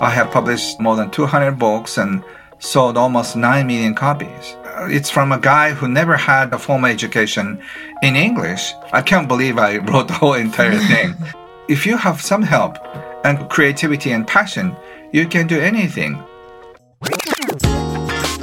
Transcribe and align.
I 0.00 0.08
have 0.10 0.30
published 0.30 0.80
more 0.80 0.96
than 0.96 1.10
200 1.10 1.58
books 1.58 1.98
and 1.98 2.24
sold 2.58 2.96
almost 2.96 3.36
9 3.36 3.66
million 3.66 3.94
copies. 3.94 4.56
It's 4.88 5.10
from 5.10 5.30
a 5.30 5.38
guy 5.38 5.72
who 5.72 5.88
never 5.88 6.16
had 6.16 6.54
a 6.54 6.58
formal 6.58 6.90
education 6.90 7.62
in 8.02 8.16
English. 8.16 8.72
I 8.92 9.02
can't 9.02 9.28
believe 9.28 9.58
I 9.58 9.76
wrote 9.88 10.08
the 10.08 10.14
whole 10.14 10.34
entire 10.34 10.78
thing. 10.88 11.14
if 11.68 11.84
you 11.84 11.98
have 11.98 12.20
some 12.22 12.42
help 12.42 12.78
and 13.24 13.48
creativity 13.50 14.12
and 14.12 14.26
passion, 14.26 14.74
you 15.12 15.26
can 15.26 15.46
do 15.46 15.60
anything. 15.60 16.22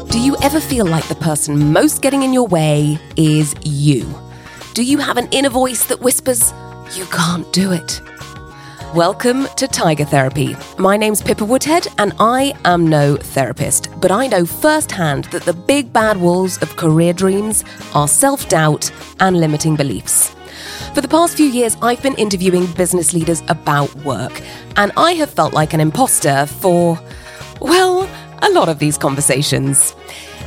Do 0.09 0.19
you 0.19 0.37
ever 0.43 0.59
feel 0.59 0.85
like 0.85 1.07
the 1.07 1.17
person 1.19 1.73
most 1.73 2.01
getting 2.03 2.21
in 2.21 2.33
your 2.33 2.47
way 2.47 2.99
is 3.15 3.55
you? 3.63 4.05
Do 4.75 4.83
you 4.83 4.99
have 4.99 5.17
an 5.17 5.27
inner 5.31 5.49
voice 5.49 5.85
that 5.87 6.01
whispers, 6.01 6.53
you 6.95 7.05
can't 7.05 7.51
do 7.51 7.71
it? 7.71 7.99
Welcome 8.95 9.47
to 9.57 9.67
Tiger 9.67 10.05
Therapy. 10.05 10.55
My 10.77 10.95
name's 10.95 11.21
Pippa 11.21 11.43
Woodhead, 11.43 11.87
and 11.97 12.14
I 12.19 12.54
am 12.64 12.87
no 12.87 13.18
therapist, 13.18 13.89
but 14.00 14.11
I 14.11 14.27
know 14.27 14.46
firsthand 14.46 15.25
that 15.25 15.43
the 15.43 15.51
big 15.54 15.91
bad 15.91 16.15
wolves 16.15 16.57
of 16.60 16.77
career 16.77 17.11
dreams 17.11 17.65
are 17.93 18.07
self 18.07 18.47
doubt 18.47 18.89
and 19.19 19.41
limiting 19.41 19.75
beliefs. 19.75 20.33
For 20.96 21.01
the 21.01 21.07
past 21.10 21.36
few 21.36 21.47
years, 21.47 21.75
I've 21.82 22.01
been 22.01 22.15
interviewing 22.15 22.65
business 22.73 23.13
leaders 23.13 23.43
about 23.50 23.93
work, 23.97 24.41
and 24.77 24.93
I 24.96 25.11
have 25.15 25.32
felt 25.32 25.54
like 25.54 25.74
an 25.74 25.82
imposter 25.82 26.46
for, 26.46 26.97
well, 27.60 28.10
a 28.41 28.49
lot 28.51 28.69
of 28.69 28.79
these 28.79 28.97
conversations. 28.97 29.96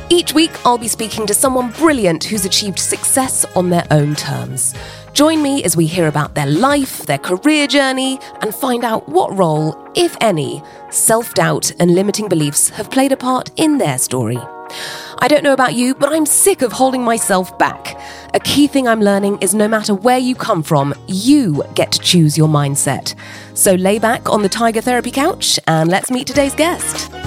Each 0.09 0.33
week, 0.33 0.51
I'll 0.65 0.79
be 0.79 0.89
speaking 0.89 1.27
to 1.27 1.33
someone 1.33 1.71
brilliant 1.71 2.23
who's 2.23 2.43
achieved 2.43 2.79
success 2.79 3.45
on 3.55 3.69
their 3.69 3.85
own 3.91 4.15
terms. 4.15 4.73
Join 5.13 5.43
me 5.43 5.63
as 5.63 5.75
we 5.75 5.87
hear 5.87 6.07
about 6.07 6.35
their 6.35 6.45
life, 6.45 6.99
their 7.05 7.17
career 7.17 7.67
journey, 7.67 8.17
and 8.41 8.55
find 8.55 8.85
out 8.85 9.09
what 9.09 9.37
role, 9.37 9.75
if 9.93 10.15
any, 10.21 10.63
self 10.89 11.33
doubt 11.33 11.71
and 11.79 11.93
limiting 11.93 12.29
beliefs 12.29 12.69
have 12.69 12.89
played 12.89 13.11
a 13.11 13.17
part 13.17 13.51
in 13.57 13.77
their 13.77 13.97
story. 13.97 14.39
I 15.19 15.27
don't 15.27 15.43
know 15.43 15.53
about 15.53 15.75
you, 15.75 15.93
but 15.95 16.13
I'm 16.13 16.25
sick 16.25 16.61
of 16.61 16.71
holding 16.71 17.03
myself 17.03 17.57
back. 17.59 17.99
A 18.33 18.39
key 18.39 18.67
thing 18.67 18.87
I'm 18.87 19.01
learning 19.01 19.39
is 19.41 19.53
no 19.53 19.67
matter 19.67 19.93
where 19.93 20.17
you 20.17 20.33
come 20.33 20.63
from, 20.63 20.95
you 21.07 21.61
get 21.75 21.91
to 21.91 21.99
choose 21.99 22.37
your 22.37 22.47
mindset. 22.47 23.13
So 23.53 23.75
lay 23.75 23.99
back 23.99 24.29
on 24.29 24.43
the 24.43 24.49
Tiger 24.49 24.81
Therapy 24.81 25.11
couch 25.11 25.59
and 25.67 25.89
let's 25.89 26.09
meet 26.09 26.25
today's 26.25 26.55
guest. 26.55 27.20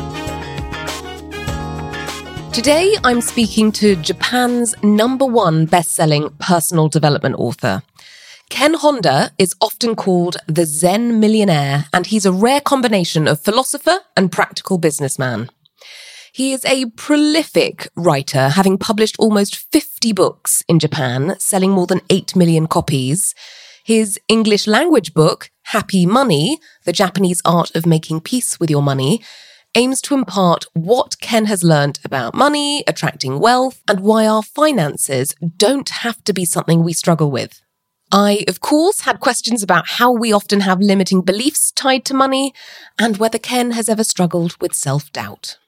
Today, 2.55 2.95
I'm 3.03 3.21
speaking 3.21 3.73
to 3.73 3.97
Japan's 3.97 4.77
number 4.81 5.27
one 5.27 5.67
best-selling 5.67 6.31
personal 6.39 6.89
development 6.89 7.35
author. 7.37 7.83
Ken 8.49 8.75
Honda 8.75 9.33
is 9.39 9.57
often 9.61 9.97
called 9.97 10.37
the 10.47 10.65
Zen 10.65 11.19
millionaire, 11.19 11.87
and 11.93 12.07
he's 12.07 12.25
a 12.25 12.31
rare 12.31 12.61
combination 12.61 13.27
of 13.27 13.41
philosopher 13.41 13.99
and 14.17 14.31
practical 14.31 14.79
businessman. 14.79 15.51
He 16.33 16.53
is 16.53 16.65
a 16.65 16.87
prolific 16.91 17.89
writer, 17.97 18.51
having 18.51 18.79
published 18.79 19.17
almost 19.19 19.57
50 19.73 20.13
books 20.13 20.63
in 20.69 20.79
Japan, 20.79 21.35
selling 21.41 21.73
more 21.73 21.89
than 21.89 22.03
8 22.09 22.37
million 22.37 22.69
copies. 22.69 23.35
His 23.85 24.17
English 24.29 24.69
language 24.69 25.13
book, 25.13 25.51
Happy 25.65 26.07
Money, 26.07 26.61
The 26.85 26.93
Japanese 26.93 27.43
Art 27.45 27.75
of 27.75 27.85
Making 27.85 28.21
Peace 28.21 28.61
with 28.61 28.71
Your 28.71 28.83
Money, 28.83 29.23
aims 29.75 30.00
to 30.03 30.14
impart 30.14 30.67
what 30.72 31.20
Ken 31.20 31.47
has 31.47 31.64
learned 31.64 31.98
about 32.05 32.34
money, 32.34 32.84
attracting 32.86 33.39
wealth, 33.39 33.83
and 33.89 34.00
why 34.00 34.27
our 34.27 34.42
finances 34.42 35.34
don't 35.56 35.89
have 35.89 36.22
to 36.25 36.33
be 36.33 36.44
something 36.44 36.83
we 36.83 36.92
struggle 36.92 37.30
with. 37.30 37.61
I, 38.12 38.45
of 38.47 38.61
course, 38.61 39.00
had 39.00 39.20
questions 39.20 39.62
about 39.62 39.89
how 39.89 40.12
we 40.12 40.33
often 40.33 40.61
have 40.61 40.80
limiting 40.80 41.22
beliefs 41.22 41.72
tied 41.72 42.05
to 42.06 42.14
money 42.14 42.55
and 42.98 43.17
whether 43.17 43.39
Ken 43.39 43.72
has 43.72 43.89
ever 43.89 44.05
struggled 44.05 44.56
with 44.61 44.75
self 44.75 45.12
doubt. 45.12 45.58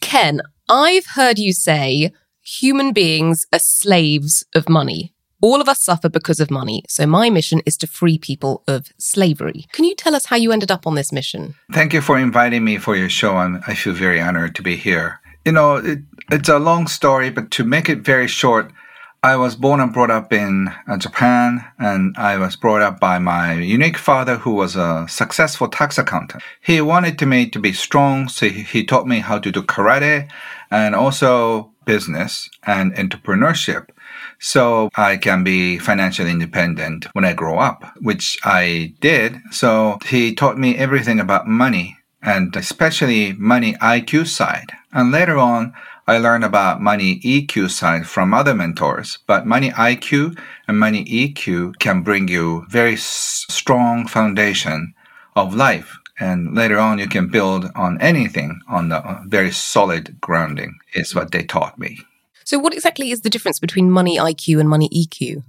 Ken, 0.00 0.40
I've 0.68 1.06
heard 1.14 1.38
you 1.38 1.52
say 1.52 2.12
human 2.42 2.92
beings 2.92 3.46
are 3.52 3.58
slaves 3.58 4.44
of 4.54 4.68
money. 4.68 5.12
All 5.42 5.60
of 5.60 5.68
us 5.68 5.82
suffer 5.82 6.08
because 6.08 6.40
of 6.40 6.50
money, 6.50 6.82
so 6.88 7.06
my 7.06 7.28
mission 7.28 7.60
is 7.66 7.76
to 7.78 7.86
free 7.86 8.16
people 8.18 8.62
of 8.66 8.88
slavery. 8.96 9.66
Can 9.72 9.84
you 9.84 9.94
tell 9.94 10.14
us 10.14 10.26
how 10.26 10.36
you 10.36 10.50
ended 10.50 10.70
up 10.70 10.86
on 10.86 10.94
this 10.94 11.12
mission? 11.12 11.54
Thank 11.72 11.92
you 11.92 12.00
for 12.00 12.18
inviting 12.18 12.64
me 12.64 12.78
for 12.78 12.96
your 12.96 13.10
show. 13.10 13.36
I'm, 13.36 13.60
I 13.66 13.74
feel 13.74 13.92
very 13.92 14.18
honored 14.18 14.54
to 14.54 14.62
be 14.62 14.76
here. 14.76 15.20
You 15.44 15.52
know, 15.52 15.76
it, 15.76 15.98
it's 16.30 16.48
a 16.48 16.58
long 16.58 16.86
story, 16.86 17.28
but 17.28 17.50
to 17.52 17.64
make 17.64 17.90
it 17.90 17.98
very 17.98 18.26
short, 18.26 18.72
I 19.22 19.36
was 19.36 19.56
born 19.56 19.80
and 19.80 19.92
brought 19.92 20.10
up 20.10 20.32
in 20.32 20.72
uh, 20.88 20.96
Japan, 20.96 21.62
and 21.78 22.16
I 22.16 22.38
was 22.38 22.56
brought 22.56 22.80
up 22.80 22.98
by 22.98 23.18
my 23.18 23.52
unique 23.54 23.98
father, 23.98 24.36
who 24.36 24.52
was 24.52 24.74
a 24.74 25.06
successful 25.06 25.68
tax 25.68 25.98
accountant. 25.98 26.42
He 26.62 26.80
wanted 26.80 27.20
me 27.26 27.50
to 27.50 27.58
be 27.58 27.74
strong, 27.74 28.28
so 28.28 28.48
he 28.48 28.84
taught 28.84 29.06
me 29.06 29.18
how 29.18 29.38
to 29.40 29.52
do 29.52 29.62
karate 29.62 30.30
and 30.70 30.94
also 30.94 31.72
business 31.84 32.48
and 32.66 32.94
entrepreneurship 32.94 33.88
so 34.38 34.90
I 34.96 35.16
can 35.16 35.44
be 35.44 35.78
financially 35.78 36.30
independent 36.30 37.06
when 37.12 37.24
I 37.24 37.32
grow 37.32 37.58
up, 37.58 37.84
which 38.00 38.38
I 38.44 38.94
did. 39.00 39.40
So 39.50 39.98
he 40.06 40.34
taught 40.34 40.58
me 40.58 40.76
everything 40.76 41.20
about 41.20 41.48
money 41.48 41.96
and 42.22 42.54
especially 42.56 43.32
money 43.34 43.74
IQ 43.74 44.26
side. 44.26 44.72
And 44.92 45.12
later 45.12 45.38
on, 45.38 45.74
I 46.08 46.18
learned 46.18 46.44
about 46.44 46.80
money 46.80 47.20
EQ 47.24 47.70
side 47.70 48.06
from 48.06 48.32
other 48.32 48.54
mentors, 48.54 49.18
but 49.26 49.46
money 49.46 49.70
IQ 49.70 50.38
and 50.68 50.78
money 50.78 51.04
EQ 51.04 51.78
can 51.78 52.02
bring 52.02 52.28
you 52.28 52.64
very 52.68 52.94
s- 52.94 53.44
strong 53.48 54.06
foundation 54.06 54.94
of 55.34 55.54
life. 55.54 55.98
And 56.18 56.54
later 56.54 56.78
on, 56.78 56.98
you 56.98 57.08
can 57.08 57.28
build 57.28 57.70
on 57.74 58.00
anything 58.00 58.60
on 58.68 58.88
the 58.88 58.98
uh, 58.98 59.22
very 59.26 59.50
solid 59.50 60.20
grounding 60.20 60.78
is 60.94 61.14
what 61.14 61.32
they 61.32 61.42
taught 61.42 61.78
me. 61.78 61.98
So, 62.46 62.60
what 62.60 62.72
exactly 62.72 63.10
is 63.10 63.22
the 63.22 63.28
difference 63.28 63.58
between 63.58 63.90
money 63.90 64.18
IQ 64.18 64.60
and 64.60 64.68
money 64.68 64.88
EQ? 64.90 65.42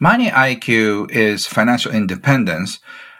Money 0.00 0.30
IQ 0.30 1.10
is 1.10 1.46
financial 1.46 1.92
independence, 1.92 2.78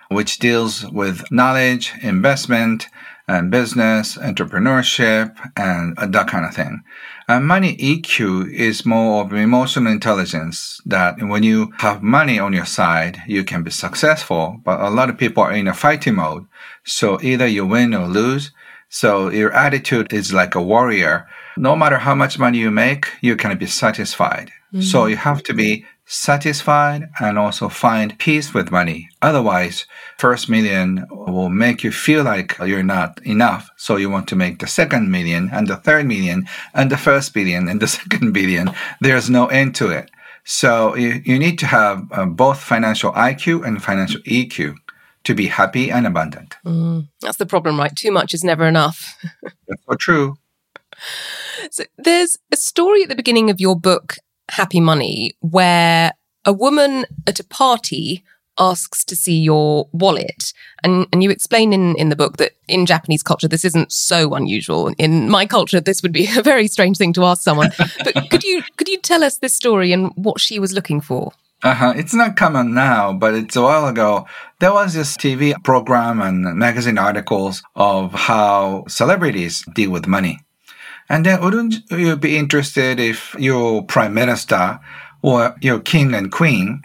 which 0.08 0.38
deals 0.38 0.86
with 0.92 1.30
knowledge, 1.30 1.92
investment, 2.00 2.86
and 3.28 3.50
business, 3.50 4.16
entrepreneurship, 4.16 5.36
and 5.56 5.94
that 5.98 6.26
kind 6.26 6.46
of 6.46 6.54
thing. 6.54 6.80
And 7.28 7.46
money 7.46 7.76
EQ 7.76 8.50
is 8.50 8.86
more 8.86 9.22
of 9.22 9.32
emotional 9.34 9.92
intelligence 9.92 10.80
that 10.86 11.16
when 11.20 11.42
you 11.42 11.74
have 11.80 12.02
money 12.02 12.38
on 12.38 12.54
your 12.54 12.64
side, 12.64 13.18
you 13.26 13.44
can 13.44 13.62
be 13.62 13.70
successful. 13.70 14.58
But 14.64 14.80
a 14.80 14.88
lot 14.88 15.10
of 15.10 15.18
people 15.18 15.42
are 15.42 15.52
in 15.52 15.68
a 15.68 15.74
fighting 15.74 16.14
mode. 16.14 16.46
So 16.86 17.20
either 17.20 17.46
you 17.46 17.66
win 17.66 17.92
or 17.92 18.08
lose. 18.08 18.52
So 18.88 19.28
your 19.28 19.52
attitude 19.52 20.14
is 20.14 20.32
like 20.32 20.54
a 20.54 20.62
warrior. 20.62 21.28
No 21.58 21.76
matter 21.76 21.98
how 21.98 22.14
much 22.14 22.38
money 22.38 22.58
you 22.58 22.70
make, 22.70 23.08
you 23.20 23.36
can 23.36 23.56
be 23.58 23.66
satisfied. 23.66 24.50
So 24.80 25.06
you 25.06 25.16
have 25.16 25.42
to 25.44 25.54
be 25.54 25.86
satisfied 26.04 27.08
and 27.20 27.38
also 27.38 27.68
find 27.68 28.18
peace 28.18 28.52
with 28.54 28.70
money. 28.70 29.08
Otherwise, 29.22 29.86
first 30.18 30.48
million 30.48 31.06
will 31.10 31.48
make 31.48 31.84
you 31.84 31.92
feel 31.92 32.22
like 32.24 32.56
you're 32.58 32.82
not 32.82 33.20
enough. 33.24 33.70
So 33.76 33.96
you 33.96 34.10
want 34.10 34.28
to 34.28 34.36
make 34.36 34.58
the 34.58 34.66
second 34.66 35.10
million 35.10 35.50
and 35.52 35.68
the 35.68 35.76
third 35.76 36.06
million 36.06 36.46
and 36.74 36.90
the 36.90 36.96
first 36.96 37.34
billion 37.34 37.68
and 37.68 37.80
the 37.80 37.88
second 37.98 38.32
billion. 38.32 38.70
There's 39.00 39.28
no 39.28 39.46
end 39.46 39.74
to 39.76 39.90
it. 39.90 40.10
So 40.44 40.94
you, 40.96 41.20
you 41.24 41.38
need 41.38 41.58
to 41.58 41.66
have 41.66 42.06
uh, 42.10 42.24
both 42.24 42.58
financial 42.58 43.12
IQ 43.12 43.66
and 43.66 43.82
financial 43.82 44.20
EQ 44.22 44.74
to 45.24 45.34
be 45.34 45.46
happy 45.46 45.90
and 45.90 46.06
abundant. 46.06 46.56
That's 47.20 47.36
the 47.36 47.46
problem, 47.46 47.78
right? 47.78 47.94
Too 47.94 48.10
much 48.10 48.32
is 48.32 48.42
never 48.42 48.66
enough. 48.66 49.14
That's 49.42 49.82
so 49.88 49.94
true. 49.96 50.38
So 51.70 51.84
there's 51.96 52.36
a 52.52 52.56
story 52.56 53.02
at 53.02 53.08
the 53.08 53.16
beginning 53.16 53.50
of 53.50 53.60
your 53.60 53.78
book, 53.78 54.16
Happy 54.50 54.80
Money, 54.80 55.36
where 55.40 56.12
a 56.44 56.52
woman 56.52 57.04
at 57.26 57.40
a 57.40 57.44
party 57.44 58.24
asks 58.58 59.04
to 59.04 59.16
see 59.16 59.38
your 59.38 59.88
wallet. 59.92 60.52
And, 60.82 61.06
and 61.12 61.22
you 61.22 61.30
explain 61.30 61.72
in, 61.72 61.96
in 61.96 62.08
the 62.08 62.16
book 62.16 62.38
that 62.38 62.52
in 62.66 62.86
Japanese 62.86 63.22
culture, 63.22 63.48
this 63.48 63.64
isn't 63.64 63.92
so 63.92 64.34
unusual. 64.34 64.92
In 64.98 65.30
my 65.30 65.46
culture, 65.46 65.80
this 65.80 66.02
would 66.02 66.12
be 66.12 66.28
a 66.36 66.42
very 66.42 66.68
strange 66.68 66.98
thing 66.98 67.12
to 67.14 67.24
ask 67.24 67.42
someone. 67.42 67.70
but 68.04 68.14
could 68.30 68.44
you, 68.44 68.62
could 68.76 68.88
you 68.88 68.98
tell 68.98 69.22
us 69.22 69.38
this 69.38 69.54
story 69.54 69.92
and 69.92 70.12
what 70.16 70.40
she 70.40 70.58
was 70.58 70.72
looking 70.72 71.00
for? 71.00 71.32
Uh-huh. 71.62 71.92
It's 71.96 72.14
not 72.14 72.36
common 72.36 72.72
now, 72.72 73.12
but 73.12 73.34
it's 73.34 73.56
a 73.56 73.62
while 73.62 73.88
ago. 73.88 74.26
There 74.60 74.72
was 74.72 74.94
this 74.94 75.16
TV 75.16 75.54
program 75.64 76.20
and 76.20 76.56
magazine 76.56 76.98
articles 76.98 77.62
of 77.74 78.12
how 78.12 78.84
celebrities 78.86 79.64
deal 79.74 79.90
with 79.90 80.06
money. 80.06 80.38
And 81.08 81.24
then 81.24 81.40
wouldn't 81.40 81.90
you 81.90 82.16
be 82.16 82.36
interested 82.36 83.00
if 83.00 83.34
your 83.38 83.82
prime 83.84 84.14
minister 84.14 84.80
or 85.22 85.56
your 85.60 85.80
king 85.80 86.14
and 86.14 86.30
queen 86.30 86.82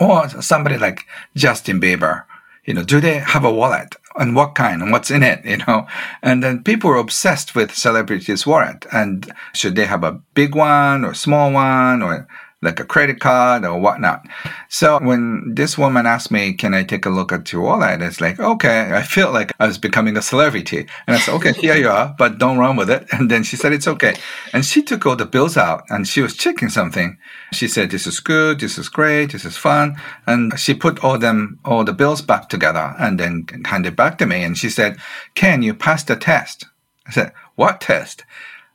or 0.00 0.28
somebody 0.28 0.78
like 0.78 1.06
Justin 1.36 1.80
Bieber, 1.80 2.24
you 2.64 2.74
know, 2.74 2.82
do 2.82 3.00
they 3.00 3.18
have 3.18 3.44
a 3.44 3.52
wallet? 3.52 3.94
And 4.16 4.34
what 4.34 4.54
kind 4.56 4.82
and 4.82 4.90
what's 4.90 5.10
in 5.10 5.22
it, 5.22 5.44
you 5.44 5.58
know? 5.58 5.86
And 6.22 6.42
then 6.42 6.64
people 6.64 6.90
are 6.90 6.96
obsessed 6.96 7.54
with 7.54 7.74
celebrities' 7.74 8.46
wallet. 8.46 8.84
And 8.92 9.32
should 9.54 9.76
they 9.76 9.86
have 9.86 10.02
a 10.02 10.20
big 10.34 10.54
one 10.56 11.04
or 11.04 11.14
small 11.14 11.52
one 11.52 12.02
or 12.02 12.26
like 12.60 12.80
a 12.80 12.84
credit 12.84 13.20
card 13.20 13.64
or 13.64 13.78
whatnot. 13.78 14.26
So 14.68 14.98
when 14.98 15.54
this 15.54 15.78
woman 15.78 16.06
asked 16.06 16.32
me, 16.32 16.52
can 16.54 16.74
I 16.74 16.82
take 16.82 17.06
a 17.06 17.10
look 17.10 17.30
at 17.30 17.52
your 17.52 17.62
wallet? 17.62 18.02
It's 18.02 18.20
like, 18.20 18.40
okay, 18.40 18.90
I 18.92 19.02
feel 19.02 19.32
like 19.32 19.52
I 19.60 19.66
was 19.66 19.78
becoming 19.78 20.16
a 20.16 20.22
celebrity. 20.22 20.88
And 21.06 21.16
I 21.16 21.20
said, 21.20 21.34
okay, 21.36 21.52
here 21.52 21.76
you 21.76 21.88
are, 21.88 22.14
but 22.18 22.38
don't 22.38 22.58
run 22.58 22.74
with 22.74 22.90
it. 22.90 23.06
And 23.12 23.30
then 23.30 23.44
she 23.44 23.54
said, 23.54 23.72
it's 23.72 23.86
okay. 23.86 24.16
And 24.52 24.64
she 24.64 24.82
took 24.82 25.06
all 25.06 25.14
the 25.14 25.24
bills 25.24 25.56
out 25.56 25.84
and 25.88 26.08
she 26.08 26.20
was 26.20 26.36
checking 26.36 26.68
something. 26.68 27.16
She 27.52 27.68
said, 27.68 27.90
this 27.90 28.08
is 28.08 28.18
good. 28.18 28.58
This 28.58 28.76
is 28.76 28.88
great. 28.88 29.32
This 29.32 29.44
is 29.44 29.56
fun. 29.56 29.96
And 30.26 30.58
she 30.58 30.74
put 30.74 31.04
all 31.04 31.16
them, 31.16 31.60
all 31.64 31.84
the 31.84 31.92
bills 31.92 32.22
back 32.22 32.48
together 32.48 32.94
and 32.98 33.20
then 33.20 33.46
handed 33.66 33.94
back 33.94 34.18
to 34.18 34.26
me. 34.26 34.42
And 34.42 34.58
she 34.58 34.68
said, 34.68 34.96
Ken, 35.36 35.62
you 35.62 35.74
passed 35.74 36.08
the 36.08 36.16
test. 36.16 36.66
I 37.06 37.12
said, 37.12 37.32
what 37.54 37.80
test? 37.80 38.24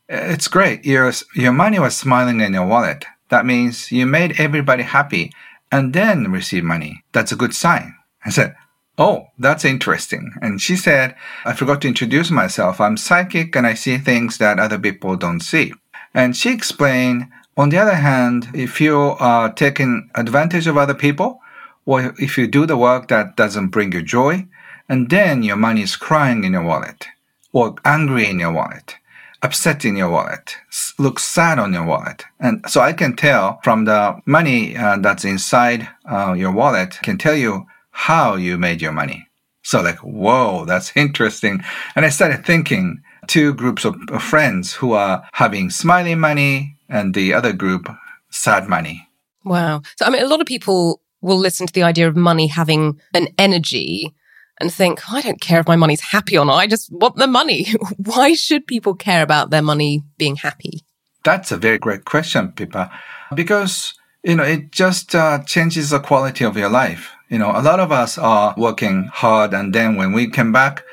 It's 0.08 0.48
great. 0.48 0.86
Your, 0.86 1.12
your 1.36 1.52
money 1.52 1.80
was 1.80 1.98
smiling 1.98 2.40
in 2.40 2.54
your 2.54 2.66
wallet. 2.66 3.06
That 3.34 3.48
means 3.48 3.92
you 3.92 4.06
made 4.06 4.40
everybody 4.40 4.84
happy 4.84 5.34
and 5.72 5.92
then 5.92 6.32
receive 6.32 6.64
money. 6.64 7.04
That's 7.14 7.32
a 7.32 7.36
good 7.36 7.56
sign. 7.56 7.96
I 8.24 8.30
said, 8.30 8.56
Oh, 8.96 9.30
that's 9.40 9.66
interesting. 9.66 10.34
And 10.40 10.62
she 10.62 10.76
said, 10.76 11.16
I 11.44 11.54
forgot 11.54 11.82
to 11.82 11.88
introduce 11.88 12.30
myself. 12.30 12.80
I'm 12.80 12.96
psychic 12.96 13.56
and 13.56 13.66
I 13.66 13.74
see 13.74 13.98
things 13.98 14.38
that 14.38 14.60
other 14.60 14.78
people 14.78 15.16
don't 15.16 15.40
see. 15.40 15.74
And 16.14 16.38
she 16.38 16.54
explained, 16.54 17.26
on 17.58 17.70
the 17.70 17.80
other 17.80 17.96
hand, 17.96 18.50
if 18.54 18.80
you 18.80 19.16
are 19.18 19.52
taking 19.52 20.12
advantage 20.14 20.68
of 20.68 20.78
other 20.78 20.94
people, 20.94 21.42
or 21.88 22.14
if 22.20 22.38
you 22.38 22.46
do 22.46 22.68
the 22.68 22.78
work 22.78 23.08
that 23.08 23.36
doesn't 23.36 23.70
bring 23.70 23.94
you 23.94 24.04
joy, 24.04 24.46
and 24.88 25.10
then 25.10 25.42
your 25.42 25.58
money 25.58 25.82
is 25.82 25.96
crying 25.96 26.44
in 26.44 26.54
your 26.54 26.68
wallet, 26.72 27.08
or 27.52 27.74
angry 27.84 28.30
in 28.30 28.38
your 28.38 28.54
wallet, 28.54 28.98
upset 29.44 29.86
in 29.86 29.96
your 29.96 30.10
wallet, 30.10 30.56
looks 30.98 31.24
sad 31.24 31.60
on 31.60 31.74
your 31.74 31.86
wallet. 31.86 32.26
And 32.40 32.64
so 32.68 32.82
I 32.82 32.94
can 32.94 33.16
tell 33.16 33.60
from 33.64 33.86
the 33.86 34.20
money 34.26 34.76
uh, 34.76 34.98
that's 34.98 35.26
inside 35.26 35.88
uh, 36.10 36.34
your 36.34 36.52
wallet 36.52 36.98
can 37.04 37.18
tell 37.18 37.36
you 37.36 37.66
how 37.92 38.36
you 38.36 38.58
made 38.58 38.82
your 38.82 38.94
money. 38.94 39.28
So 39.64 39.82
like, 39.82 40.00
whoa, 40.00 40.66
that's 40.66 40.96
interesting. 40.96 41.64
And 41.96 42.06
I 42.06 42.10
started 42.10 42.46
thinking 42.46 43.02
two 43.28 43.54
groups 43.54 43.86
of 43.86 43.96
friends 44.22 44.74
who 44.74 44.94
are 44.94 45.24
having 45.34 45.70
smiling 45.70 46.20
money 46.20 46.78
and 46.90 47.14
the 47.14 47.34
other 47.34 47.54
group 47.54 47.88
sad 48.30 48.68
money. 48.68 49.08
Wow. 49.46 49.82
So 49.98 50.06
I 50.06 50.10
mean, 50.10 50.24
a 50.24 50.28
lot 50.28 50.42
of 50.42 50.48
people 50.48 51.02
will 51.22 51.38
listen 51.38 51.68
to 51.68 51.74
the 51.74 51.84
idea 51.84 52.08
of 52.08 52.16
money 52.16 52.48
having 52.48 53.00
an 53.14 53.28
energy 53.38 54.14
and 54.64 54.74
think, 54.74 55.12
I 55.12 55.22
don't 55.22 55.42
care 55.42 55.60
if 55.60 55.68
my 55.68 55.76
money's 55.76 56.02
happy 56.02 56.38
or 56.38 56.46
not. 56.46 56.56
I 56.56 56.68
just 56.68 56.92
want 56.92 57.18
the 57.18 57.28
money. 57.28 57.68
Why 57.98 58.34
should 58.34 58.66
people 58.66 58.96
care 58.96 59.22
about 59.22 59.50
their 59.50 59.62
money 59.62 60.02
being 60.18 60.38
happy? 60.38 60.82
That's 61.24 61.52
a 61.52 61.58
very 61.58 61.78
great 61.78 62.06
question, 62.06 62.54
Pippa, 62.54 62.90
because, 63.36 63.94
you 64.24 64.36
know, 64.36 64.44
it 64.44 64.72
just 64.72 65.14
uh, 65.16 65.44
changes 65.44 65.90
the 65.90 66.00
quality 66.00 66.46
of 66.46 66.58
your 66.58 66.70
life. 66.70 67.12
You 67.30 67.40
know, 67.40 67.52
a 67.52 67.62
lot 67.62 67.80
of 67.80 67.92
us 67.92 68.18
are 68.18 68.56
working 68.58 69.10
hard 69.14 69.54
and 69.54 69.74
then 69.74 69.96
when 69.96 70.14
we 70.14 70.30
come 70.30 70.52
back, 70.52 70.84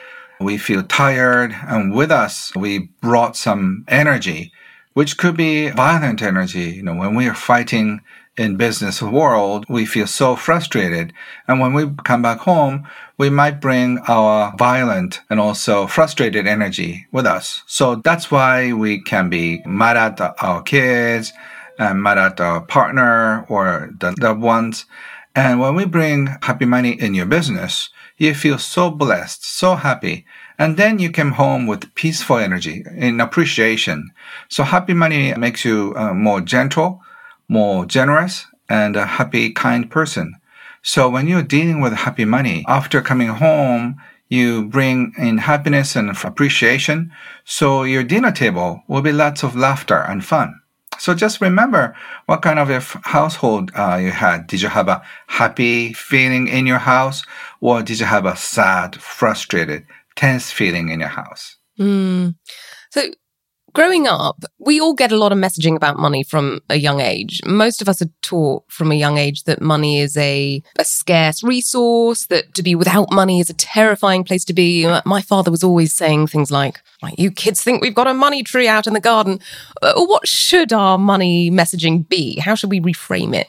we 0.40 0.56
feel 0.58 0.82
tired 0.82 1.54
and 1.68 1.94
with 1.94 2.10
us, 2.10 2.52
we 2.56 2.90
brought 3.00 3.36
some 3.36 3.84
energy, 3.88 4.52
which 4.94 5.16
could 5.16 5.36
be 5.36 5.70
violent 5.70 6.22
energy. 6.22 6.70
You 6.70 6.82
know, 6.82 6.94
when 6.94 7.14
we 7.14 7.28
are 7.28 7.34
fighting 7.34 8.00
in 8.40 8.56
business 8.56 9.02
world, 9.02 9.66
we 9.68 9.84
feel 9.84 10.06
so 10.06 10.34
frustrated. 10.34 11.12
And 11.46 11.60
when 11.60 11.74
we 11.74 11.90
come 12.04 12.22
back 12.22 12.38
home, 12.38 12.88
we 13.18 13.28
might 13.28 13.60
bring 13.60 13.98
our 14.08 14.56
violent 14.56 15.20
and 15.28 15.38
also 15.38 15.86
frustrated 15.86 16.46
energy 16.46 17.06
with 17.12 17.26
us. 17.26 17.62
So 17.66 17.96
that's 17.96 18.30
why 18.30 18.72
we 18.72 19.02
can 19.02 19.28
be 19.28 19.62
mad 19.66 19.98
at 19.98 20.42
our 20.42 20.62
kids 20.62 21.34
and 21.78 22.02
mad 22.02 22.16
at 22.16 22.40
our 22.40 22.62
partner 22.62 23.44
or 23.50 23.90
the 24.00 24.14
loved 24.18 24.40
ones. 24.40 24.86
And 25.34 25.60
when 25.60 25.74
we 25.74 25.84
bring 25.84 26.28
happy 26.40 26.64
money 26.64 26.92
in 26.98 27.12
your 27.12 27.26
business, 27.26 27.90
you 28.16 28.34
feel 28.34 28.56
so 28.56 28.90
blessed, 28.90 29.44
so 29.44 29.74
happy. 29.74 30.24
And 30.58 30.78
then 30.78 30.98
you 30.98 31.12
come 31.12 31.32
home 31.32 31.66
with 31.66 31.94
peaceful 31.94 32.38
energy 32.38 32.84
in 32.96 33.20
appreciation. 33.20 34.12
So 34.48 34.62
happy 34.62 34.94
money 34.94 35.34
makes 35.34 35.62
you 35.62 35.92
uh, 35.94 36.14
more 36.14 36.40
gentle, 36.40 37.02
more 37.50 37.84
generous 37.84 38.46
and 38.68 38.96
a 38.96 39.04
happy, 39.04 39.52
kind 39.52 39.90
person. 39.90 40.36
So 40.82 41.10
when 41.10 41.26
you're 41.26 41.42
dealing 41.42 41.80
with 41.80 41.92
happy 41.92 42.24
money, 42.24 42.64
after 42.68 43.02
coming 43.02 43.28
home, 43.28 44.00
you 44.28 44.66
bring 44.68 45.12
in 45.18 45.38
happiness 45.38 45.96
and 45.96 46.08
appreciation. 46.08 47.10
So 47.44 47.82
your 47.82 48.04
dinner 48.04 48.30
table 48.30 48.82
will 48.86 49.02
be 49.02 49.12
lots 49.12 49.42
of 49.42 49.56
laughter 49.56 49.98
and 49.98 50.24
fun. 50.24 50.60
So 50.98 51.14
just 51.14 51.40
remember 51.40 51.96
what 52.26 52.42
kind 52.42 52.58
of 52.58 52.70
a 52.70 52.80
household 53.08 53.72
uh, 53.74 53.98
you 54.00 54.10
had. 54.10 54.46
Did 54.46 54.62
you 54.62 54.68
have 54.68 54.86
a 54.86 55.02
happy 55.26 55.92
feeling 55.92 56.46
in 56.46 56.66
your 56.66 56.78
house, 56.78 57.24
or 57.60 57.82
did 57.82 57.98
you 57.98 58.06
have 58.06 58.26
a 58.26 58.36
sad, 58.36 58.96
frustrated, 58.96 59.86
tense 60.14 60.52
feeling 60.52 60.90
in 60.90 61.00
your 61.00 61.08
house? 61.08 61.56
Mm. 61.78 62.36
So 62.90 63.02
growing 63.72 64.06
up, 64.06 64.44
we 64.58 64.80
all 64.80 64.94
get 64.94 65.12
a 65.12 65.16
lot 65.16 65.32
of 65.32 65.38
messaging 65.38 65.76
about 65.76 65.98
money 65.98 66.22
from 66.22 66.60
a 66.68 66.76
young 66.76 67.00
age. 67.00 67.40
Most 67.44 67.80
of 67.82 67.88
us 67.88 68.02
are 68.02 68.10
taught 68.22 68.64
from 68.68 68.92
a 68.92 68.96
young 68.96 69.18
age 69.18 69.44
that 69.44 69.60
money 69.60 70.00
is 70.00 70.16
a, 70.16 70.62
a 70.78 70.84
scarce 70.84 71.42
resource, 71.42 72.26
that 72.26 72.54
to 72.54 72.62
be 72.62 72.74
without 72.74 73.12
money 73.12 73.40
is 73.40 73.50
a 73.50 73.54
terrifying 73.54 74.24
place 74.24 74.44
to 74.46 74.52
be. 74.52 74.86
My 75.04 75.22
father 75.22 75.50
was 75.50 75.64
always 75.64 75.94
saying 75.94 76.28
things 76.28 76.50
like, 76.50 76.80
you 77.16 77.30
kids 77.30 77.62
think 77.62 77.82
we've 77.82 77.94
got 77.94 78.06
a 78.06 78.14
money 78.14 78.42
tree 78.42 78.68
out 78.68 78.86
in 78.86 78.92
the 78.94 79.00
garden. 79.00 79.40
Uh, 79.82 79.94
what 79.96 80.26
should 80.26 80.72
our 80.72 80.98
money 80.98 81.50
messaging 81.50 82.08
be? 82.08 82.38
How 82.38 82.54
should 82.54 82.70
we 82.70 82.80
reframe 82.80 83.34
it? 83.34 83.48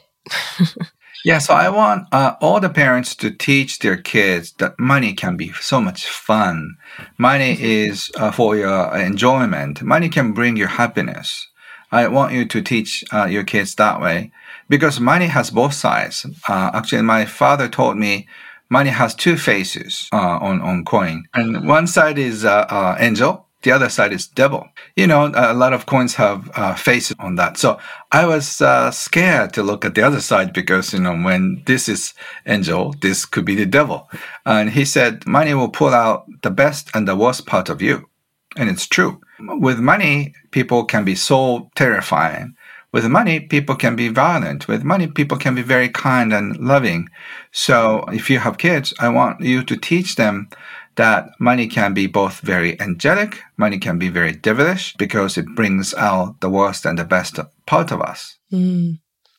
Yeah, 1.24 1.38
so 1.38 1.54
I 1.54 1.68
want 1.68 2.08
uh, 2.10 2.34
all 2.40 2.58
the 2.58 2.68
parents 2.68 3.14
to 3.16 3.30
teach 3.30 3.78
their 3.78 3.96
kids 3.96 4.52
that 4.58 4.78
money 4.78 5.14
can 5.14 5.36
be 5.36 5.52
so 5.52 5.80
much 5.80 6.06
fun. 6.06 6.76
Money 7.16 7.54
mm-hmm. 7.54 7.64
is 7.64 8.10
uh, 8.16 8.32
for 8.32 8.56
your 8.56 8.96
enjoyment. 8.96 9.82
Money 9.82 10.08
can 10.08 10.32
bring 10.32 10.56
you 10.56 10.66
happiness. 10.66 11.46
I 11.92 12.08
want 12.08 12.32
you 12.32 12.44
to 12.46 12.62
teach 12.62 13.04
uh, 13.12 13.26
your 13.26 13.44
kids 13.44 13.74
that 13.76 14.00
way 14.00 14.32
because 14.68 14.98
money 14.98 15.26
has 15.26 15.50
both 15.50 15.74
sides. 15.74 16.26
Uh, 16.48 16.70
actually, 16.74 17.02
my 17.02 17.24
father 17.24 17.68
told 17.68 17.98
me 17.98 18.26
money 18.68 18.90
has 18.90 19.14
two 19.14 19.36
faces 19.36 20.08
uh, 20.12 20.38
on 20.40 20.62
on 20.62 20.84
coin, 20.84 21.24
and 21.34 21.68
one 21.68 21.86
side 21.86 22.18
is 22.18 22.44
uh, 22.44 22.96
angel, 22.98 23.46
the 23.62 23.70
other 23.70 23.88
side 23.88 24.12
is 24.12 24.26
devil. 24.26 24.68
You 24.96 25.06
know, 25.06 25.32
a 25.34 25.54
lot 25.54 25.72
of 25.72 25.86
coins 25.86 26.14
have 26.14 26.50
uh, 26.54 26.74
faces 26.74 27.16
on 27.18 27.36
that. 27.36 27.56
So 27.56 27.78
I 28.10 28.26
was 28.26 28.60
uh, 28.60 28.90
scared 28.90 29.52
to 29.54 29.62
look 29.62 29.84
at 29.84 29.94
the 29.94 30.02
other 30.02 30.20
side 30.20 30.52
because, 30.52 30.92
you 30.92 31.00
know, 31.00 31.16
when 31.16 31.62
this 31.66 31.88
is 31.88 32.14
angel, 32.46 32.94
this 33.00 33.24
could 33.24 33.44
be 33.44 33.54
the 33.54 33.66
devil. 33.66 34.10
And 34.44 34.70
he 34.70 34.84
said, 34.84 35.26
money 35.26 35.54
will 35.54 35.70
pull 35.70 35.94
out 35.94 36.26
the 36.42 36.50
best 36.50 36.90
and 36.94 37.06
the 37.06 37.16
worst 37.16 37.46
part 37.46 37.68
of 37.68 37.80
you. 37.80 38.08
And 38.56 38.68
it's 38.68 38.86
true. 38.86 39.20
With 39.40 39.78
money, 39.78 40.34
people 40.50 40.84
can 40.84 41.04
be 41.04 41.14
so 41.14 41.70
terrifying. 41.74 42.54
With 42.92 43.06
money, 43.06 43.40
people 43.40 43.74
can 43.74 43.96
be 43.96 44.08
violent. 44.08 44.68
With 44.68 44.84
money, 44.84 45.06
people 45.06 45.38
can 45.38 45.54
be 45.54 45.62
very 45.62 45.88
kind 45.88 46.30
and 46.32 46.56
loving. 46.58 47.08
So 47.50 48.04
if 48.12 48.28
you 48.28 48.38
have 48.38 48.58
kids, 48.58 48.92
I 49.00 49.08
want 49.08 49.40
you 49.40 49.64
to 49.64 49.76
teach 49.78 50.16
them 50.16 50.50
that 50.96 51.30
money 51.38 51.66
can 51.66 51.94
be 51.94 52.06
both 52.06 52.40
very 52.40 52.80
angelic, 52.80 53.40
money 53.56 53.78
can 53.78 53.98
be 53.98 54.08
very 54.08 54.32
devilish 54.32 54.94
because 54.96 55.38
it 55.38 55.46
brings 55.54 55.94
out 55.94 56.40
the 56.40 56.50
worst 56.50 56.84
and 56.84 56.98
the 56.98 57.04
best 57.04 57.38
part 57.66 57.90
of 57.90 58.00
us. 58.00 58.38
Mm. 58.52 58.98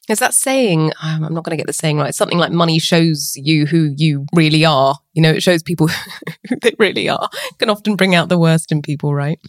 Is 0.09 0.19
that 0.19 0.33
saying, 0.33 0.91
um, 1.01 1.23
I'm 1.23 1.33
not 1.33 1.45
going 1.45 1.55
to 1.55 1.61
get 1.61 1.67
the 1.67 1.73
saying 1.73 1.97
right, 1.97 2.13
something 2.13 2.37
like 2.37 2.51
money 2.51 2.77
shows 2.77 3.33
you 3.37 3.65
who 3.65 3.93
you 3.95 4.25
really 4.33 4.65
are. 4.65 4.97
You 5.13 5.21
know, 5.21 5.31
it 5.31 5.43
shows 5.43 5.63
people 5.63 5.87
who 6.49 6.57
they 6.61 6.73
really 6.77 7.07
are. 7.07 7.29
It 7.51 7.59
can 7.59 7.69
often 7.69 7.95
bring 7.95 8.13
out 8.13 8.27
the 8.27 8.37
worst 8.37 8.71
in 8.71 8.81
people, 8.81 9.13
right? 9.13 9.39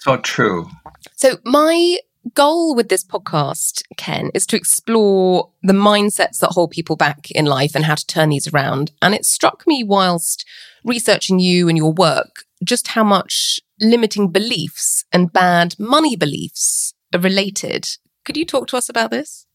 So 0.00 0.18
true. 0.18 0.68
So, 1.16 1.38
my 1.44 1.98
goal 2.34 2.74
with 2.74 2.88
this 2.88 3.04
podcast, 3.04 3.82
Ken, 3.96 4.30
is 4.34 4.46
to 4.46 4.56
explore 4.56 5.50
the 5.62 5.72
mindsets 5.72 6.38
that 6.38 6.50
hold 6.50 6.70
people 6.70 6.96
back 6.96 7.30
in 7.30 7.46
life 7.46 7.74
and 7.74 7.84
how 7.84 7.94
to 7.94 8.06
turn 8.06 8.28
these 8.28 8.48
around. 8.52 8.92
And 9.00 9.14
it 9.14 9.24
struck 9.24 9.64
me 9.66 9.82
whilst 9.84 10.44
researching 10.84 11.38
you 11.38 11.68
and 11.68 11.76
your 11.76 11.92
work 11.92 12.44
just 12.64 12.88
how 12.88 13.04
much 13.04 13.60
limiting 13.80 14.30
beliefs 14.30 15.04
and 15.12 15.32
bad 15.32 15.78
money 15.78 16.16
beliefs 16.16 16.94
are 17.14 17.20
related. 17.20 17.86
Could 18.24 18.36
you 18.36 18.44
talk 18.44 18.66
to 18.68 18.76
us 18.76 18.88
about 18.88 19.10
this? 19.10 19.46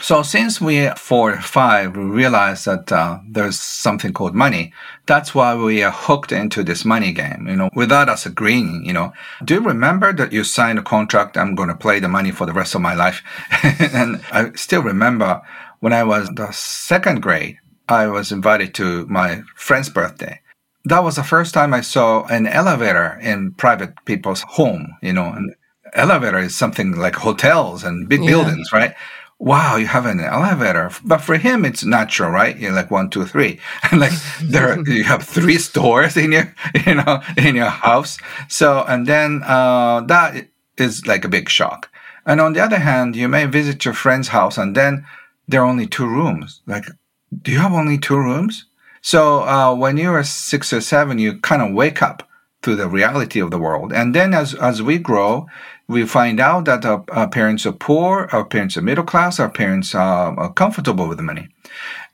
So 0.00 0.22
since 0.22 0.60
we 0.60 0.88
four 0.96 1.34
or 1.34 1.40
five, 1.40 1.96
we 1.96 2.02
realized 2.02 2.64
that 2.66 2.90
uh, 2.90 3.20
there's 3.30 3.58
something 3.58 4.12
called 4.12 4.34
money. 4.34 4.72
That's 5.06 5.36
why 5.36 5.54
we 5.54 5.84
are 5.84 5.92
hooked 5.92 6.32
into 6.32 6.64
this 6.64 6.84
money 6.84 7.12
game, 7.12 7.46
you 7.48 7.54
know, 7.54 7.70
without 7.74 8.08
us 8.08 8.26
agreeing, 8.26 8.84
you 8.84 8.92
know. 8.92 9.12
Do 9.44 9.54
you 9.54 9.60
remember 9.60 10.12
that 10.12 10.32
you 10.32 10.42
signed 10.42 10.80
a 10.80 10.82
contract? 10.82 11.36
I'm 11.36 11.54
going 11.54 11.68
to 11.68 11.76
play 11.76 12.00
the 12.00 12.08
money 12.08 12.32
for 12.32 12.44
the 12.44 12.52
rest 12.52 12.74
of 12.74 12.80
my 12.80 12.94
life. 12.94 13.22
and 13.62 14.20
I 14.32 14.50
still 14.56 14.82
remember 14.82 15.40
when 15.78 15.92
I 15.92 16.02
was 16.02 16.28
the 16.28 16.50
second 16.50 17.22
grade, 17.22 17.58
I 17.88 18.08
was 18.08 18.32
invited 18.32 18.74
to 18.74 19.06
my 19.06 19.42
friend's 19.54 19.90
birthday. 19.90 20.40
That 20.84 21.02
was 21.02 21.16
the 21.16 21.24
first 21.24 21.54
time 21.54 21.72
I 21.72 21.80
saw 21.80 22.26
an 22.26 22.46
elevator 22.46 23.18
in 23.22 23.52
private 23.52 23.94
people's 24.04 24.42
home, 24.42 24.96
you 25.02 25.12
know, 25.12 25.30
and 25.30 25.54
elevator 25.94 26.38
is 26.38 26.54
something 26.54 26.96
like 26.96 27.14
hotels 27.14 27.84
and 27.84 28.08
big 28.08 28.22
yeah. 28.22 28.30
buildings, 28.30 28.72
right? 28.72 28.94
wow, 29.38 29.76
you 29.76 29.86
have 29.86 30.06
an 30.06 30.20
elevator. 30.20 30.90
But 31.04 31.18
for 31.18 31.36
him, 31.36 31.64
it's 31.64 31.84
natural, 31.84 32.30
right? 32.30 32.56
You're 32.56 32.72
like 32.72 32.90
one, 32.90 33.10
two, 33.10 33.26
three. 33.26 33.60
And 33.90 34.00
like 34.00 34.12
there, 34.42 34.80
you 34.88 35.04
have 35.04 35.22
three 35.22 35.58
stores 35.68 36.16
in 36.16 36.32
your, 36.32 36.54
you 36.86 36.94
know, 36.94 37.20
in 37.36 37.56
your 37.56 37.68
house. 37.68 38.18
So, 38.48 38.84
and 38.88 39.06
then, 39.06 39.42
uh, 39.44 40.00
that 40.02 40.48
is 40.78 41.06
like 41.06 41.24
a 41.24 41.28
big 41.28 41.48
shock. 41.48 41.90
And 42.26 42.40
on 42.40 42.54
the 42.54 42.60
other 42.60 42.78
hand, 42.78 43.16
you 43.16 43.28
may 43.28 43.44
visit 43.44 43.84
your 43.84 43.94
friend's 43.94 44.28
house 44.28 44.56
and 44.56 44.74
then 44.74 45.06
there 45.46 45.60
are 45.60 45.66
only 45.66 45.86
two 45.86 46.06
rooms. 46.06 46.62
Like, 46.66 46.86
do 47.42 47.52
you 47.52 47.58
have 47.58 47.72
only 47.72 47.98
two 47.98 48.16
rooms? 48.16 48.64
So, 49.04 49.42
uh, 49.42 49.74
when 49.74 49.98
you're 49.98 50.24
six 50.24 50.72
or 50.72 50.80
seven, 50.80 51.18
you 51.18 51.38
kind 51.40 51.60
of 51.60 51.74
wake 51.74 52.00
up 52.00 52.26
to 52.62 52.74
the 52.74 52.88
reality 52.88 53.38
of 53.38 53.50
the 53.50 53.58
world. 53.58 53.92
And 53.92 54.14
then 54.14 54.32
as, 54.32 54.54
as 54.54 54.80
we 54.80 54.96
grow, 54.96 55.46
we 55.88 56.06
find 56.06 56.40
out 56.40 56.64
that 56.64 56.86
our, 56.86 57.04
our, 57.10 57.28
parents 57.28 57.66
are 57.66 57.72
poor, 57.72 58.30
our 58.32 58.46
parents 58.46 58.78
are 58.78 58.80
middle 58.80 59.04
class, 59.04 59.38
our 59.38 59.50
parents 59.50 59.94
are, 59.94 60.34
are 60.40 60.50
comfortable 60.54 61.06
with 61.06 61.20
money. 61.20 61.48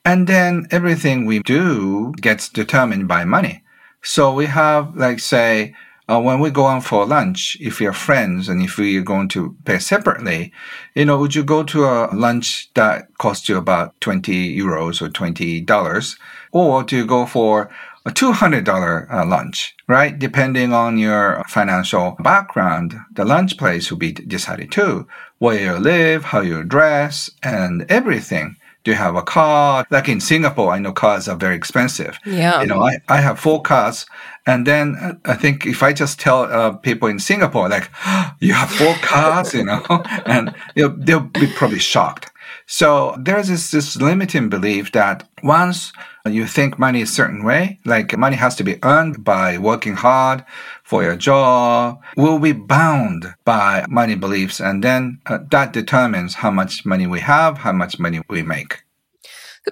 And 0.04 0.26
then 0.26 0.66
everything 0.72 1.26
we 1.26 1.38
do 1.38 2.12
gets 2.20 2.48
determined 2.48 3.06
by 3.06 3.24
money. 3.24 3.62
So 4.02 4.34
we 4.34 4.46
have, 4.46 4.96
like, 4.96 5.20
say, 5.20 5.76
uh, 6.10 6.20
when 6.20 6.40
we 6.40 6.50
go 6.50 6.66
out 6.66 6.84
for 6.84 7.06
lunch, 7.06 7.56
if 7.60 7.78
we 7.78 7.86
are 7.86 7.92
friends 7.92 8.48
and 8.48 8.60
if 8.62 8.76
we 8.78 8.96
are 8.98 9.02
going 9.02 9.28
to 9.28 9.56
pay 9.64 9.78
separately, 9.78 10.52
you 10.94 11.04
know, 11.04 11.16
would 11.18 11.34
you 11.34 11.44
go 11.44 11.62
to 11.62 11.84
a 11.84 12.10
lunch 12.12 12.72
that 12.74 13.06
costs 13.18 13.48
you 13.48 13.56
about 13.56 14.00
20 14.00 14.58
euros 14.58 15.00
or 15.00 15.08
$20? 15.08 16.18
Or 16.50 16.82
do 16.82 16.96
you 16.96 17.06
go 17.06 17.26
for 17.26 17.70
a 18.04 18.10
$200 18.10 19.12
uh, 19.12 19.26
lunch, 19.26 19.76
right? 19.86 20.18
Depending 20.18 20.72
on 20.72 20.98
your 20.98 21.44
financial 21.48 22.16
background, 22.18 22.96
the 23.12 23.24
lunch 23.24 23.56
place 23.56 23.90
will 23.90 23.98
be 23.98 24.12
decided 24.12 24.72
too. 24.72 25.06
Where 25.38 25.60
you 25.60 25.78
live, 25.78 26.24
how 26.24 26.40
you 26.40 26.64
dress, 26.64 27.30
and 27.42 27.86
everything. 27.88 28.56
Do 28.84 28.92
you 28.92 28.96
have 28.96 29.14
a 29.14 29.22
car? 29.22 29.86
Like 29.90 30.08
in 30.08 30.20
Singapore, 30.20 30.72
I 30.72 30.78
know 30.78 30.92
cars 30.92 31.28
are 31.28 31.36
very 31.36 31.56
expensive. 31.56 32.18
Yeah. 32.24 32.60
You 32.60 32.66
know, 32.66 32.80
I, 32.82 32.98
I 33.08 33.20
have 33.20 33.38
four 33.38 33.60
cars. 33.60 34.06
And 34.46 34.66
then 34.66 34.96
uh, 35.00 35.14
I 35.26 35.34
think 35.34 35.66
if 35.66 35.82
I 35.82 35.92
just 35.92 36.18
tell 36.18 36.44
uh, 36.44 36.72
people 36.72 37.08
in 37.08 37.18
Singapore, 37.18 37.68
like, 37.68 37.90
oh, 38.06 38.32
you 38.40 38.54
have 38.54 38.70
four 38.70 38.94
cars, 38.94 39.52
you 39.54 39.64
know, 39.64 39.82
and 40.26 40.54
they'll, 40.74 40.96
they'll 40.96 41.20
be 41.20 41.46
probably 41.46 41.78
shocked. 41.78 42.30
So 42.66 43.16
there's 43.18 43.48
this, 43.48 43.70
this 43.70 43.96
limiting 43.96 44.48
belief 44.48 44.92
that 44.92 45.28
once 45.42 45.92
you 46.26 46.46
think 46.46 46.78
money 46.78 47.02
a 47.02 47.06
certain 47.06 47.44
way, 47.44 47.80
like 47.84 48.16
money 48.16 48.36
has 48.36 48.54
to 48.56 48.64
be 48.64 48.78
earned 48.82 49.24
by 49.24 49.58
working 49.58 49.94
hard 49.94 50.44
for 50.84 51.02
your 51.02 51.16
job, 51.16 52.00
we'll 52.16 52.38
be 52.38 52.52
bound 52.52 53.34
by 53.44 53.86
money 53.88 54.14
beliefs. 54.14 54.60
And 54.60 54.84
then 54.84 55.20
uh, 55.26 55.38
that 55.50 55.72
determines 55.72 56.34
how 56.34 56.50
much 56.50 56.84
money 56.84 57.06
we 57.06 57.20
have, 57.20 57.58
how 57.58 57.72
much 57.72 57.98
money 57.98 58.20
we 58.28 58.42
make. 58.42 58.82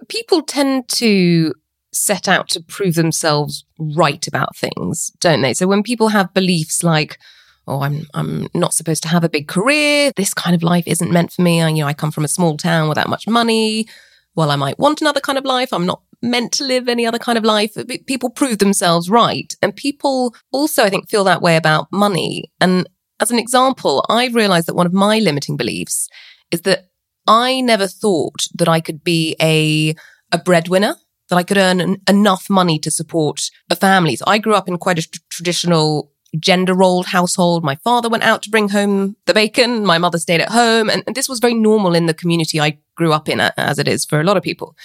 People 0.08 0.42
tend 0.42 0.88
to 0.88 1.54
set 1.92 2.28
out 2.28 2.48
to 2.50 2.62
prove 2.62 2.94
themselves 2.94 3.64
right 3.78 4.26
about 4.26 4.56
things, 4.56 5.10
don't 5.20 5.42
they? 5.42 5.54
So 5.54 5.66
when 5.66 5.82
people 5.82 6.08
have 6.08 6.34
beliefs 6.34 6.82
like, 6.82 7.18
oh, 7.66 7.82
I'm 7.82 8.06
I'm 8.14 8.48
not 8.54 8.74
supposed 8.74 9.02
to 9.02 9.08
have 9.08 9.24
a 9.24 9.28
big 9.28 9.48
career. 9.48 10.12
This 10.16 10.34
kind 10.34 10.54
of 10.54 10.62
life 10.62 10.84
isn't 10.86 11.12
meant 11.12 11.32
for 11.32 11.42
me. 11.42 11.60
I, 11.60 11.68
you 11.68 11.82
know, 11.82 11.86
I 11.86 11.94
come 11.94 12.10
from 12.10 12.24
a 12.24 12.28
small 12.28 12.56
town 12.56 12.88
without 12.88 13.08
much 13.08 13.26
money. 13.26 13.86
Well, 14.34 14.50
I 14.50 14.56
might 14.56 14.78
want 14.78 15.00
another 15.00 15.20
kind 15.20 15.38
of 15.38 15.44
life. 15.44 15.72
I'm 15.72 15.86
not 15.86 16.02
meant 16.22 16.52
to 16.52 16.64
live 16.64 16.88
any 16.88 17.06
other 17.06 17.18
kind 17.18 17.38
of 17.38 17.44
life. 17.44 17.76
People 18.06 18.30
prove 18.30 18.58
themselves 18.58 19.08
right. 19.08 19.52
And 19.62 19.74
people 19.74 20.34
also, 20.52 20.82
I 20.82 20.90
think, 20.90 21.08
feel 21.08 21.24
that 21.24 21.42
way 21.42 21.56
about 21.56 21.86
money. 21.92 22.50
And 22.60 22.88
as 23.20 23.30
an 23.30 23.38
example, 23.38 24.04
I've 24.08 24.34
realized 24.34 24.66
that 24.66 24.74
one 24.74 24.86
of 24.86 24.92
my 24.92 25.18
limiting 25.18 25.56
beliefs 25.56 26.08
is 26.50 26.62
that 26.62 26.88
I 27.26 27.60
never 27.60 27.86
thought 27.86 28.46
that 28.54 28.68
I 28.68 28.80
could 28.80 29.04
be 29.04 29.36
a, 29.40 29.94
a 30.32 30.38
breadwinner, 30.38 30.96
that 31.28 31.36
I 31.36 31.42
could 31.42 31.58
earn 31.58 31.98
enough 32.08 32.48
money 32.48 32.78
to 32.80 32.90
support 32.90 33.50
a 33.70 33.76
family. 33.76 34.16
So 34.16 34.24
I 34.26 34.38
grew 34.38 34.54
up 34.54 34.68
in 34.68 34.78
quite 34.78 34.98
a 34.98 35.08
traditional 35.30 36.10
gender 36.38 36.74
rolled 36.74 37.06
household. 37.06 37.64
My 37.64 37.76
father 37.76 38.08
went 38.08 38.22
out 38.22 38.42
to 38.42 38.50
bring 38.50 38.70
home 38.70 39.16
the 39.26 39.34
bacon. 39.34 39.84
My 39.84 39.98
mother 39.98 40.18
stayed 40.18 40.40
at 40.40 40.50
home. 40.50 40.90
And, 40.90 41.02
and 41.06 41.16
this 41.16 41.28
was 41.28 41.38
very 41.38 41.54
normal 41.54 41.94
in 41.94 42.06
the 42.06 42.14
community 42.14 42.60
I 42.60 42.78
grew 42.96 43.12
up 43.12 43.28
in, 43.28 43.40
as 43.40 43.78
it 43.78 43.88
is 43.88 44.04
for 44.04 44.20
a 44.20 44.24
lot 44.24 44.36
of 44.36 44.42
people. 44.42 44.76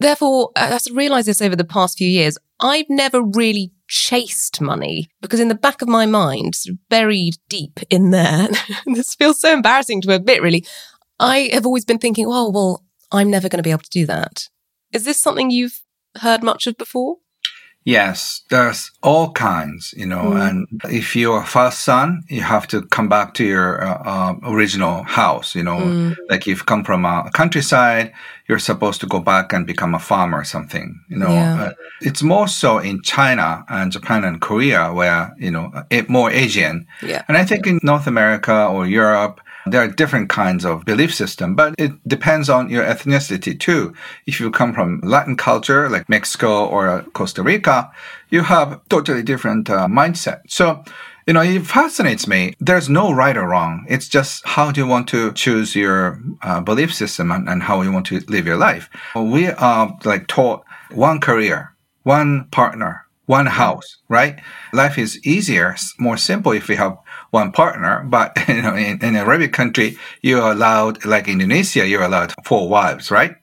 Therefore, 0.00 0.50
as 0.54 0.88
I 0.88 0.94
realized 0.94 1.26
this 1.26 1.42
over 1.42 1.56
the 1.56 1.64
past 1.64 1.98
few 1.98 2.08
years, 2.08 2.38
I've 2.60 2.88
never 2.88 3.22
really 3.22 3.72
chased 3.88 4.60
money 4.60 5.08
because 5.20 5.40
in 5.40 5.48
the 5.48 5.54
back 5.54 5.82
of 5.82 5.88
my 5.88 6.06
mind, 6.06 6.54
buried 6.88 7.36
deep 7.48 7.80
in 7.90 8.10
there, 8.10 8.48
this 8.86 9.14
feels 9.14 9.40
so 9.40 9.52
embarrassing 9.52 10.02
to 10.02 10.14
admit, 10.14 10.42
really. 10.42 10.64
I 11.18 11.50
have 11.52 11.66
always 11.66 11.84
been 11.84 11.98
thinking, 11.98 12.26
oh, 12.28 12.50
well, 12.50 12.84
I'm 13.10 13.30
never 13.30 13.48
going 13.48 13.58
to 13.58 13.64
be 13.64 13.70
able 13.70 13.82
to 13.82 13.90
do 13.90 14.06
that. 14.06 14.48
Is 14.92 15.04
this 15.04 15.18
something 15.18 15.50
you've 15.50 15.82
heard 16.18 16.42
much 16.42 16.66
of 16.66 16.76
before? 16.76 17.16
Yes, 17.88 18.42
there's 18.50 18.90
all 19.02 19.32
kinds, 19.32 19.94
you 19.96 20.04
know, 20.04 20.32
mm. 20.32 20.46
and 20.46 20.66
if 20.92 21.16
you're 21.16 21.40
a 21.40 21.46
first 21.46 21.86
son, 21.86 22.22
you 22.28 22.42
have 22.42 22.66
to 22.68 22.82
come 22.88 23.08
back 23.08 23.32
to 23.34 23.44
your 23.46 23.82
uh, 23.82 24.02
uh, 24.04 24.34
original 24.44 25.04
house, 25.04 25.54
you 25.54 25.62
know, 25.62 25.78
mm. 25.78 26.14
like 26.28 26.42
if 26.42 26.58
you 26.58 26.64
come 26.64 26.84
from 26.84 27.06
a 27.06 27.30
countryside, 27.32 28.12
you're 28.46 28.58
supposed 28.58 29.00
to 29.00 29.06
go 29.06 29.20
back 29.20 29.54
and 29.54 29.66
become 29.66 29.94
a 29.94 29.98
farmer 29.98 30.40
or 30.40 30.44
something, 30.44 31.00
you 31.08 31.16
know. 31.16 31.30
Yeah. 31.30 31.62
Uh, 31.62 31.72
it's 32.02 32.22
more 32.22 32.46
so 32.46 32.76
in 32.76 33.00
China 33.00 33.64
and 33.70 33.90
Japan 33.90 34.22
and 34.22 34.38
Korea 34.38 34.92
where, 34.92 35.34
you 35.38 35.50
know, 35.50 35.72
it, 35.88 36.10
more 36.10 36.30
Asian. 36.30 36.86
Yeah. 37.02 37.22
And 37.26 37.38
I 37.38 37.46
think 37.46 37.66
in 37.66 37.80
North 37.82 38.06
America 38.06 38.66
or 38.66 38.86
Europe, 38.86 39.40
there 39.68 39.82
are 39.82 39.88
different 39.88 40.28
kinds 40.28 40.64
of 40.64 40.84
belief 40.84 41.14
system, 41.14 41.54
but 41.54 41.74
it 41.78 41.92
depends 42.06 42.48
on 42.48 42.70
your 42.70 42.84
ethnicity 42.84 43.58
too. 43.58 43.94
If 44.26 44.40
you 44.40 44.50
come 44.50 44.74
from 44.74 45.00
Latin 45.02 45.36
culture 45.36 45.88
like 45.88 46.08
Mexico 46.08 46.66
or 46.66 47.02
Costa 47.12 47.42
Rica, 47.42 47.90
you 48.30 48.42
have 48.42 48.80
totally 48.88 49.22
different 49.22 49.70
uh, 49.70 49.86
mindset. 49.86 50.40
So, 50.48 50.84
you 51.26 51.34
know, 51.34 51.42
it 51.42 51.66
fascinates 51.66 52.26
me. 52.26 52.54
There's 52.58 52.88
no 52.88 53.12
right 53.12 53.36
or 53.36 53.46
wrong. 53.48 53.84
It's 53.88 54.08
just 54.08 54.46
how 54.46 54.72
do 54.72 54.80
you 54.80 54.86
want 54.86 55.08
to 55.08 55.32
choose 55.32 55.76
your 55.76 56.20
uh, 56.42 56.60
belief 56.60 56.94
system 56.94 57.30
and, 57.30 57.48
and 57.48 57.62
how 57.62 57.82
you 57.82 57.92
want 57.92 58.06
to 58.06 58.20
live 58.28 58.46
your 58.46 58.56
life. 58.56 58.88
We 59.14 59.48
are 59.48 59.96
like 60.04 60.26
taught 60.26 60.64
one 60.90 61.20
career, 61.20 61.74
one 62.02 62.48
partner, 62.50 63.04
one 63.26 63.46
house, 63.46 63.98
right? 64.08 64.40
Life 64.72 64.96
is 64.96 65.20
easier, 65.26 65.76
more 65.98 66.16
simple 66.16 66.52
if 66.52 66.66
we 66.68 66.76
have 66.76 66.96
one 67.30 67.52
partner. 67.52 68.04
But 68.04 68.36
you 68.48 68.62
know, 68.62 68.74
in, 68.74 69.02
in 69.02 69.16
Arabic 69.16 69.52
country, 69.52 69.96
you're 70.22 70.52
allowed, 70.52 71.04
like 71.04 71.28
Indonesia, 71.28 71.86
you're 71.86 72.02
allowed 72.02 72.34
four 72.44 72.68
wives, 72.68 73.10
right? 73.10 73.36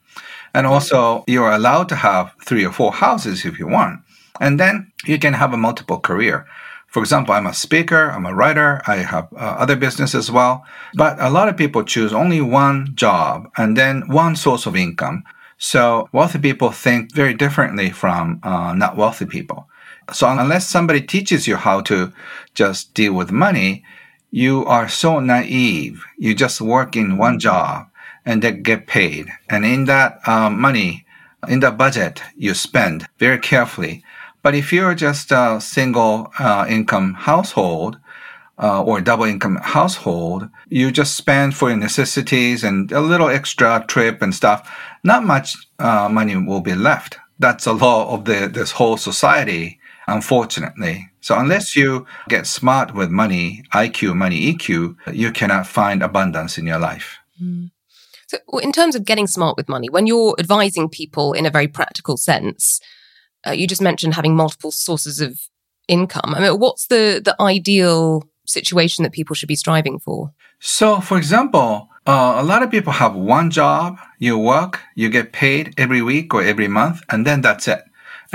And 0.54 0.66
also, 0.66 1.26
you're 1.28 1.52
allowed 1.52 1.90
to 1.90 1.96
have 1.96 2.34
three 2.42 2.66
or 2.66 2.72
four 2.72 2.94
houses 2.94 3.44
if 3.44 3.60
you 3.60 3.68
want. 3.68 4.00
And 4.40 4.60
then 4.60 4.92
you 5.06 5.20
can 5.20 5.34
have 5.34 5.54
a 5.54 5.58
multiple 5.58 6.00
career. 6.00 6.46
For 6.88 7.02
example, 7.02 7.34
I'm 7.34 7.46
a 7.46 7.54
speaker, 7.54 8.10
I'm 8.10 8.26
a 8.26 8.34
writer, 8.34 8.82
I 8.88 8.98
have 8.98 9.28
uh, 9.34 9.56
other 9.60 9.76
business 9.76 10.16
as 10.16 10.32
well. 10.32 10.64
But 10.94 11.20
a 11.20 11.30
lot 11.30 11.50
of 11.50 11.58
people 11.58 11.84
choose 11.84 12.14
only 12.14 12.40
one 12.40 12.96
job 12.96 13.50
and 13.58 13.76
then 13.76 14.08
one 14.08 14.38
source 14.38 14.66
of 14.66 14.78
income. 14.78 15.26
So 15.58 16.08
wealthy 16.14 16.40
people 16.40 16.72
think 16.72 17.14
very 17.14 17.34
differently 17.34 17.90
from 17.90 18.40
uh, 18.44 18.74
not 18.74 18.96
wealthy 18.96 19.26
people. 19.26 19.68
So 20.14 20.30
unless 20.30 20.68
somebody 20.68 21.02
teaches 21.02 21.48
you 21.48 21.56
how 21.56 21.82
to 21.82 22.14
just 22.54 22.94
deal 22.94 23.14
with 23.14 23.32
money, 23.32 23.84
you 24.32 24.66
are 24.66 24.90
so 24.90 25.20
naive. 25.20 26.04
You 26.18 26.36
just 26.36 26.62
work 26.62 26.96
in 26.96 27.18
one 27.18 27.40
job 27.40 27.88
and 28.26 28.42
then 28.42 28.64
get 28.64 28.88
paid. 28.88 29.28
And 29.50 29.66
in 29.66 29.86
that 29.86 30.20
um, 30.28 30.60
money, 30.60 31.06
in 31.48 31.60
the 31.60 31.72
budget, 31.72 32.22
you 32.36 32.54
spend 32.54 33.08
very 33.18 33.40
carefully. 33.40 34.04
But 34.42 34.56
if 34.56 34.72
you're 34.72 34.96
just 34.96 35.32
a 35.32 35.60
single 35.62 36.32
uh, 36.38 36.66
income 36.68 37.14
household, 37.14 37.98
uh, 38.58 38.82
or 38.84 39.02
double 39.02 39.26
income 39.26 39.58
household, 39.62 40.48
you 40.70 40.92
just 40.92 41.16
spend 41.16 41.56
for 41.56 41.70
your 41.70 41.78
necessities 41.78 42.64
and 42.64 42.92
a 42.92 43.02
little 43.02 43.30
extra 43.30 43.84
trip 43.88 44.22
and 44.22 44.34
stuff. 44.34 44.72
Not 45.04 45.26
much 45.26 45.56
uh, 45.80 46.08
money 46.10 46.36
will 46.38 46.62
be 46.62 46.76
left. 46.76 47.18
That's 47.38 47.66
a 47.66 47.74
law 47.74 48.14
of 48.14 48.26
the 48.26 48.48
this 48.48 48.72
whole 48.72 48.98
society 48.98 49.80
unfortunately. 50.08 51.10
So 51.22 51.38
unless 51.38 51.76
you 51.76 52.06
get 52.30 52.48
smart 52.48 52.94
with 52.94 53.10
money, 53.10 53.64
IQ, 53.74 54.16
money, 54.16 54.54
EQ, 54.54 54.96
you 55.14 55.32
cannot 55.32 55.68
find 55.68 56.04
abundance 56.04 56.58
in 56.58 56.68
your 56.68 56.80
life. 56.80 57.18
Mm. 57.42 57.72
So 58.28 58.38
in 58.60 58.72
terms 58.72 58.96
of 58.96 59.06
getting 59.06 59.28
smart 59.28 59.58
with 59.58 59.70
money, 59.70 59.90
when 59.90 60.08
you're 60.08 60.36
advising 60.40 60.90
people 60.90 61.34
in 61.34 61.46
a 61.46 61.52
very 61.52 61.68
practical 61.68 62.18
sense, 62.18 62.80
uh, 63.46 63.52
you 63.52 63.68
just 63.68 63.82
mentioned 63.82 64.16
having 64.16 64.36
multiple 64.36 64.72
sources 64.72 65.22
of 65.22 65.40
income. 65.88 66.34
I 66.36 66.42
mean, 66.42 66.60
what's 66.60 66.88
the, 66.88 67.22
the 67.24 67.36
ideal 67.40 68.24
situation 68.46 69.04
that 69.04 69.12
people 69.12 69.36
should 69.36 69.48
be 69.48 69.56
striving 69.56 70.00
for? 70.00 70.34
So, 70.60 71.00
for 71.00 71.18
example, 71.18 71.90
uh, 72.08 72.36
a 72.38 72.44
lot 72.44 72.64
of 72.64 72.72
people 72.72 72.94
have 72.94 73.16
one 73.16 73.52
job, 73.52 73.98
you 74.20 74.38
work, 74.38 74.80
you 74.96 75.10
get 75.10 75.32
paid 75.32 75.74
every 75.78 76.02
week 76.02 76.34
or 76.34 76.44
every 76.44 76.68
month, 76.68 77.02
and 77.10 77.26
then 77.26 77.42
that's 77.42 77.68
it. 77.68 77.84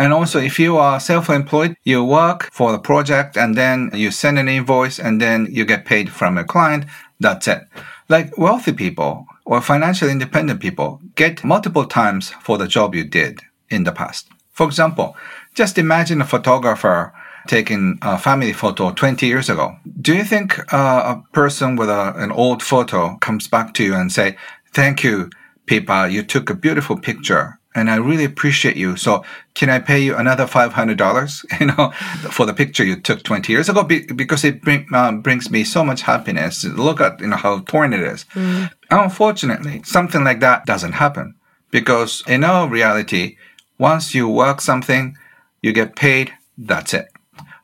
And 0.01 0.15
also, 0.15 0.41
if 0.41 0.59
you 0.59 0.79
are 0.79 0.99
self-employed, 0.99 1.77
you 1.85 2.03
work 2.03 2.49
for 2.53 2.73
the 2.73 2.79
project 2.79 3.37
and 3.37 3.55
then 3.55 3.91
you 3.93 4.11
send 4.11 4.39
an 4.39 4.49
invoice 4.49 4.99
and 4.99 5.21
then 5.21 5.47
you 5.51 5.67
get 5.67 5.85
paid 5.85 6.11
from 6.11 6.39
a 6.39 6.45
client. 6.45 6.87
That's 7.21 7.47
it. 7.47 7.65
Like 8.09 8.39
wealthy 8.39 8.73
people 8.73 9.27
or 9.45 9.61
financially 9.61 10.11
independent 10.11 10.59
people 10.61 11.03
get 11.17 11.45
multiple 11.45 11.85
times 11.85 12.31
for 12.41 12.57
the 12.57 12.67
job 12.67 12.95
you 12.95 13.05
did 13.05 13.41
in 13.69 13.85
the 13.85 13.93
past. 13.93 14.31
For 14.53 14.67
example, 14.67 15.19
just 15.53 15.77
imagine 15.77 16.23
a 16.23 16.33
photographer 16.35 17.13
taking 17.47 17.99
a 18.01 18.17
family 18.17 18.55
photo 18.55 18.93
20 18.93 19.27
years 19.27 19.51
ago. 19.51 19.77
Do 20.01 20.15
you 20.15 20.25
think 20.25 20.59
uh, 20.73 21.15
a 21.15 21.23
person 21.35 21.77
with 21.77 21.91
a, 21.91 22.15
an 22.17 22.33
old 22.33 22.63
photo 22.63 23.19
comes 23.19 23.49
back 23.49 23.75
to 23.75 23.85
you 23.85 23.95
and 23.95 24.11
say, 24.11 24.39
thank 24.73 25.05
you, 25.05 25.29
Pippa, 25.67 26.09
you 26.11 26.23
took 26.23 26.49
a 26.49 26.55
beautiful 26.55 26.99
picture 26.99 27.60
and 27.75 27.89
I 27.91 27.97
really 27.97 28.25
appreciate 28.25 28.77
you. 28.77 28.97
So 28.97 29.25
can 29.55 29.71
I 29.71 29.79
pay 29.79 30.01
you 30.01 30.17
another 30.17 30.47
$500, 30.47 31.45
you 31.61 31.67
know, 31.67 31.91
for 32.31 32.47
the 32.47 32.55
picture 32.55 32.85
you 32.85 32.97
took 32.97 33.23
20 33.23 33.53
years 33.53 33.69
ago? 33.69 33.83
Be- 33.85 34.07
because 34.07 34.45
it 34.45 34.63
bring, 34.63 34.87
um, 34.93 35.21
brings 35.21 35.51
me 35.51 35.65
so 35.65 35.85
much 35.85 36.03
happiness. 36.03 36.65
Look 36.65 37.01
at, 37.01 37.21
you 37.21 37.29
know, 37.29 37.37
how 37.37 37.61
torn 37.61 37.93
it 37.93 38.01
is. 38.01 38.25
Mm. 38.35 38.71
Unfortunately, 38.91 39.83
something 39.85 40.25
like 40.25 40.41
that 40.41 40.67
doesn't 40.67 40.93
happen 40.93 41.35
because 41.71 42.23
in 42.27 42.45
our 42.45 42.69
reality, 42.69 43.37
once 43.79 44.15
you 44.15 44.29
work 44.29 44.61
something, 44.61 45.17
you 45.63 45.73
get 45.73 45.97
paid, 45.97 46.33
that's 46.59 46.93
it. 46.93 47.09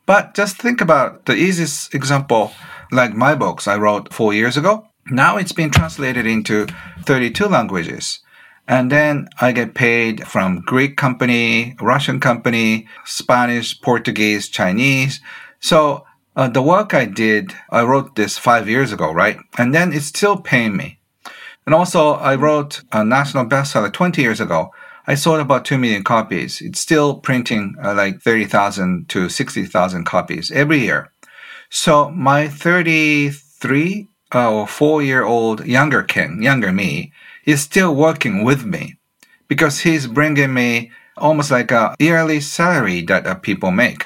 But 0.05 0.33
just 0.35 0.57
think 0.57 0.79
about 0.79 1.25
the 1.25 1.35
easiest 1.35 1.93
example, 1.93 2.53
like 2.91 3.13
my 3.13 3.35
books 3.35 3.67
I 3.67 3.75
wrote 3.75 4.13
four 4.13 4.33
years 4.33 4.55
ago. 4.55 4.87
Now 5.09 5.37
it's 5.37 5.51
been 5.51 5.69
translated 5.69 6.25
into 6.25 6.67
32 7.03 7.45
languages. 7.45 8.19
And 8.67 8.91
then 8.91 9.29
I 9.39 9.53
get 9.53 9.75
paid 9.75 10.27
from 10.27 10.61
Greek 10.61 10.97
company, 10.97 11.75
Russian 11.79 12.19
company, 12.19 12.87
Spanish, 13.05 13.79
Portuguese, 13.79 14.49
Chinese. 14.49 15.21
So 15.59 16.05
uh, 16.35 16.49
the 16.49 16.61
work 16.61 16.93
I 16.93 17.05
did, 17.05 17.53
I 17.69 17.83
wrote 17.83 18.15
this 18.15 18.37
five 18.37 18.67
years 18.67 18.91
ago, 18.91 19.11
right? 19.11 19.37
And 19.57 19.73
then 19.73 19.93
it's 19.93 20.05
still 20.05 20.37
paying 20.37 20.75
me. 20.75 20.99
And 21.65 21.73
also 21.73 22.13
I 22.13 22.35
wrote 22.35 22.81
a 22.91 23.03
national 23.03 23.45
bestseller 23.45 23.91
20 23.91 24.21
years 24.21 24.41
ago. 24.41 24.71
I 25.07 25.15
sold 25.15 25.39
about 25.39 25.63
2 25.63 25.77
million 25.77 26.03
copies. 26.03 26.61
It's 26.61 26.81
still 26.81 27.19
printing 27.19 27.75
uh, 27.81 27.93
like 27.93 28.21
30,000 28.21 29.07
to 29.09 29.29
60,000 29.29 30.03
copies 30.03 30.51
every 30.51 30.79
year. 30.79 31.09
So 31.69 32.09
my 32.11 32.49
33 32.49 34.07
uh, 34.35 34.51
or 34.51 34.67
4 34.67 35.01
year 35.01 35.23
old 35.23 35.65
younger 35.65 36.03
king, 36.03 36.43
younger 36.43 36.73
me, 36.73 37.13
is 37.47 37.61
still 37.61 37.95
working 37.95 38.43
with 38.43 38.63
me 38.65 38.99
because 39.47 39.79
he's 39.79 40.05
bringing 40.05 40.53
me 40.53 40.91
almost 41.17 41.49
like 41.49 41.71
a 41.71 41.95
yearly 41.97 42.39
salary 42.41 43.01
that 43.01 43.25
uh, 43.25 43.33
people 43.33 43.71
make. 43.71 44.05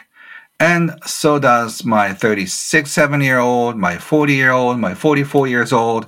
And 0.60 0.92
so 1.06 1.40
does 1.40 1.84
my 1.84 2.14
36, 2.14 2.90
7 2.90 3.20
year 3.20 3.40
old, 3.40 3.76
my 3.78 3.98
40 3.98 4.34
year 4.34 4.52
old, 4.52 4.80
my 4.80 4.94
44 4.94 5.48
years 5.48 5.74
old, 5.74 6.06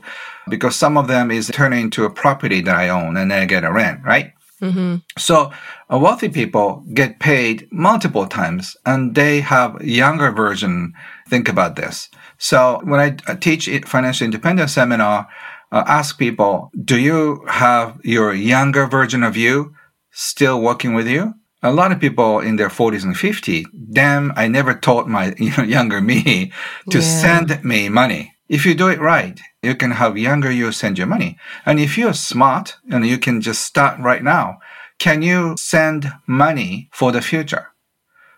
because 0.47 0.75
some 0.75 0.95
of 0.95 1.07
them 1.07 1.31
is 1.31 1.49
turning 1.51 1.81
into 1.81 2.05
a 2.05 2.09
property 2.09 2.61
that 2.61 2.75
I 2.75 2.89
own 2.89 3.17
and 3.17 3.33
I 3.33 3.45
get 3.45 3.63
a 3.63 3.73
rent, 3.73 4.01
right? 4.05 4.31
Mm-hmm. 4.61 4.97
So 5.17 5.51
uh, 5.91 5.97
wealthy 5.97 6.29
people 6.29 6.85
get 6.93 7.19
paid 7.19 7.67
multiple 7.71 8.27
times 8.27 8.77
and 8.85 9.15
they 9.15 9.41
have 9.41 9.81
younger 9.83 10.31
version. 10.31 10.93
Think 11.27 11.49
about 11.49 11.75
this. 11.75 12.09
So 12.37 12.79
when 12.83 12.99
I 12.99 13.33
teach 13.35 13.67
financial 13.85 14.25
independence 14.25 14.73
seminar, 14.73 15.27
uh, 15.73 15.83
ask 15.87 16.19
people, 16.19 16.71
do 16.85 16.99
you 16.99 17.43
have 17.49 17.99
your 18.03 18.31
younger 18.33 18.85
version 18.85 19.23
of 19.23 19.35
you 19.35 19.73
still 20.11 20.61
working 20.61 20.93
with 20.93 21.07
you? 21.07 21.33
A 21.63 21.71
lot 21.73 21.91
of 21.91 21.99
people 21.99 22.39
in 22.39 22.57
their 22.57 22.69
40s 22.69 23.03
and 23.03 23.15
50s, 23.15 23.65
damn, 23.91 24.31
I 24.35 24.47
never 24.47 24.75
taught 24.75 25.09
my 25.09 25.33
younger 25.65 25.99
me 25.99 26.51
to 26.91 26.99
yeah. 26.99 27.21
send 27.21 27.63
me 27.63 27.89
money. 27.89 28.33
If 28.49 28.65
you 28.67 28.75
do 28.75 28.89
it 28.89 28.99
right, 28.99 29.39
you 29.63 29.73
can 29.73 29.91
have 29.91 30.15
younger 30.15 30.51
you 30.51 30.71
send 30.71 30.99
you 30.99 31.07
money. 31.07 31.37
And 31.65 31.79
if 31.79 31.97
you're 31.97 32.13
smart 32.13 32.75
and 32.91 33.07
you 33.07 33.17
can 33.17 33.41
just 33.41 33.63
start 33.63 33.99
right 33.99 34.23
now, 34.23 34.59
can 34.99 35.23
you 35.23 35.55
send 35.57 36.11
money 36.27 36.89
for 36.91 37.11
the 37.11 37.21
future? 37.21 37.69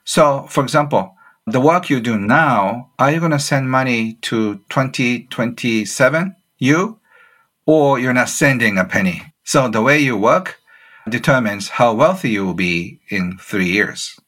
So, 0.05 0.45
for 0.49 0.63
example, 0.63 1.15
the 1.45 1.59
work 1.59 1.89
you 1.89 1.99
do 1.99 2.17
now, 2.17 2.91
are 2.97 3.11
you 3.11 3.19
going 3.19 3.31
to 3.31 3.39
send 3.39 3.69
money 3.69 4.13
to 4.21 4.55
2027 4.69 6.35
you 6.57 6.99
or 7.65 7.99
you're 7.99 8.13
not 8.13 8.29
sending 8.29 8.77
a 8.77 8.85
penny? 8.85 9.33
So 9.43 9.67
the 9.67 9.81
way 9.81 9.99
you 9.99 10.17
work 10.17 10.59
determines 11.07 11.69
how 11.69 11.93
wealthy 11.93 12.31
you 12.31 12.45
will 12.45 12.55
be 12.55 12.99
in 13.09 13.37
three 13.37 13.69
years 13.69 14.19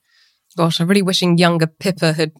gosh, 0.57 0.81
I'm 0.81 0.87
really 0.87 1.03
wishing 1.03 1.37
younger 1.37 1.67
Pippa 1.67 2.13
had 2.13 2.33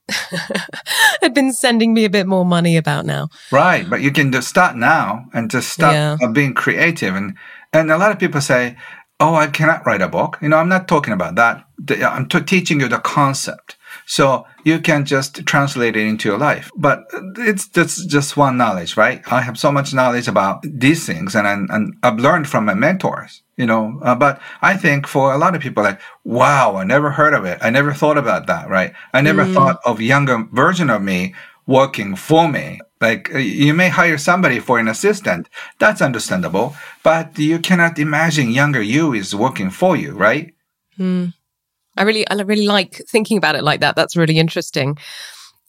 had 1.21 1.33
been 1.33 1.53
sending 1.53 1.93
me 1.93 2.03
a 2.03 2.09
bit 2.09 2.27
more 2.27 2.43
money 2.43 2.75
about 2.75 3.05
now. 3.05 3.29
Right, 3.51 3.89
but 3.89 4.01
you 4.01 4.11
can 4.11 4.31
just 4.31 4.49
start 4.49 4.75
now 4.75 5.25
and 5.33 5.49
just 5.49 5.69
start 5.69 5.93
yeah. 5.93 6.17
Uh, 6.21 6.31
being 6.31 6.53
creative. 6.53 7.15
And 7.15 7.37
and 7.71 7.91
a 7.91 7.97
lot 7.97 8.11
of 8.11 8.19
people 8.19 8.41
say, 8.41 8.75
"Oh, 9.19 9.35
I 9.35 9.47
cannot 9.47 9.85
write 9.85 10.01
a 10.01 10.09
book." 10.09 10.37
You 10.41 10.49
know, 10.49 10.57
I'm 10.57 10.69
not 10.69 10.87
talking 10.87 11.13
about 11.13 11.35
that. 11.35 11.63
I'm 12.03 12.27
t- 12.27 12.41
teaching 12.41 12.81
you 12.81 12.89
the 12.89 12.99
concept. 12.99 13.76
So 14.07 14.47
you 14.63 14.79
can 14.79 15.05
just 15.05 15.45
translate 15.45 15.95
it 15.95 16.07
into 16.07 16.29
your 16.29 16.37
life. 16.37 16.71
But 16.75 17.03
it's 17.37 17.67
just, 17.67 18.09
just 18.09 18.37
one 18.37 18.57
knowledge, 18.57 18.95
right? 18.95 19.21
I 19.31 19.41
have 19.41 19.59
so 19.59 19.71
much 19.71 19.93
knowledge 19.93 20.27
about 20.27 20.63
these 20.63 21.05
things 21.05 21.35
and, 21.35 21.45
and, 21.45 21.69
and 21.69 21.93
I've 22.01 22.17
learned 22.19 22.47
from 22.47 22.65
my 22.65 22.73
mentors 22.73 23.43
you 23.57 23.65
know 23.65 23.99
uh, 24.03 24.15
but 24.15 24.39
i 24.61 24.77
think 24.77 25.07
for 25.07 25.33
a 25.33 25.37
lot 25.37 25.55
of 25.55 25.61
people 25.61 25.83
like 25.83 25.99
wow 26.23 26.75
i 26.75 26.83
never 26.83 27.09
heard 27.09 27.33
of 27.33 27.43
it 27.43 27.57
i 27.61 27.69
never 27.69 27.91
thought 27.91 28.17
about 28.17 28.47
that 28.47 28.69
right 28.69 28.93
i 29.13 29.19
never 29.19 29.43
mm. 29.43 29.53
thought 29.53 29.79
of 29.83 29.99
younger 29.99 30.47
version 30.51 30.89
of 30.89 31.01
me 31.01 31.33
working 31.65 32.15
for 32.15 32.47
me 32.47 32.79
like 33.01 33.33
uh, 33.33 33.39
you 33.39 33.73
may 33.73 33.89
hire 33.89 34.17
somebody 34.17 34.59
for 34.59 34.79
an 34.79 34.87
assistant 34.87 35.49
that's 35.79 36.01
understandable 36.01 36.75
but 37.03 37.37
you 37.37 37.59
cannot 37.59 37.99
imagine 37.99 38.51
younger 38.51 38.81
you 38.81 39.13
is 39.13 39.35
working 39.35 39.69
for 39.69 39.97
you 39.97 40.13
right 40.13 40.53
mm. 40.97 41.33
I 41.97 42.03
really 42.03 42.27
i 42.29 42.35
really 42.35 42.67
like 42.67 43.01
thinking 43.09 43.37
about 43.37 43.55
it 43.55 43.63
like 43.63 43.79
that 43.81 43.95
that's 43.95 44.15
really 44.15 44.37
interesting 44.37 44.97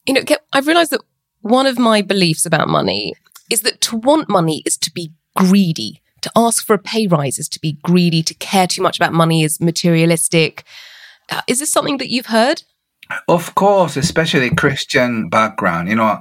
you 0.06 0.14
know 0.14 0.22
i've 0.52 0.66
realized 0.66 0.92
that 0.92 1.02
one 1.40 1.66
of 1.66 1.78
my 1.78 2.02
beliefs 2.02 2.44
about 2.46 2.68
money 2.68 3.14
is 3.50 3.62
that 3.62 3.80
to 3.80 3.96
want 3.96 4.28
money 4.28 4.62
is 4.66 4.76
to 4.76 4.92
be 4.92 5.12
greedy 5.36 6.02
to 6.22 6.30
ask 6.36 6.64
for 6.64 6.74
a 6.74 6.78
pay 6.78 7.06
rise 7.06 7.38
is 7.38 7.48
to 7.50 7.60
be 7.60 7.78
greedy, 7.82 8.22
to 8.22 8.34
care 8.34 8.66
too 8.66 8.82
much 8.82 8.98
about 8.98 9.12
money 9.12 9.42
is 9.42 9.60
materialistic. 9.60 10.64
Uh, 11.30 11.42
is 11.46 11.60
this 11.60 11.70
something 11.70 11.98
that 11.98 12.10
you've 12.10 12.26
heard? 12.26 12.62
Of 13.28 13.54
course, 13.54 13.96
especially 13.96 14.50
Christian 14.50 15.28
background. 15.28 15.88
You 15.88 15.96
know, 15.96 16.18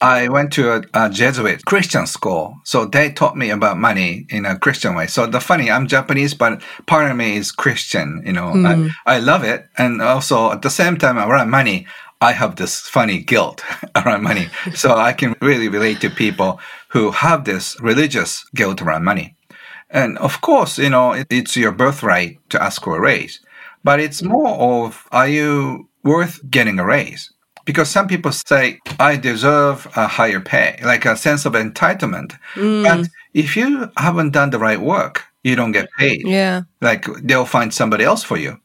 I 0.00 0.28
went 0.28 0.52
to 0.52 0.72
a, 0.72 0.82
a, 0.94 1.10
Jesuit 1.10 1.64
Christian 1.64 2.06
school, 2.06 2.60
so 2.64 2.84
they 2.84 3.10
taught 3.10 3.36
me 3.36 3.50
about 3.50 3.78
money 3.78 4.26
in 4.28 4.46
a 4.46 4.56
Christian 4.56 4.94
way. 4.94 5.08
So 5.08 5.26
the 5.26 5.40
funny, 5.40 5.70
I'm 5.70 5.88
Japanese, 5.88 6.34
but 6.34 6.62
part 6.86 7.10
of 7.10 7.16
me 7.16 7.36
is 7.36 7.50
Christian. 7.50 8.22
You 8.24 8.32
know, 8.32 8.52
mm. 8.52 8.66
I, 8.66 8.74
hmm. 8.74 8.88
I 9.06 9.18
love 9.18 9.42
it, 9.42 9.68
and 9.76 10.00
also 10.00 10.52
at 10.52 10.62
the 10.62 10.70
same 10.70 10.98
time 10.98 11.18
around 11.18 11.50
money, 11.50 11.86
I 12.20 12.32
have 12.32 12.56
this 12.56 12.80
funny 12.80 13.18
guilt 13.18 13.64
around 13.96 14.22
money. 14.22 14.48
so 14.74 14.94
I 14.94 15.12
can 15.12 15.34
really 15.40 15.68
relate 15.68 16.00
to 16.02 16.10
people 16.10 16.60
who 16.88 17.10
have 17.10 17.44
this 17.44 17.80
religious 17.80 18.44
guilt 18.54 18.80
around 18.80 19.04
money. 19.04 19.36
And 19.90 20.18
of 20.18 20.40
course, 20.40 20.78
you 20.78 20.90
know, 20.90 21.24
it's 21.30 21.56
your 21.56 21.72
birthright 21.72 22.38
to 22.50 22.62
ask 22.62 22.84
for 22.84 22.98
a 22.98 23.00
raise, 23.00 23.40
but 23.82 24.00
it's 24.00 24.22
more 24.22 24.84
of, 24.84 25.08
are 25.12 25.28
you 25.28 25.88
worth 26.04 26.40
getting 26.50 26.78
a 26.78 26.84
raise? 26.84 27.32
Because 27.68 27.90
some 27.90 28.08
people 28.08 28.32
say, 28.32 28.80
I 28.98 29.16
deserve 29.16 29.86
a 29.94 30.06
higher 30.06 30.40
pay, 30.40 30.80
like 30.82 31.04
a 31.04 31.18
sense 31.18 31.44
of 31.44 31.52
entitlement. 31.52 32.30
Mm. 32.54 32.82
But 32.82 33.10
if 33.34 33.58
you 33.58 33.90
haven't 33.98 34.30
done 34.30 34.48
the 34.48 34.58
right 34.58 34.80
work, 34.80 35.24
you 35.44 35.54
don't 35.54 35.72
get 35.72 35.90
paid. 35.98 36.26
Yeah. 36.26 36.62
Like 36.80 37.04
they'll 37.22 37.44
find 37.44 37.74
somebody 37.74 38.04
else 38.04 38.24
for 38.24 38.38
you. 38.38 38.58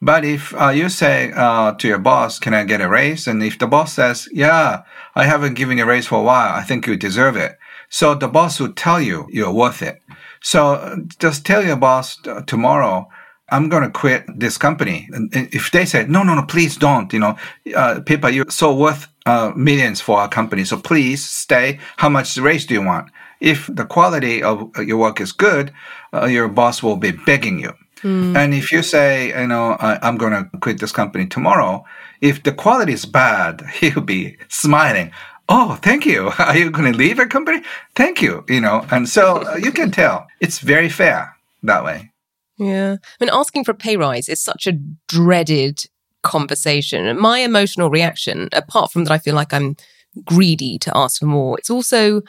But 0.00 0.24
if 0.24 0.54
uh, 0.54 0.70
you 0.70 0.88
say 0.88 1.30
uh, 1.36 1.72
to 1.74 1.88
your 1.88 1.98
boss, 1.98 2.38
can 2.38 2.54
I 2.54 2.64
get 2.64 2.80
a 2.80 2.88
raise? 2.88 3.26
And 3.26 3.42
if 3.42 3.58
the 3.58 3.66
boss 3.66 3.92
says, 3.92 4.26
yeah, 4.32 4.80
I 5.14 5.24
haven't 5.26 5.58
given 5.60 5.76
you 5.76 5.84
a 5.84 5.86
raise 5.86 6.06
for 6.06 6.20
a 6.20 6.22
while, 6.22 6.54
I 6.54 6.62
think 6.62 6.86
you 6.86 6.96
deserve 6.96 7.36
it. 7.36 7.58
So 7.90 8.14
the 8.14 8.28
boss 8.28 8.58
will 8.58 8.72
tell 8.72 8.98
you 8.98 9.28
you're 9.30 9.52
worth 9.52 9.82
it. 9.82 10.00
So 10.40 11.04
just 11.18 11.44
tell 11.44 11.62
your 11.62 11.76
boss 11.76 12.16
uh, 12.26 12.40
tomorrow, 12.46 13.10
I'm 13.50 13.68
going 13.68 13.82
to 13.82 13.90
quit 13.90 14.24
this 14.38 14.58
company. 14.58 15.08
And 15.12 15.30
if 15.32 15.70
they 15.70 15.84
say, 15.84 16.06
no, 16.06 16.22
no, 16.22 16.34
no, 16.34 16.42
please 16.42 16.76
don't, 16.76 17.12
you 17.12 17.18
know, 17.18 17.36
uh, 17.74 18.00
Pippa, 18.04 18.32
you're 18.32 18.50
so 18.50 18.74
worth 18.74 19.08
uh, 19.26 19.52
millions 19.56 20.00
for 20.00 20.18
our 20.18 20.28
company. 20.28 20.64
So 20.64 20.76
please 20.76 21.24
stay. 21.24 21.78
How 21.96 22.08
much 22.08 22.36
raise 22.36 22.66
do 22.66 22.74
you 22.74 22.82
want? 22.82 23.10
If 23.40 23.70
the 23.72 23.84
quality 23.84 24.42
of 24.42 24.70
your 24.78 24.98
work 24.98 25.20
is 25.20 25.32
good, 25.32 25.72
uh, 26.12 26.26
your 26.26 26.48
boss 26.48 26.82
will 26.82 26.96
be 26.96 27.12
begging 27.12 27.60
you. 27.60 27.72
Mm. 28.02 28.36
And 28.36 28.54
if 28.54 28.70
you 28.70 28.82
say, 28.82 29.28
you 29.28 29.46
know, 29.46 29.76
I, 29.80 30.06
am 30.06 30.18
going 30.18 30.32
to 30.32 30.58
quit 30.58 30.80
this 30.80 30.92
company 30.92 31.26
tomorrow, 31.26 31.84
if 32.20 32.42
the 32.42 32.52
quality 32.52 32.92
is 32.92 33.06
bad, 33.06 33.62
he'll 33.80 34.00
be 34.00 34.36
smiling 34.48 35.12
oh, 35.48 35.78
thank 35.82 36.06
you. 36.06 36.30
Are 36.38 36.56
you 36.56 36.70
going 36.70 36.92
to 36.92 36.98
leave 36.98 37.18
a 37.18 37.26
company? 37.26 37.62
Thank 37.94 38.22
you. 38.22 38.44
You 38.48 38.60
know, 38.60 38.86
and 38.90 39.08
so 39.08 39.42
uh, 39.42 39.56
you 39.56 39.72
can 39.72 39.90
tell 39.90 40.26
it's 40.40 40.58
very 40.58 40.88
fair 40.88 41.36
that 41.62 41.84
way. 41.84 42.10
Yeah. 42.58 42.96
I 43.02 43.24
mean, 43.24 43.30
asking 43.32 43.64
for 43.64 43.70
a 43.70 43.74
pay 43.74 43.96
rise 43.96 44.28
is 44.28 44.42
such 44.42 44.66
a 44.66 44.72
dreaded 45.06 45.84
conversation. 46.22 47.18
My 47.18 47.38
emotional 47.38 47.90
reaction, 47.90 48.48
apart 48.52 48.92
from 48.92 49.04
that, 49.04 49.12
I 49.12 49.18
feel 49.18 49.34
like 49.34 49.54
I'm 49.54 49.76
greedy 50.24 50.78
to 50.80 50.96
ask 50.96 51.20
for 51.20 51.26
more. 51.26 51.58
It's 51.58 51.70
also, 51.70 52.22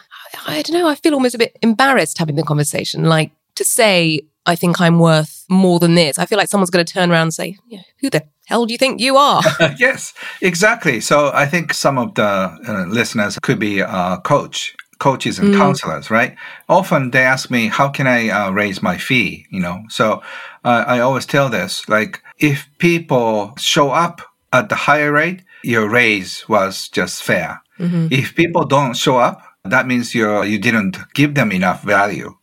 I, 0.46 0.60
I 0.60 0.62
don't 0.62 0.74
know, 0.74 0.88
I 0.88 0.96
feel 0.96 1.14
almost 1.14 1.36
a 1.36 1.40
bit 1.40 1.58
embarrassed 1.62 2.18
having 2.18 2.36
the 2.36 2.44
conversation. 2.44 3.06
Like 3.06 3.32
to 3.56 3.64
say, 3.64 4.22
I 4.46 4.56
think 4.56 4.80
I'm 4.80 5.00
worth 5.00 5.46
more 5.50 5.80
than 5.80 5.96
this. 5.96 6.18
I 6.18 6.26
feel 6.26 6.38
like 6.38 6.50
someone's 6.50 6.70
going 6.70 6.86
to 6.86 6.94
turn 6.94 7.12
around 7.12 7.24
and 7.24 7.34
say, 7.34 7.58
yeah, 7.68 7.82
who 8.00 8.10
the 8.10 8.24
hell 8.46 8.66
do 8.66 8.74
you 8.74 8.78
think 8.78 9.00
you 9.00 9.18
are? 9.18 9.42
yes, 9.78 10.14
exactly. 10.42 11.02
So 11.02 11.32
I 11.34 11.46
think 11.46 11.74
some 11.74 11.98
of 11.98 12.16
the 12.16 12.24
uh, 12.24 12.86
listeners 12.88 13.38
could 13.42 13.60
be 13.60 13.80
a 13.80 14.20
coach 14.24 14.76
coaches 15.00 15.40
and 15.40 15.54
mm. 15.54 15.58
counselors, 15.58 16.12
right? 16.12 16.36
Often 16.68 17.12
they 17.12 17.24
ask 17.24 17.50
me, 17.50 17.68
how 17.68 17.90
can 17.90 18.08
I 18.08 18.30
uh, 18.30 18.52
raise 18.52 18.84
my 18.84 18.98
fee? 18.98 19.48
You 19.50 19.62
know, 19.62 19.84
so 19.90 20.22
uh, 20.64 20.84
I 20.88 21.00
always 21.00 21.26
tell 21.26 21.50
this, 21.50 21.88
like, 21.90 22.22
if 22.38 22.68
people 22.78 23.54
show 23.58 23.92
up 23.92 24.22
at 24.54 24.70
the 24.70 24.76
higher 24.76 25.12
rate, 25.12 25.44
your 25.64 25.90
raise 25.90 26.48
was 26.48 26.90
just 26.90 27.24
fair. 27.24 27.62
Mm-hmm. 27.80 28.08
If 28.12 28.36
people 28.36 28.66
don't 28.66 28.96
show 28.96 29.18
up, 29.18 29.42
that 29.64 29.88
means 29.88 30.16
you 30.16 30.44
you 30.44 30.58
didn't 30.58 30.98
give 31.14 31.36
them 31.36 31.52
enough 31.52 31.84
value. 31.84 32.38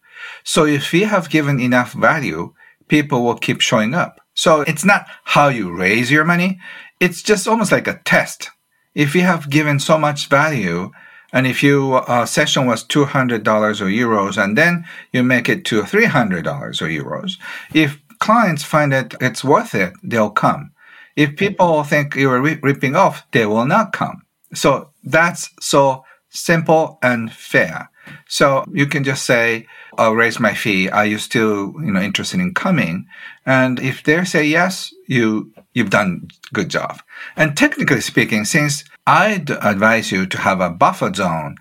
So 0.44 0.64
if 0.66 0.92
you 0.92 1.06
have 1.06 1.30
given 1.30 1.60
enough 1.60 1.92
value, 1.92 2.54
people 2.88 3.24
will 3.24 3.36
keep 3.36 3.60
showing 3.60 3.94
up. 3.94 4.20
So 4.34 4.60
it's 4.62 4.84
not 4.84 5.06
how 5.24 5.48
you 5.48 5.74
raise 5.74 6.10
your 6.10 6.24
money. 6.24 6.58
It's 7.00 7.22
just 7.22 7.48
almost 7.48 7.72
like 7.72 7.88
a 7.88 8.00
test. 8.04 8.50
If 8.94 9.14
you 9.14 9.22
have 9.22 9.50
given 9.50 9.80
so 9.80 9.98
much 9.98 10.28
value, 10.28 10.90
and 11.32 11.46
if 11.46 11.62
your 11.62 12.08
uh, 12.10 12.26
session 12.26 12.66
was 12.66 12.84
$200 12.84 13.40
or 13.40 13.86
euros, 13.86 14.42
and 14.42 14.56
then 14.56 14.84
you 15.12 15.22
make 15.22 15.48
it 15.48 15.64
to 15.66 15.82
$300 15.82 16.44
or 16.46 16.86
euros, 16.86 17.32
if 17.74 18.00
clients 18.18 18.62
find 18.62 18.92
that 18.92 19.14
it's 19.20 19.44
worth 19.44 19.74
it, 19.74 19.92
they'll 20.02 20.30
come. 20.30 20.72
If 21.16 21.36
people 21.36 21.82
think 21.82 22.14
you're 22.14 22.40
ripping 22.40 22.94
off, 22.94 23.26
they 23.32 23.46
will 23.46 23.66
not 23.66 23.92
come. 23.92 24.22
So 24.54 24.90
that's 25.02 25.50
so 25.60 26.04
simple 26.28 26.98
and 27.02 27.32
fair. 27.32 27.90
So 28.28 28.64
you 28.72 28.86
can 28.86 29.02
just 29.02 29.24
say, 29.24 29.66
I'll 29.98 30.14
raise 30.14 30.38
my 30.38 30.54
fee. 30.54 30.88
Are 30.90 31.06
you 31.06 31.18
still, 31.18 31.74
you 31.80 31.90
know, 31.90 32.00
interested 32.00 32.38
in 32.38 32.54
coming? 32.54 33.06
And 33.46 33.80
if 33.80 34.02
they 34.02 34.24
say 34.24 34.44
yes, 34.44 34.92
you, 35.08 35.52
you've 35.74 35.90
done 35.90 36.28
good 36.52 36.68
job. 36.68 37.00
And 37.36 37.56
technically 37.56 38.00
speaking, 38.00 38.44
since 38.44 38.84
I'd 39.06 39.50
advise 39.50 40.10
you 40.10 40.26
to 40.26 40.38
have 40.38 40.60
a 40.60 40.70
buffer 40.70 41.12
zone. 41.14 41.56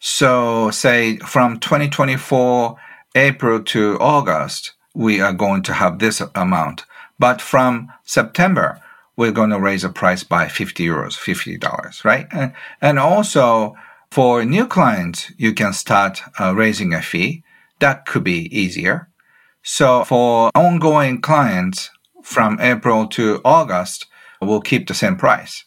So 0.00 0.70
say 0.70 1.16
from 1.18 1.58
2024 1.58 2.76
April 3.14 3.62
to 3.62 3.98
August, 3.98 4.72
we 4.94 5.20
are 5.20 5.32
going 5.32 5.62
to 5.62 5.72
have 5.72 5.98
this 5.98 6.20
amount. 6.34 6.84
But 7.18 7.40
from 7.40 7.90
September, 8.04 8.80
we're 9.16 9.32
going 9.32 9.50
to 9.50 9.60
raise 9.60 9.82
the 9.82 9.88
price 9.88 10.24
by 10.24 10.48
50 10.48 10.84
euros, 10.84 11.16
$50, 11.18 12.04
right? 12.04 12.26
And, 12.32 12.52
and 12.80 12.98
also 12.98 13.74
for 14.10 14.44
new 14.44 14.66
clients, 14.66 15.32
you 15.38 15.54
can 15.54 15.72
start 15.72 16.22
uh, 16.38 16.54
raising 16.54 16.92
a 16.92 17.02
fee. 17.02 17.44
That 17.78 18.06
could 18.06 18.24
be 18.24 18.54
easier. 18.56 19.08
So 19.62 20.04
for 20.04 20.50
ongoing 20.54 21.20
clients 21.20 21.90
from 22.22 22.58
April 22.60 23.06
to 23.08 23.40
August, 23.44 24.06
we'll 24.40 24.60
keep 24.60 24.86
the 24.86 24.94
same 24.94 25.16
price. 25.16 25.64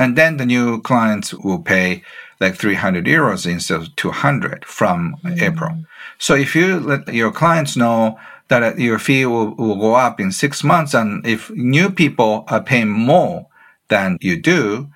And 0.00 0.16
then 0.16 0.38
the 0.38 0.46
new 0.46 0.80
clients 0.80 1.34
will 1.34 1.58
pay 1.58 2.02
like 2.40 2.56
300 2.56 3.04
euros 3.04 3.46
instead 3.46 3.82
of 3.82 3.94
200 3.96 4.64
from 4.64 5.14
mm. 5.22 5.42
April. 5.42 5.84
So 6.18 6.34
if 6.34 6.56
you 6.56 6.80
let 6.80 7.12
your 7.12 7.30
clients 7.30 7.76
know 7.76 8.18
that 8.48 8.78
your 8.78 8.98
fee 8.98 9.26
will, 9.26 9.54
will 9.56 9.76
go 9.76 9.94
up 9.94 10.18
in 10.18 10.32
six 10.32 10.64
months, 10.64 10.94
and 10.94 11.24
if 11.26 11.50
new 11.50 11.90
people 11.90 12.44
are 12.48 12.62
paying 12.62 12.88
more 12.88 13.46
than 13.88 14.16
you 14.22 14.40
do, 14.40 14.88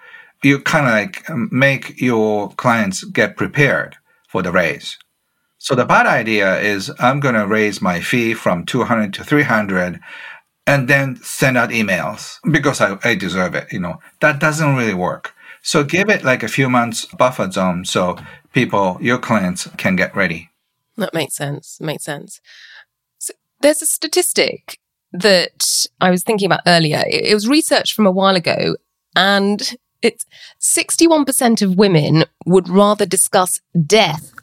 you 0.42 0.58
kind 0.58 0.86
of 0.86 0.92
like 0.92 1.52
make 1.52 2.00
your 2.00 2.50
clients 2.52 3.04
get 3.04 3.36
prepared 3.36 3.96
for 4.26 4.40
the 4.40 4.50
raise. 4.50 4.96
So 5.58 5.74
the 5.74 5.84
bad 5.84 6.06
idea 6.06 6.58
is 6.60 6.90
I'm 6.98 7.20
going 7.20 7.34
to 7.34 7.46
raise 7.46 7.82
my 7.82 8.00
fee 8.00 8.32
from 8.32 8.64
200 8.64 9.12
to 9.14 9.24
300 9.24 10.00
and 10.66 10.88
then 10.88 11.16
send 11.16 11.56
out 11.56 11.70
emails 11.70 12.38
because 12.50 12.80
I, 12.80 12.98
I 13.04 13.14
deserve 13.14 13.54
it. 13.54 13.72
You 13.72 13.80
know, 13.80 14.00
that 14.20 14.40
doesn't 14.40 14.76
really 14.76 14.94
work. 14.94 15.34
So 15.62 15.82
give 15.84 16.10
it 16.10 16.24
like 16.24 16.42
a 16.42 16.48
few 16.48 16.68
months 16.68 17.06
buffer 17.06 17.50
zone 17.50 17.84
so 17.84 18.18
people, 18.52 18.98
your 19.00 19.18
clients 19.18 19.68
can 19.76 19.96
get 19.96 20.14
ready. 20.14 20.50
That 20.96 21.14
makes 21.14 21.34
sense. 21.34 21.80
Makes 21.80 22.04
sense. 22.04 22.40
So 23.18 23.32
there's 23.60 23.82
a 23.82 23.86
statistic 23.86 24.78
that 25.12 25.86
I 26.00 26.10
was 26.10 26.22
thinking 26.22 26.46
about 26.46 26.60
earlier. 26.66 27.02
It, 27.06 27.26
it 27.26 27.34
was 27.34 27.48
research 27.48 27.94
from 27.94 28.06
a 28.06 28.10
while 28.10 28.36
ago 28.36 28.76
and 29.16 29.76
it's 30.02 30.26
61% 30.60 31.62
of 31.62 31.78
women 31.78 32.24
would 32.44 32.68
rather 32.68 33.06
discuss 33.06 33.60
death 33.86 34.33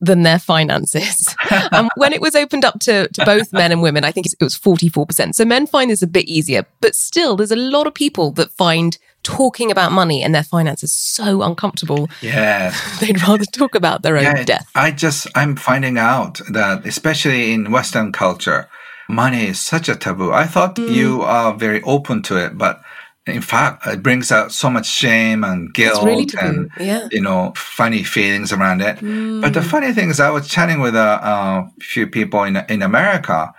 than 0.00 0.22
their 0.22 0.38
finances. 0.38 1.34
and 1.50 1.90
when 1.96 2.12
it 2.12 2.20
was 2.20 2.34
opened 2.34 2.64
up 2.64 2.78
to, 2.80 3.08
to 3.08 3.24
both 3.24 3.52
men 3.52 3.72
and 3.72 3.82
women, 3.82 4.04
I 4.04 4.12
think 4.12 4.26
it 4.26 4.42
was 4.42 4.58
44%. 4.58 5.34
So 5.34 5.44
men 5.44 5.66
find 5.66 5.90
this 5.90 6.02
a 6.02 6.06
bit 6.06 6.26
easier, 6.26 6.66
but 6.80 6.94
still 6.94 7.36
there's 7.36 7.52
a 7.52 7.56
lot 7.56 7.86
of 7.86 7.94
people 7.94 8.30
that 8.32 8.50
find 8.52 8.96
talking 9.22 9.70
about 9.70 9.92
money 9.92 10.22
and 10.22 10.34
their 10.34 10.42
finances 10.42 10.92
so 10.92 11.42
uncomfortable. 11.42 12.08
Yeah. 12.22 12.74
They'd 13.00 13.20
rather 13.22 13.44
talk 13.44 13.74
about 13.74 14.02
their 14.02 14.16
own 14.16 14.24
yeah, 14.24 14.44
death. 14.44 14.70
I 14.74 14.90
just, 14.90 15.26
I'm 15.34 15.56
finding 15.56 15.98
out 15.98 16.40
that, 16.50 16.86
especially 16.86 17.52
in 17.52 17.70
Western 17.70 18.12
culture, 18.12 18.68
money 19.08 19.48
is 19.48 19.60
such 19.60 19.88
a 19.88 19.96
taboo. 19.96 20.32
I 20.32 20.46
thought 20.46 20.76
mm. 20.76 20.94
you 20.94 21.22
are 21.22 21.52
very 21.52 21.82
open 21.82 22.22
to 22.22 22.36
it, 22.36 22.56
but 22.56 22.82
in 23.26 23.42
fact, 23.42 23.86
it 23.86 24.02
brings 24.02 24.32
out 24.32 24.52
so 24.52 24.70
much 24.70 24.86
shame 24.86 25.44
and 25.44 25.72
guilt 25.74 26.02
really 26.02 26.28
and 26.40 26.70
yeah. 26.80 27.06
you 27.10 27.20
know 27.20 27.52
funny 27.54 28.02
feelings 28.02 28.52
around 28.52 28.80
it. 28.80 28.96
Mm. 28.96 29.42
But 29.42 29.54
the 29.54 29.62
funny 29.62 29.92
thing 29.92 30.10
is, 30.10 30.20
I 30.20 30.30
was 30.30 30.48
chatting 30.48 30.80
with 30.80 30.94
a, 30.94 31.20
a 31.22 31.70
few 31.80 32.06
people 32.06 32.44
in 32.44 32.56
in 32.68 32.82
America, 32.82 33.52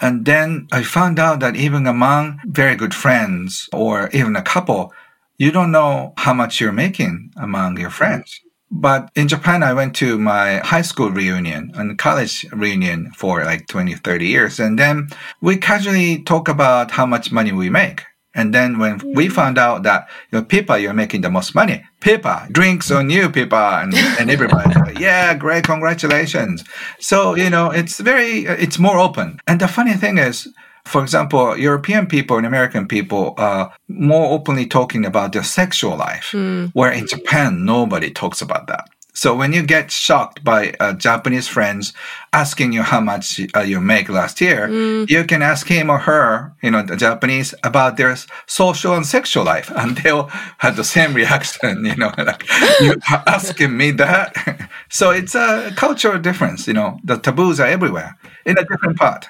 and 0.00 0.24
then 0.24 0.68
I 0.72 0.82
found 0.82 1.18
out 1.18 1.40
that 1.40 1.56
even 1.56 1.86
among 1.86 2.40
very 2.46 2.76
good 2.76 2.94
friends 2.94 3.68
or 3.72 4.08
even 4.12 4.36
a 4.36 4.42
couple, 4.42 4.92
you 5.36 5.50
don't 5.50 5.72
know 5.72 6.14
how 6.16 6.34
much 6.34 6.60
you're 6.60 6.72
making 6.72 7.32
among 7.36 7.78
your 7.78 7.90
friends. 7.90 8.40
But 8.70 9.10
in 9.14 9.28
Japan, 9.28 9.62
I 9.62 9.72
went 9.72 9.96
to 9.96 10.18
my 10.18 10.58
high 10.58 10.82
school 10.82 11.10
reunion 11.10 11.72
and 11.74 11.98
college 11.98 12.44
reunion 12.52 13.12
for 13.12 13.42
like 13.44 13.66
20, 13.66 13.94
30 13.94 14.26
years. 14.26 14.60
And 14.60 14.78
then 14.78 15.08
we 15.40 15.56
casually 15.56 16.22
talk 16.22 16.48
about 16.48 16.90
how 16.90 17.06
much 17.06 17.32
money 17.32 17.50
we 17.50 17.70
make. 17.70 18.02
And 18.38 18.54
then 18.54 18.78
when 18.78 18.98
we 19.14 19.26
mm. 19.26 19.32
found 19.32 19.58
out 19.58 19.82
that, 19.82 20.08
you 20.30 20.38
know, 20.38 20.44
Pippa, 20.44 20.78
you're 20.78 20.94
making 20.94 21.22
the 21.22 21.30
most 21.30 21.54
money. 21.54 21.84
Pippa, 21.98 22.46
drinks 22.52 22.88
on 22.90 23.10
you, 23.10 23.28
Pippa. 23.28 23.80
And, 23.82 23.92
and 24.18 24.30
everybody's 24.30 24.76
like, 24.76 24.98
yeah, 25.00 25.34
great, 25.34 25.64
congratulations. 25.64 26.64
So, 27.00 27.34
you 27.34 27.50
know, 27.50 27.72
it's 27.72 27.98
very, 27.98 28.46
it's 28.46 28.78
more 28.78 28.98
open. 28.98 29.40
And 29.48 29.60
the 29.60 29.66
funny 29.66 29.94
thing 29.94 30.18
is, 30.18 30.46
for 30.84 31.02
example, 31.02 31.58
European 31.58 32.06
people 32.06 32.36
and 32.36 32.46
American 32.46 32.86
people 32.86 33.34
are 33.36 33.72
more 33.88 34.32
openly 34.32 34.66
talking 34.66 35.04
about 35.04 35.32
their 35.32 35.42
sexual 35.42 35.96
life, 35.96 36.30
mm. 36.32 36.70
where 36.74 36.92
in 36.92 37.08
Japan, 37.08 37.64
nobody 37.64 38.10
talks 38.10 38.40
about 38.40 38.68
that. 38.68 38.88
So 39.18 39.34
when 39.34 39.52
you 39.52 39.64
get 39.64 39.90
shocked 39.90 40.44
by 40.44 40.74
uh, 40.78 40.92
Japanese 40.92 41.48
friends 41.48 41.92
asking 42.32 42.72
you 42.72 42.82
how 42.82 43.00
much 43.00 43.40
uh, 43.56 43.62
you 43.62 43.80
make 43.80 44.08
last 44.08 44.40
year, 44.40 44.68
mm. 44.68 45.10
you 45.10 45.24
can 45.24 45.42
ask 45.42 45.66
him 45.66 45.90
or 45.90 45.98
her, 45.98 46.54
you 46.62 46.70
know, 46.70 46.82
the 46.82 46.96
Japanese 46.96 47.52
about 47.64 47.96
their 47.96 48.14
social 48.46 48.94
and 48.94 49.04
sexual 49.04 49.42
life, 49.42 49.72
and 49.74 49.96
they'll 49.96 50.28
have 50.58 50.76
the 50.76 50.84
same 50.84 51.14
reaction. 51.14 51.84
You 51.88 51.96
know, 51.96 52.12
like 52.16 52.44
you 52.80 52.94
are 53.10 53.24
asking 53.26 53.76
me 53.76 53.90
that. 53.92 54.70
so 54.88 55.10
it's 55.10 55.34
a 55.34 55.72
cultural 55.74 56.20
difference. 56.20 56.68
You 56.68 56.74
know, 56.74 56.98
the 57.02 57.16
taboos 57.16 57.58
are 57.58 57.66
everywhere 57.66 58.16
in 58.46 58.56
a 58.56 58.64
different 58.64 58.98
part. 58.98 59.26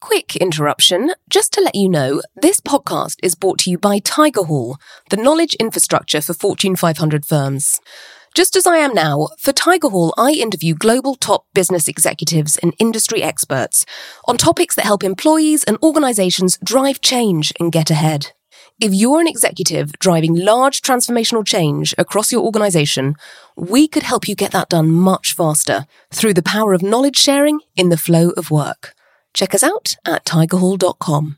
Quick 0.00 0.36
interruption. 0.36 1.12
Just 1.28 1.52
to 1.52 1.60
let 1.60 1.74
you 1.74 1.88
know, 1.88 2.22
this 2.36 2.60
podcast 2.60 3.16
is 3.22 3.34
brought 3.34 3.58
to 3.60 3.70
you 3.70 3.78
by 3.78 4.00
Tigerhall, 4.00 4.76
the 5.10 5.16
knowledge 5.16 5.54
infrastructure 5.56 6.22
for 6.22 6.32
Fortune 6.32 6.76
500 6.76 7.26
firms. 7.26 7.80
Just 8.34 8.56
as 8.56 8.66
I 8.66 8.78
am 8.78 8.94
now, 8.94 9.28
for 9.38 9.52
Tigerhall, 9.52 10.14
I 10.16 10.30
interview 10.30 10.74
global 10.74 11.16
top 11.16 11.44
business 11.52 11.86
executives 11.86 12.56
and 12.62 12.74
industry 12.78 13.22
experts 13.22 13.84
on 14.24 14.38
topics 14.38 14.74
that 14.74 14.86
help 14.86 15.04
employees 15.04 15.64
and 15.64 15.76
organizations 15.82 16.58
drive 16.64 17.02
change 17.02 17.52
and 17.60 17.70
get 17.70 17.90
ahead. 17.90 18.32
If 18.80 18.94
you're 18.94 19.20
an 19.20 19.28
executive 19.28 19.92
driving 19.98 20.34
large 20.34 20.80
transformational 20.80 21.46
change 21.46 21.94
across 21.98 22.32
your 22.32 22.42
organization, 22.42 23.16
we 23.54 23.86
could 23.86 24.02
help 24.02 24.26
you 24.26 24.34
get 24.34 24.52
that 24.52 24.70
done 24.70 24.90
much 24.90 25.34
faster 25.34 25.84
through 26.10 26.32
the 26.32 26.42
power 26.42 26.72
of 26.72 26.82
knowledge 26.82 27.18
sharing 27.18 27.60
in 27.76 27.90
the 27.90 27.98
flow 27.98 28.30
of 28.30 28.50
work. 28.50 28.94
Check 29.34 29.54
us 29.54 29.62
out 29.62 29.96
at 30.06 30.24
tigerhall.com. 30.24 31.36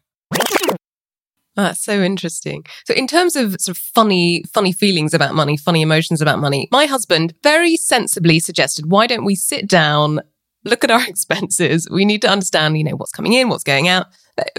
That's 1.56 1.82
so 1.82 2.02
interesting. 2.02 2.64
So 2.84 2.94
in 2.94 3.06
terms 3.06 3.36
of 3.36 3.52
sort 3.60 3.76
of 3.76 3.78
funny, 3.78 4.42
funny 4.52 4.72
feelings 4.72 5.14
about 5.14 5.34
money, 5.34 5.56
funny 5.56 5.82
emotions 5.82 6.20
about 6.20 6.40
money, 6.40 6.68
my 6.72 6.86
husband 6.86 7.34
very 7.42 7.76
sensibly 7.76 8.40
suggested, 8.40 8.90
why 8.90 9.06
don't 9.06 9.24
we 9.24 9.36
sit 9.36 9.68
down, 9.68 10.20
look 10.64 10.82
at 10.82 10.90
our 10.90 11.04
expenses? 11.08 11.88
We 11.90 12.04
need 12.04 12.22
to 12.22 12.28
understand, 12.28 12.76
you 12.76 12.84
know, 12.84 12.96
what's 12.96 13.12
coming 13.12 13.34
in, 13.34 13.48
what's 13.48 13.64
going 13.64 13.88
out. 13.88 14.06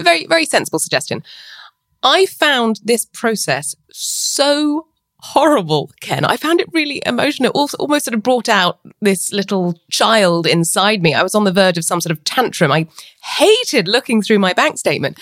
Very, 0.00 0.26
very 0.26 0.46
sensible 0.46 0.78
suggestion. 0.78 1.22
I 2.02 2.24
found 2.26 2.80
this 2.82 3.04
process 3.04 3.74
so 3.92 4.86
horrible, 5.18 5.90
Ken. 6.00 6.24
I 6.24 6.36
found 6.36 6.60
it 6.60 6.68
really 6.72 7.02
emotional. 7.04 7.50
Also, 7.54 7.76
almost 7.78 8.04
sort 8.04 8.14
of 8.14 8.22
brought 8.22 8.48
out 8.48 8.78
this 9.00 9.32
little 9.32 9.74
child 9.90 10.46
inside 10.46 11.02
me. 11.02 11.14
I 11.14 11.22
was 11.22 11.34
on 11.34 11.44
the 11.44 11.52
verge 11.52 11.76
of 11.76 11.84
some 11.84 12.00
sort 12.00 12.12
of 12.12 12.24
tantrum. 12.24 12.72
I 12.72 12.86
hated 13.22 13.88
looking 13.88 14.22
through 14.22 14.38
my 14.38 14.52
bank 14.52 14.78
statement. 14.78 15.18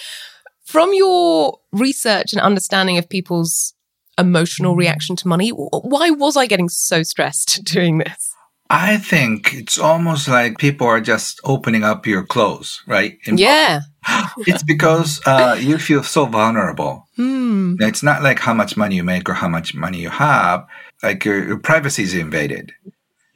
From 0.64 0.92
your 0.94 1.58
research 1.72 2.32
and 2.32 2.40
understanding 2.40 2.98
of 2.98 3.08
people's 3.08 3.74
emotional 4.18 4.76
reaction 4.76 5.16
to 5.16 5.28
money, 5.28 5.50
why 5.50 6.10
was 6.10 6.36
I 6.36 6.46
getting 6.46 6.68
so 6.68 7.02
stressed 7.02 7.64
doing 7.64 7.98
this? 7.98 8.34
I 8.70 8.96
think 8.96 9.52
it's 9.52 9.78
almost 9.78 10.26
like 10.26 10.56
people 10.58 10.86
are 10.86 11.00
just 11.00 11.38
opening 11.44 11.84
up 11.84 12.06
your 12.06 12.24
clothes, 12.24 12.82
right? 12.86 13.18
In 13.24 13.36
yeah. 13.36 13.80
it's 14.38 14.62
because 14.62 15.20
uh, 15.26 15.56
you 15.60 15.76
feel 15.76 16.02
so 16.02 16.24
vulnerable. 16.24 17.06
Hmm. 17.16 17.74
It's 17.80 18.02
not 18.02 18.22
like 18.22 18.38
how 18.38 18.54
much 18.54 18.76
money 18.76 18.96
you 18.96 19.04
make 19.04 19.28
or 19.28 19.34
how 19.34 19.48
much 19.48 19.74
money 19.74 20.00
you 20.00 20.08
have. 20.08 20.66
Like 21.02 21.24
your, 21.26 21.44
your 21.44 21.58
privacy 21.58 22.04
is 22.04 22.14
invaded. 22.14 22.72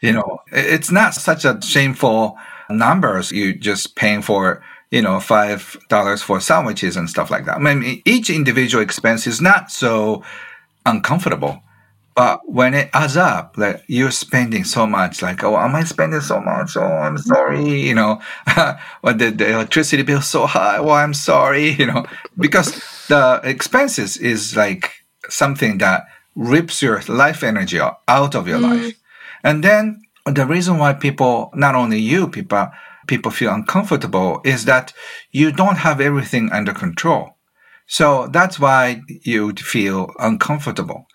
You 0.01 0.13
know, 0.13 0.41
it's 0.51 0.91
not 0.91 1.13
such 1.15 1.45
a 1.45 1.61
shameful 1.61 2.39
numbers. 2.71 3.31
You're 3.31 3.53
just 3.53 3.97
paying 3.97 4.23
for, 4.23 4.63
you 4.91 5.03
know, 5.03 5.21
five 5.21 5.77
dollars 5.89 6.23
for 6.23 6.41
sandwiches 6.41 6.97
and 6.97 7.09
stuff 7.11 7.31
like 7.31 7.45
that. 7.45 7.57
I 7.57 7.61
mean, 7.61 8.03
each 8.05 8.31
individual 8.31 8.83
expense 8.83 9.27
is 9.27 9.41
not 9.41 9.71
so 9.71 10.23
uncomfortable. 10.87 11.63
But 12.19 12.41
when 12.51 12.75
it 12.75 12.91
adds 12.95 13.17
up, 13.17 13.55
like 13.57 13.85
you're 13.87 14.11
spending 14.11 14.65
so 14.65 14.89
much, 14.89 15.23
like, 15.23 15.45
oh, 15.45 15.57
am 15.57 15.77
I 15.77 15.85
spending 15.85 16.21
so 16.21 16.41
much? 16.41 16.77
Oh, 16.77 16.83
I'm 16.83 17.17
sorry, 17.17 17.81
you 17.81 17.95
know, 17.95 18.21
or 19.05 19.13
the, 19.13 19.31
the 19.31 19.53
electricity 19.53 20.03
bill 20.03 20.21
so 20.21 20.47
high. 20.47 20.81
Well, 20.81 20.97
I'm 20.97 21.15
sorry, 21.15 21.69
you 21.79 21.87
know, 21.87 22.07
because 22.37 22.73
the 23.07 23.41
expenses 23.45 24.17
is 24.17 24.57
like 24.57 24.91
something 25.29 25.79
that 25.79 26.07
rips 26.35 26.83
your 26.83 27.03
life 27.07 27.45
energy 27.45 27.79
out 27.79 28.35
of 28.35 28.49
your 28.49 28.59
mm. 28.59 28.69
life. 28.69 29.01
And 29.45 29.63
then 29.63 30.03
the 30.27 30.45
reason 30.45 30.79
why 30.79 30.95
people, 30.95 31.53
not 31.55 31.77
only 31.77 32.01
you, 32.01 32.27
people, 32.27 32.69
people 33.09 33.31
feel 33.31 33.53
uncomfortable 33.53 34.41
is 34.45 34.65
that 34.67 34.93
you 35.33 35.51
don't 35.51 35.79
have 35.79 36.01
everything 36.01 36.53
under 36.53 36.73
control. 36.73 37.37
So 37.87 38.29
that's 38.29 38.61
why 38.61 39.03
you 39.09 39.53
feel 39.55 40.13
uncomfortable. 40.19 41.07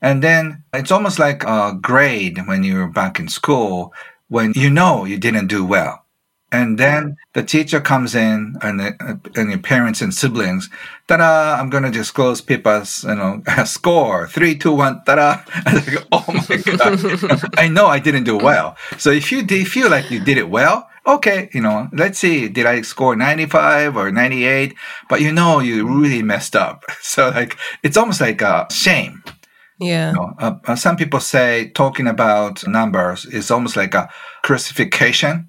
And 0.00 0.22
then 0.22 0.64
it's 0.72 0.90
almost 0.90 1.18
like 1.18 1.44
a 1.44 1.78
grade 1.80 2.46
when 2.46 2.64
you're 2.64 2.88
back 2.88 3.20
in 3.20 3.28
school 3.28 3.94
when 4.28 4.52
you 4.56 4.70
know 4.70 5.04
you 5.04 5.18
didn't 5.18 5.46
do 5.46 5.64
well. 5.64 6.02
And 6.50 6.78
then 6.78 7.16
the 7.32 7.42
teacher 7.42 7.80
comes 7.80 8.14
in 8.14 8.56
and, 8.60 8.80
the, 8.80 9.20
and 9.36 9.48
your 9.50 9.58
parents 9.58 10.02
and 10.02 10.12
siblings, 10.12 10.68
ta-da, 11.08 11.58
I'm 11.58 11.70
going 11.70 11.84
to 11.84 11.90
disclose 11.90 12.42
Pippa's, 12.42 13.04
you 13.04 13.14
know, 13.14 13.42
score, 13.64 14.28
three, 14.28 14.54
two, 14.56 14.74
one, 14.74 15.02
ta-da. 15.04 15.42
Like, 15.72 16.06
oh 16.12 16.24
my 16.28 16.56
God. 16.56 17.50
I 17.58 17.68
know 17.68 17.86
I 17.86 17.98
didn't 17.98 18.24
do 18.24 18.36
well. 18.36 18.76
So 18.98 19.10
if 19.10 19.32
you 19.32 19.46
feel 19.64 19.88
like 19.88 20.10
you 20.10 20.20
did 20.20 20.36
it 20.36 20.50
well, 20.50 20.88
okay, 21.06 21.48
you 21.52 21.60
know, 21.60 21.88
let's 21.92 22.18
see, 22.18 22.48
did 22.48 22.66
I 22.66 22.82
score 22.82 23.16
95 23.16 23.96
or 23.96 24.10
98? 24.10 24.74
But 25.08 25.20
you 25.20 25.32
know, 25.32 25.60
you 25.60 25.86
really 25.86 26.22
messed 26.22 26.56
up. 26.56 26.84
So 27.02 27.28
like, 27.28 27.58
it's 27.82 27.96
almost 27.96 28.20
like 28.20 28.40
a 28.40 28.66
shame. 28.70 29.22
Yeah. 29.78 30.10
You 30.10 30.16
know, 30.16 30.34
uh, 30.38 30.54
uh, 30.66 30.76
some 30.76 30.96
people 30.96 31.20
say 31.20 31.70
talking 31.74 32.06
about 32.06 32.66
numbers 32.66 33.26
is 33.26 33.50
almost 33.50 33.76
like 33.76 33.94
a 33.94 34.08
crucifixion 34.42 35.48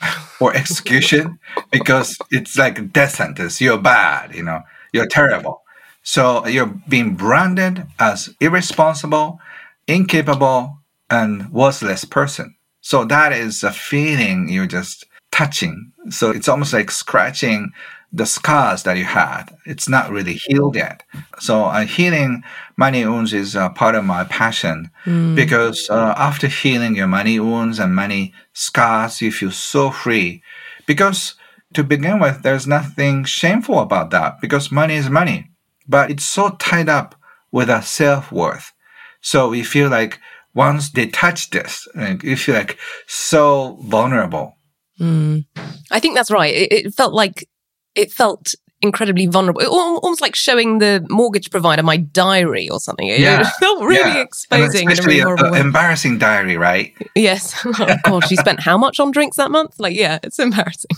or 0.40 0.54
execution 0.54 1.38
because 1.70 2.16
it's 2.30 2.56
like 2.56 2.92
death 2.92 3.16
sentence. 3.16 3.60
You're 3.60 3.78
bad, 3.78 4.34
you 4.34 4.42
know, 4.42 4.62
you're 4.92 5.06
terrible. 5.06 5.62
So 6.02 6.46
you're 6.46 6.72
being 6.88 7.14
branded 7.14 7.86
as 7.98 8.30
irresponsible, 8.40 9.40
incapable, 9.88 10.78
and 11.10 11.50
worthless 11.52 12.04
person. 12.04 12.55
So 12.86 13.04
that 13.06 13.32
is 13.32 13.64
a 13.64 13.72
feeling 13.72 14.48
you're 14.48 14.68
just 14.68 15.06
touching. 15.32 15.90
So 16.08 16.30
it's 16.30 16.46
almost 16.46 16.72
like 16.72 16.92
scratching 16.92 17.72
the 18.12 18.26
scars 18.26 18.84
that 18.84 18.96
you 18.96 19.02
had. 19.02 19.46
It's 19.64 19.88
not 19.88 20.12
really 20.12 20.34
healed 20.34 20.76
yet. 20.76 21.02
So 21.40 21.64
uh, 21.64 21.84
healing 21.84 22.44
money 22.76 23.04
wounds 23.04 23.32
is 23.32 23.56
uh, 23.56 23.70
part 23.70 23.96
of 23.96 24.04
my 24.04 24.22
passion 24.22 24.92
mm. 25.04 25.34
because 25.34 25.90
uh, 25.90 26.14
after 26.16 26.46
healing 26.46 26.94
your 26.94 27.08
money 27.08 27.40
wounds 27.40 27.80
and 27.80 27.92
money 27.92 28.32
scars, 28.52 29.20
you 29.20 29.32
feel 29.32 29.50
so 29.50 29.90
free. 29.90 30.40
Because 30.86 31.34
to 31.74 31.82
begin 31.82 32.20
with, 32.20 32.44
there's 32.44 32.68
nothing 32.68 33.24
shameful 33.24 33.80
about 33.80 34.10
that 34.10 34.40
because 34.40 34.70
money 34.70 34.94
is 34.94 35.10
money, 35.10 35.50
but 35.88 36.08
it's 36.08 36.24
so 36.24 36.50
tied 36.50 36.88
up 36.88 37.16
with 37.50 37.68
our 37.68 37.82
self 37.82 38.30
worth. 38.30 38.72
So 39.20 39.48
we 39.48 39.64
feel 39.64 39.88
like 39.88 40.20
once 40.56 40.90
they 40.90 41.06
touch 41.06 41.50
this, 41.50 41.86
you 42.22 42.34
feel 42.34 42.54
like 42.54 42.78
so 43.06 43.78
vulnerable. 43.82 44.56
Mm. 44.98 45.44
I 45.90 46.00
think 46.00 46.16
that's 46.16 46.30
right. 46.30 46.52
It, 46.52 46.72
it 46.72 46.94
felt 46.94 47.12
like 47.12 47.46
it 47.94 48.10
felt 48.10 48.54
incredibly 48.80 49.26
vulnerable, 49.26 49.62
almost 49.66 50.22
like 50.22 50.34
showing 50.34 50.78
the 50.78 51.06
mortgage 51.10 51.50
provider 51.50 51.82
my 51.82 51.98
diary 51.98 52.70
or 52.70 52.80
something. 52.80 53.06
Yeah. 53.06 53.42
It 53.42 53.46
felt 53.60 53.82
really 53.84 54.12
yeah. 54.12 54.22
exposing. 54.22 54.90
especially 54.90 55.20
an 55.20 55.54
embarrassing 55.54 56.18
diary, 56.18 56.56
right? 56.56 56.94
Yes. 57.14 57.54
Oh 57.78 57.96
God, 58.04 58.26
she 58.26 58.36
spent 58.36 58.60
how 58.60 58.78
much 58.78 58.98
on 58.98 59.10
drinks 59.10 59.36
that 59.36 59.50
month? 59.50 59.78
Like, 59.78 59.94
yeah, 59.94 60.18
it's 60.22 60.38
embarrassing. 60.38 60.90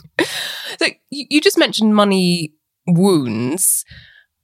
So 0.79 0.87
you 1.11 1.41
just 1.41 1.59
mentioned 1.59 1.97
money 1.97 2.53
wounds. 2.87 3.85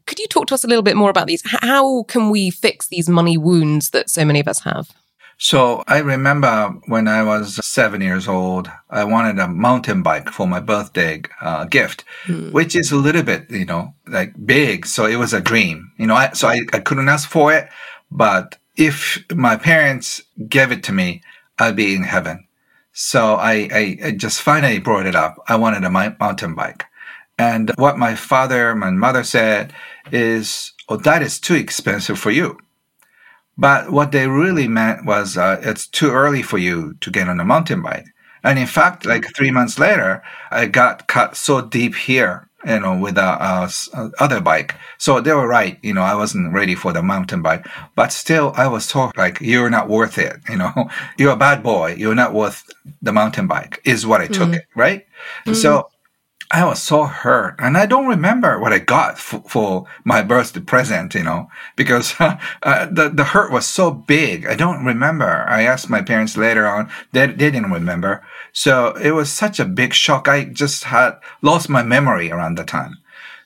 Could 0.06 0.18
you 0.18 0.26
talk 0.26 0.48
to 0.48 0.54
us 0.54 0.64
a 0.64 0.66
little 0.66 0.82
bit 0.82 0.96
more 0.96 1.10
about 1.10 1.28
these? 1.28 1.42
How 1.44 2.02
can 2.04 2.30
we 2.30 2.50
fix 2.50 2.88
these 2.88 3.08
money 3.08 3.38
wounds 3.38 3.90
that 3.90 4.10
so 4.10 4.24
many 4.24 4.40
of 4.40 4.48
us 4.48 4.60
have? 4.62 4.90
So 5.38 5.82
I 5.86 5.98
remember 5.98 6.74
when 6.86 7.08
I 7.08 7.22
was 7.22 7.64
seven 7.66 8.00
years 8.00 8.28
old, 8.28 8.70
I 8.90 9.04
wanted 9.04 9.38
a 9.38 9.48
mountain 9.48 10.02
bike 10.02 10.30
for 10.30 10.46
my 10.46 10.60
birthday 10.60 11.22
uh, 11.40 11.64
gift, 11.64 12.04
mm. 12.26 12.52
which 12.52 12.76
is 12.76 12.92
a 12.92 12.96
little 12.96 13.22
bit, 13.22 13.50
you 13.50 13.64
know, 13.64 13.94
like 14.06 14.32
big. 14.46 14.86
So 14.86 15.06
it 15.06 15.16
was 15.16 15.32
a 15.32 15.40
dream, 15.40 15.92
you 15.98 16.06
know, 16.06 16.14
I, 16.14 16.30
so 16.32 16.48
I, 16.48 16.60
I 16.72 16.78
couldn't 16.78 17.08
ask 17.08 17.28
for 17.28 17.52
it. 17.52 17.68
But 18.10 18.58
if 18.76 19.24
my 19.34 19.56
parents 19.56 20.22
gave 20.48 20.72
it 20.72 20.82
to 20.84 20.92
me, 20.92 21.22
I'd 21.58 21.76
be 21.76 21.94
in 21.94 22.02
heaven. 22.02 22.46
So 22.92 23.34
I, 23.34 23.68
I, 23.72 23.98
I 24.04 24.10
just 24.12 24.40
finally 24.40 24.78
brought 24.78 25.06
it 25.06 25.16
up. 25.16 25.36
I 25.48 25.56
wanted 25.56 25.84
a 25.84 25.90
mountain 25.90 26.54
bike. 26.54 26.84
And 27.38 27.72
what 27.76 27.98
my 27.98 28.14
father, 28.14 28.74
my 28.76 28.90
mother 28.90 29.24
said 29.24 29.72
is, 30.12 30.72
oh, 30.88 30.96
that 30.98 31.22
is 31.22 31.40
too 31.40 31.54
expensive 31.54 32.18
for 32.18 32.30
you. 32.30 32.58
But 33.56 33.90
what 33.90 34.12
they 34.12 34.26
really 34.26 34.68
meant 34.68 35.06
was 35.06 35.36
uh, 35.36 35.60
it's 35.62 35.86
too 35.86 36.10
early 36.10 36.42
for 36.42 36.58
you 36.58 36.94
to 37.00 37.10
get 37.10 37.28
on 37.28 37.40
a 37.40 37.44
mountain 37.44 37.82
bike. 37.82 38.06
And 38.42 38.58
in 38.58 38.66
fact, 38.66 39.06
like 39.06 39.24
three 39.34 39.50
months 39.50 39.78
later, 39.78 40.22
I 40.50 40.66
got 40.66 41.06
cut 41.06 41.34
so 41.34 41.62
deep 41.62 41.94
here, 41.94 42.46
you 42.66 42.78
know, 42.78 42.98
with 42.98 43.16
a, 43.16 43.22
a, 43.22 44.10
other 44.18 44.40
bike. 44.40 44.74
So 44.98 45.20
they 45.20 45.32
were 45.32 45.48
right. 45.48 45.78
You 45.82 45.94
know, 45.94 46.02
I 46.02 46.14
wasn't 46.14 46.52
ready 46.52 46.74
for 46.74 46.92
the 46.92 47.02
mountain 47.02 47.40
bike, 47.40 47.66
but 47.94 48.12
still 48.12 48.52
I 48.56 48.66
was 48.66 48.86
told 48.86 49.16
like, 49.16 49.40
you're 49.40 49.70
not 49.70 49.88
worth 49.88 50.18
it. 50.18 50.36
You 50.50 50.58
know, 50.58 50.90
you're 51.16 51.32
a 51.32 51.36
bad 51.36 51.62
boy. 51.62 51.94
You're 51.94 52.14
not 52.14 52.34
worth 52.34 52.64
the 53.00 53.12
mountain 53.12 53.46
bike 53.46 53.80
is 53.84 54.06
what 54.06 54.20
I 54.20 54.26
took 54.26 54.50
mm. 54.50 54.56
it. 54.56 54.66
Right. 54.74 55.06
Mm. 55.46 55.56
So 55.56 55.88
I 56.54 56.64
was 56.64 56.80
so 56.80 57.02
hurt, 57.02 57.56
and 57.58 57.76
I 57.76 57.84
don't 57.84 58.06
remember 58.06 58.60
what 58.60 58.72
I 58.72 58.78
got 58.78 59.14
f- 59.14 59.42
for 59.48 59.86
my 60.04 60.22
birthday 60.22 60.60
present, 60.60 61.12
you 61.12 61.24
know, 61.24 61.48
because 61.74 62.14
uh, 62.20 62.38
uh, 62.62 62.86
the 62.86 63.08
the 63.08 63.24
hurt 63.24 63.50
was 63.50 63.66
so 63.66 63.90
big. 63.90 64.46
I 64.46 64.54
don't 64.54 64.84
remember. 64.84 65.44
I 65.48 65.62
asked 65.62 65.90
my 65.90 66.00
parents 66.00 66.36
later 66.36 66.64
on; 66.64 66.88
they 67.10 67.26
they 67.26 67.50
didn't 67.50 67.72
remember. 67.72 68.22
So 68.52 68.94
it 69.02 69.10
was 69.10 69.32
such 69.32 69.58
a 69.58 69.64
big 69.64 69.94
shock. 69.94 70.28
I 70.28 70.44
just 70.44 70.84
had 70.84 71.18
lost 71.42 71.68
my 71.68 71.82
memory 71.82 72.30
around 72.30 72.56
the 72.56 72.64
time. 72.64 72.98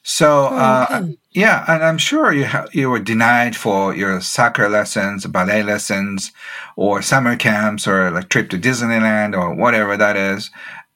So 0.02 0.48
oh, 0.50 0.56
uh, 0.56 0.86
okay. 0.90 1.18
yeah, 1.32 1.64
and 1.66 1.82
I'm 1.82 1.98
sure 1.98 2.30
you 2.30 2.44
ha- 2.44 2.68
you 2.74 2.90
were 2.90 3.00
denied 3.00 3.56
for 3.56 3.96
your 3.96 4.20
soccer 4.20 4.68
lessons, 4.68 5.24
ballet 5.24 5.62
lessons, 5.62 6.30
or 6.76 7.00
summer 7.00 7.36
camps, 7.36 7.88
or 7.88 8.10
like 8.10 8.28
trip 8.28 8.50
to 8.50 8.58
Disneyland, 8.58 9.34
or 9.34 9.54
whatever 9.54 9.96
that 9.96 10.16
is. 10.16 10.50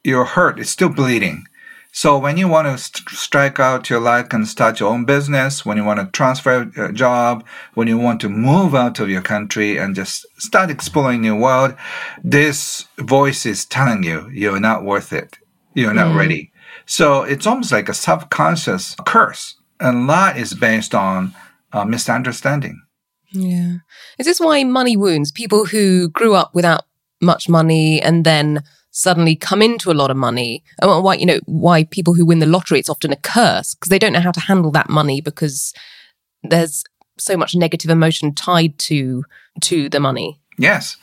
Your 0.05 0.27
hurt 0.27 0.59
is 0.59 0.69
still 0.69 0.91
bleeding 0.91 1.47
so 1.95 2.17
when 2.19 2.39
you 2.39 2.49
want 2.49 2.67
to 2.67 2.79
st- 2.79 3.07
strike 3.11 3.61
out 3.61 3.91
your 3.91 4.01
life 4.01 4.33
and 4.33 4.49
start 4.49 4.81
your 4.81 4.91
own 4.91 5.05
business, 5.05 5.67
when 5.67 5.77
you 5.77 5.85
want 5.85 6.01
to 6.01 6.07
transfer 6.07 6.71
a 6.79 6.91
job, 6.91 7.45
when 7.75 7.87
you 7.87 7.99
want 7.99 8.19
to 8.23 8.31
move 8.31 8.75
out 8.75 8.99
of 8.99 9.11
your 9.11 9.21
country 9.21 9.77
and 9.77 9.95
just 9.95 10.25
start 10.39 10.71
exploring 10.71 11.21
new 11.21 11.37
world, 11.37 11.75
this 12.25 12.87
voice 12.99 13.45
is 13.45 13.67
telling 13.67 14.03
you 14.03 14.27
you're 14.33 14.59
not 14.59 14.85
worth 14.85 15.13
it. 15.13 15.37
You're 15.75 15.93
not 15.93 16.15
mm. 16.15 16.19
ready. 16.19 16.53
So 16.87 17.25
it's 17.25 17.47
almost 17.47 17.73
like 17.73 17.91
a 17.91 17.95
subconscious 17.95 18.97
curse. 19.05 19.55
And 19.79 20.09
that 20.09 20.39
is 20.39 20.55
based 20.55 20.95
on 20.95 21.35
uh, 21.75 21.85
misunderstanding. 21.85 22.81
Yeah. 23.33 23.77
Is 24.19 24.27
this 24.27 24.41
why 24.41 24.65
money 24.65 24.97
wounds 24.97 25.31
people 25.31 25.67
who 25.67 26.09
grew 26.09 26.35
up 26.35 26.55
without 26.55 26.85
much 27.21 27.51
money 27.51 28.01
and 28.01 28.25
then 28.25 28.63
suddenly 28.93 29.35
come 29.35 29.61
into 29.61 29.91
a 29.91 29.95
lot 29.95 30.11
of 30.11 30.17
money. 30.17 30.63
And 30.81 31.03
why, 31.03 31.15
you 31.15 31.27
know, 31.27 31.41
why 31.47 31.85
people 31.85 32.15
who 32.15 32.25
win 32.25 32.39
the 32.39 32.47
lottery, 32.47 32.79
it's 32.79 32.91
often 32.91 33.13
a 33.13 33.17
curse 33.17 33.75
because 33.75 33.89
they 33.89 33.99
don't 33.99 34.13
know 34.13 34.21
how 34.21 34.31
to 34.31 34.41
handle 34.41 34.71
that 34.71 34.89
money 34.89 35.21
because 35.21 35.75
there's 36.45 36.85
so 37.19 37.37
much 37.37 37.55
negative 37.55 37.91
emotion 37.91 38.35
tied 38.35 38.79
to 38.79 39.25
to 39.63 39.89
the 39.89 40.01
money. 40.01 40.41
Yes. 40.59 40.97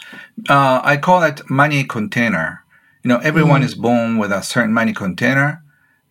Uh, 0.47 0.81
I 0.83 0.97
call 0.97 1.23
it 1.23 1.49
money 1.49 1.83
container. 1.83 2.63
You 3.03 3.09
know, 3.09 3.19
everyone 3.19 3.61
mm. 3.61 3.65
is 3.65 3.75
born 3.75 4.17
with 4.17 4.31
a 4.31 4.41
certain 4.41 4.73
money 4.73 4.93
container. 4.93 5.63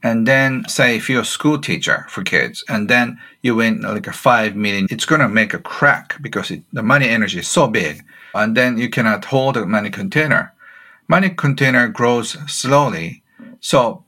And 0.02 0.26
then 0.26 0.64
say 0.68 0.96
if 0.96 1.10
you're 1.10 1.22
a 1.22 1.24
school 1.24 1.58
teacher 1.58 2.06
for 2.08 2.22
kids 2.22 2.64
and 2.68 2.88
then 2.88 3.18
you 3.42 3.56
win 3.56 3.80
like 3.80 4.06
a 4.06 4.12
five 4.12 4.54
million, 4.54 4.86
it's 4.90 5.04
going 5.04 5.20
to 5.20 5.28
make 5.28 5.54
a 5.54 5.58
crack 5.58 6.20
because 6.22 6.52
it, 6.52 6.62
the 6.72 6.84
money 6.84 7.08
energy 7.08 7.40
is 7.40 7.48
so 7.48 7.66
big. 7.66 8.04
And 8.32 8.56
then 8.56 8.78
you 8.78 8.88
cannot 8.88 9.24
hold 9.24 9.56
a 9.56 9.66
money 9.66 9.90
container. 9.90 10.52
Money 11.08 11.30
container 11.30 11.88
grows 11.88 12.36
slowly. 12.50 13.22
So 13.60 14.04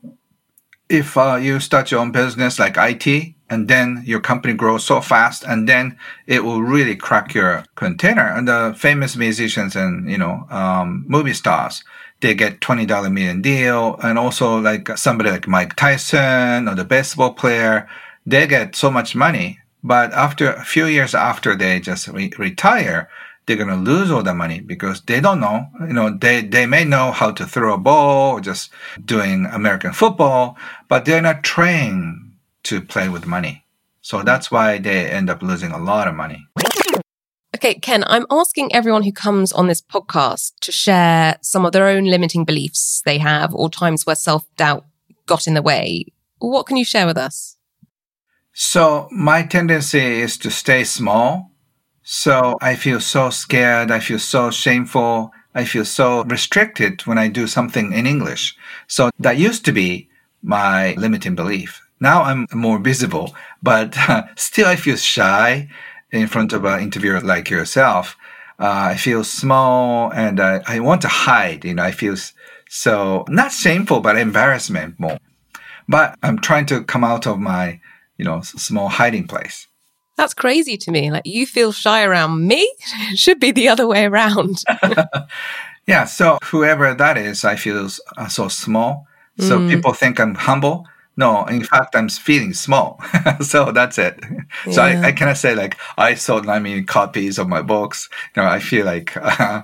if 0.87 1.17
uh, 1.17 1.35
you 1.35 1.59
start 1.59 1.89
your 1.89 1.99
own 1.99 2.11
business 2.11 2.59
like 2.59 2.75
IT 2.77 3.33
and 3.49 3.67
then 3.67 4.03
your 4.05 4.19
company 4.19 4.53
grows 4.53 4.85
so 4.85 5.01
fast 5.01 5.43
and 5.43 5.67
then 5.67 5.97
it 6.27 6.43
will 6.43 6.61
really 6.61 6.95
crack 6.95 7.33
your 7.33 7.63
container. 7.75 8.27
And 8.27 8.47
the 8.47 8.75
famous 8.77 9.15
musicians 9.15 9.75
and, 9.75 10.09
you 10.09 10.17
know, 10.17 10.45
um, 10.49 11.05
movie 11.07 11.33
stars, 11.33 11.83
they 12.19 12.35
get 12.35 12.59
$20 12.59 13.11
million 13.11 13.41
deal. 13.41 13.97
And 14.03 14.19
also 14.19 14.59
like 14.59 14.95
somebody 14.97 15.31
like 15.31 15.47
Mike 15.47 15.75
Tyson 15.75 16.67
or 16.67 16.75
the 16.75 16.85
baseball 16.85 17.33
player, 17.33 17.89
they 18.25 18.45
get 18.45 18.75
so 18.75 18.91
much 18.91 19.15
money. 19.15 19.59
But 19.83 20.13
after 20.13 20.53
a 20.53 20.63
few 20.63 20.85
years 20.85 21.15
after 21.15 21.55
they 21.55 21.79
just 21.79 22.07
re- 22.09 22.31
retire, 22.37 23.09
they're 23.45 23.57
going 23.57 23.69
to 23.69 23.75
lose 23.75 24.11
all 24.11 24.23
the 24.23 24.33
money 24.33 24.59
because 24.59 25.01
they 25.01 25.19
don't 25.19 25.39
know, 25.39 25.67
you 25.81 25.93
know, 25.93 26.15
they, 26.15 26.41
they 26.41 26.65
may 26.65 26.83
know 26.83 27.11
how 27.11 27.31
to 27.31 27.45
throw 27.45 27.73
a 27.73 27.77
ball 27.77 28.33
or 28.33 28.41
just 28.41 28.71
doing 29.03 29.45
American 29.45 29.93
football, 29.93 30.57
but 30.87 31.05
they're 31.05 31.21
not 31.21 31.43
trained 31.43 32.33
to 32.63 32.81
play 32.81 33.09
with 33.09 33.25
money. 33.25 33.65
So 34.01 34.23
that's 34.23 34.51
why 34.51 34.77
they 34.77 35.09
end 35.09 35.29
up 35.29 35.41
losing 35.41 35.71
a 35.71 35.77
lot 35.77 36.07
of 36.07 36.15
money. 36.15 36.47
Okay, 37.53 37.75
Ken, 37.75 38.03
I'm 38.07 38.25
asking 38.31 38.73
everyone 38.73 39.03
who 39.03 39.11
comes 39.11 39.51
on 39.51 39.67
this 39.67 39.81
podcast 39.81 40.53
to 40.61 40.71
share 40.71 41.37
some 41.41 41.65
of 41.65 41.73
their 41.73 41.87
own 41.87 42.05
limiting 42.05 42.45
beliefs 42.45 43.01
they 43.05 43.19
have 43.19 43.53
or 43.53 43.69
times 43.69 44.05
where 44.05 44.15
self 44.15 44.45
doubt 44.55 44.85
got 45.27 45.45
in 45.45 45.53
the 45.53 45.61
way. 45.61 46.05
What 46.39 46.65
can 46.65 46.77
you 46.77 46.85
share 46.85 47.05
with 47.05 47.17
us? 47.17 47.57
So, 48.53 49.07
my 49.11 49.43
tendency 49.43 50.21
is 50.21 50.37
to 50.39 50.49
stay 50.49 50.83
small. 50.83 51.50
So, 52.03 52.57
I 52.61 52.75
feel 52.75 52.99
so 52.99 53.29
scared. 53.29 53.91
I 53.91 53.99
feel 53.99 54.19
so 54.19 54.51
shameful. 54.51 55.31
I 55.53 55.65
feel 55.65 55.85
so 55.85 56.23
restricted 56.23 57.05
when 57.05 57.17
I 57.17 57.27
do 57.27 57.45
something 57.47 57.93
in 57.93 58.07
English. 58.07 58.55
So, 58.87 59.09
that 59.19 59.37
used 59.37 59.65
to 59.65 59.71
be 59.71 60.09
my 60.41 60.93
limiting 60.93 61.35
belief. 61.35 61.81
Now 61.99 62.23
I'm 62.23 62.47
more 62.51 62.79
visible, 62.79 63.35
but 63.61 63.95
still 64.35 64.67
I 64.67 64.75
feel 64.75 64.97
shy 64.97 65.69
in 66.11 66.27
front 66.27 66.53
of 66.53 66.65
an 66.65 66.81
interviewer 66.81 67.21
like 67.21 67.49
yourself, 67.49 68.17
uh, 68.59 68.91
I 68.91 68.95
feel 68.95 69.23
small 69.23 70.11
and 70.11 70.39
uh, 70.39 70.61
I 70.67 70.79
want 70.79 71.01
to 71.01 71.07
hide. 71.07 71.65
You 71.65 71.75
know, 71.75 71.83
I 71.83 71.91
feel 71.91 72.15
so 72.69 73.25
not 73.27 73.51
shameful, 73.51 74.01
but 74.01 74.17
embarrassment 74.17 74.99
more. 74.99 75.17
But 75.87 76.17
I'm 76.21 76.39
trying 76.39 76.65
to 76.67 76.83
come 76.83 77.03
out 77.03 77.27
of 77.27 77.39
my, 77.39 77.79
you 78.17 78.25
know, 78.25 78.41
small 78.41 78.89
hiding 78.89 79.27
place. 79.27 79.67
That's 80.21 80.35
crazy 80.35 80.77
to 80.77 80.91
me. 80.91 81.09
Like 81.09 81.25
you 81.25 81.47
feel 81.47 81.71
shy 81.71 82.03
around 82.03 82.45
me, 82.45 82.71
should 83.15 83.39
be 83.39 83.51
the 83.51 83.69
other 83.69 83.87
way 83.87 84.05
around. 84.05 84.63
yeah. 85.87 86.05
So 86.05 86.37
whoever 86.43 86.93
that 86.93 87.17
is, 87.17 87.43
I 87.43 87.55
feel 87.55 87.89
uh, 88.17 88.27
so 88.27 88.47
small. 88.47 89.07
So 89.39 89.57
mm. 89.57 89.67
people 89.67 89.93
think 89.93 90.19
I'm 90.19 90.35
humble, 90.35 90.85
no, 91.17 91.45
in 91.45 91.63
fact, 91.63 91.95
I'm 91.95 92.07
feeling 92.07 92.53
small. 92.53 93.01
so 93.41 93.71
that's 93.71 93.97
it. 93.97 94.23
Yeah. 94.67 94.71
So 94.73 94.83
I, 94.83 95.07
I 95.07 95.11
cannot 95.11 95.37
say 95.37 95.55
like 95.55 95.75
I 95.97 96.13
sold 96.13 96.45
nine 96.45 96.61
million 96.61 96.85
copies 96.85 97.39
of 97.39 97.47
my 97.47 97.63
books. 97.63 98.07
You 98.35 98.43
know, 98.43 98.47
I 98.47 98.59
feel 98.59 98.85
like 98.85 99.17
uh, 99.17 99.63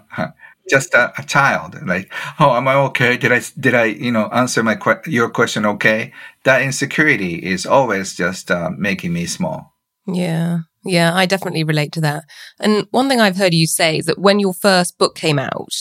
just 0.68 0.96
a, 0.96 1.14
a, 1.20 1.24
child. 1.24 1.76
Like, 1.86 2.12
oh, 2.40 2.56
am 2.56 2.68
I 2.68 2.74
okay? 2.90 3.16
Did 3.16 3.32
I 3.32 3.42
did 3.60 3.76
I 3.76 3.86
you 3.86 4.12
know 4.12 4.28
answer 4.30 4.64
my 4.64 4.76
que- 4.76 5.06
your 5.06 5.30
question 5.30 5.68
okay? 5.68 6.14
That 6.46 6.64
insecurity 6.64 7.36
is 7.36 7.68
always 7.68 8.16
just 8.16 8.50
uh, 8.50 8.72
making 8.76 9.14
me 9.14 9.28
small. 9.28 9.77
Yeah. 10.08 10.60
Yeah, 10.84 11.14
I 11.14 11.26
definitely 11.26 11.64
relate 11.64 11.92
to 11.94 12.02
that. 12.02 12.24
And 12.60 12.88
one 12.92 13.10
thing 13.10 13.20
I've 13.20 13.36
heard 13.36 13.54
you 13.54 13.68
say 13.68 13.98
is 13.98 14.06
that 14.06 14.20
when 14.20 14.40
your 14.40 14.54
first 14.54 14.98
book 14.98 15.16
came 15.16 15.38
out, 15.38 15.74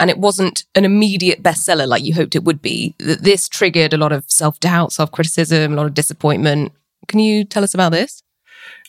and 0.00 0.10
it 0.10 0.18
wasn't 0.18 0.64
an 0.74 0.84
immediate 0.84 1.42
bestseller 1.42 1.86
like 1.86 2.04
you 2.04 2.14
hoped 2.14 2.36
it 2.36 2.44
would 2.44 2.62
be, 2.62 2.94
that 2.98 3.22
this 3.22 3.48
triggered 3.48 3.92
a 3.92 3.98
lot 3.98 4.12
of 4.12 4.24
self 4.28 4.60
doubt, 4.60 4.92
self 4.92 5.10
criticism, 5.10 5.72
a 5.72 5.76
lot 5.76 5.86
of 5.86 5.94
disappointment. 5.94 6.72
Can 7.08 7.20
you 7.20 7.44
tell 7.44 7.64
us 7.64 7.74
about 7.74 7.92
this? 7.92 8.22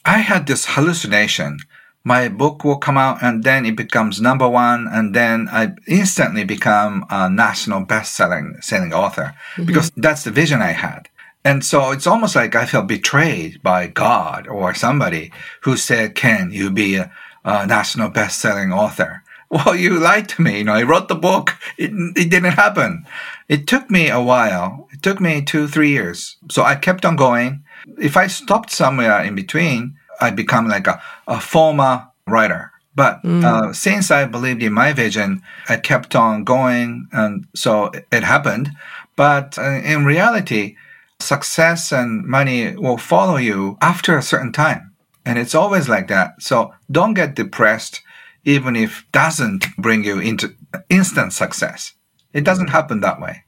I 0.05 0.19
had 0.19 0.47
this 0.47 0.65
hallucination. 0.65 1.59
My 2.03 2.29
book 2.29 2.63
will 2.63 2.77
come 2.77 2.97
out 2.97 3.21
and 3.21 3.43
then 3.43 3.65
it 3.65 3.75
becomes 3.75 4.21
number 4.21 4.47
one, 4.47 4.87
and 4.91 5.13
then 5.13 5.49
I 5.51 5.73
instantly 5.87 6.43
become 6.45 7.05
a 7.09 7.29
national 7.29 7.81
best-selling 7.81 8.57
selling 8.61 8.93
author 8.93 9.35
mm-hmm. 9.53 9.65
because 9.65 9.91
that's 9.97 10.23
the 10.23 10.31
vision 10.31 10.61
I 10.61 10.71
had. 10.71 11.08
And 11.43 11.63
so 11.63 11.91
it's 11.91 12.07
almost 12.07 12.35
like 12.35 12.55
I 12.55 12.65
felt 12.65 12.87
betrayed 12.87 13.63
by 13.63 13.87
God 13.87 14.47
or 14.47 14.73
somebody 14.73 15.31
who 15.61 15.77
said, 15.77 16.15
"Ken, 16.15 16.51
you 16.51 16.69
be 16.69 16.95
a, 16.95 17.11
a 17.45 17.65
national 17.65 18.09
best-selling 18.09 18.73
author?" 18.73 19.23
well, 19.49 19.75
you 19.75 19.99
lied 19.99 20.29
to 20.29 20.41
me. 20.41 20.59
You 20.59 20.63
know, 20.65 20.73
I 20.73 20.83
wrote 20.83 21.07
the 21.07 21.15
book. 21.15 21.55
It, 21.77 21.91
it 22.15 22.29
didn't 22.29 22.51
happen. 22.51 23.05
It 23.47 23.65
took 23.65 23.89
me 23.89 24.09
a 24.09 24.21
while. 24.21 24.87
It 24.91 25.01
took 25.01 25.19
me 25.19 25.41
two, 25.41 25.67
three 25.67 25.89
years. 25.89 26.37
So 26.51 26.63
I 26.63 26.75
kept 26.75 27.03
on 27.03 27.15
going. 27.15 27.63
If 27.97 28.15
I 28.15 28.27
stopped 28.27 28.69
somewhere 28.69 29.23
in 29.23 29.33
between, 29.33 29.95
I'd 30.21 30.35
become 30.35 30.67
like 30.67 30.85
a, 30.85 31.01
a 31.27 31.39
former 31.39 32.07
writer. 32.27 32.71
But 32.93 33.23
mm. 33.23 33.43
uh, 33.43 33.73
since 33.73 34.11
I 34.11 34.25
believed 34.25 34.61
in 34.61 34.73
my 34.73 34.93
vision, 34.93 35.41
I 35.67 35.77
kept 35.77 36.15
on 36.15 36.43
going. 36.43 37.07
And 37.11 37.47
so 37.55 37.85
it, 37.85 38.05
it 38.11 38.23
happened. 38.23 38.69
But 39.15 39.57
uh, 39.57 39.81
in 39.83 40.05
reality, 40.05 40.75
success 41.19 41.91
and 41.91 42.25
money 42.25 42.75
will 42.75 42.97
follow 42.97 43.37
you 43.37 43.77
after 43.81 44.17
a 44.17 44.21
certain 44.21 44.51
time. 44.51 44.93
And 45.25 45.37
it's 45.37 45.55
always 45.55 45.89
like 45.89 46.07
that. 46.07 46.41
So 46.41 46.73
don't 46.89 47.13
get 47.13 47.35
depressed 47.35 48.01
even 48.45 48.75
if 48.75 49.05
doesn't 49.11 49.65
bring 49.77 50.03
you 50.03 50.19
into 50.19 50.55
instant 50.89 51.33
success. 51.33 51.93
It 52.33 52.43
doesn't 52.43 52.69
happen 52.69 53.01
that 53.01 53.19
way. 53.19 53.43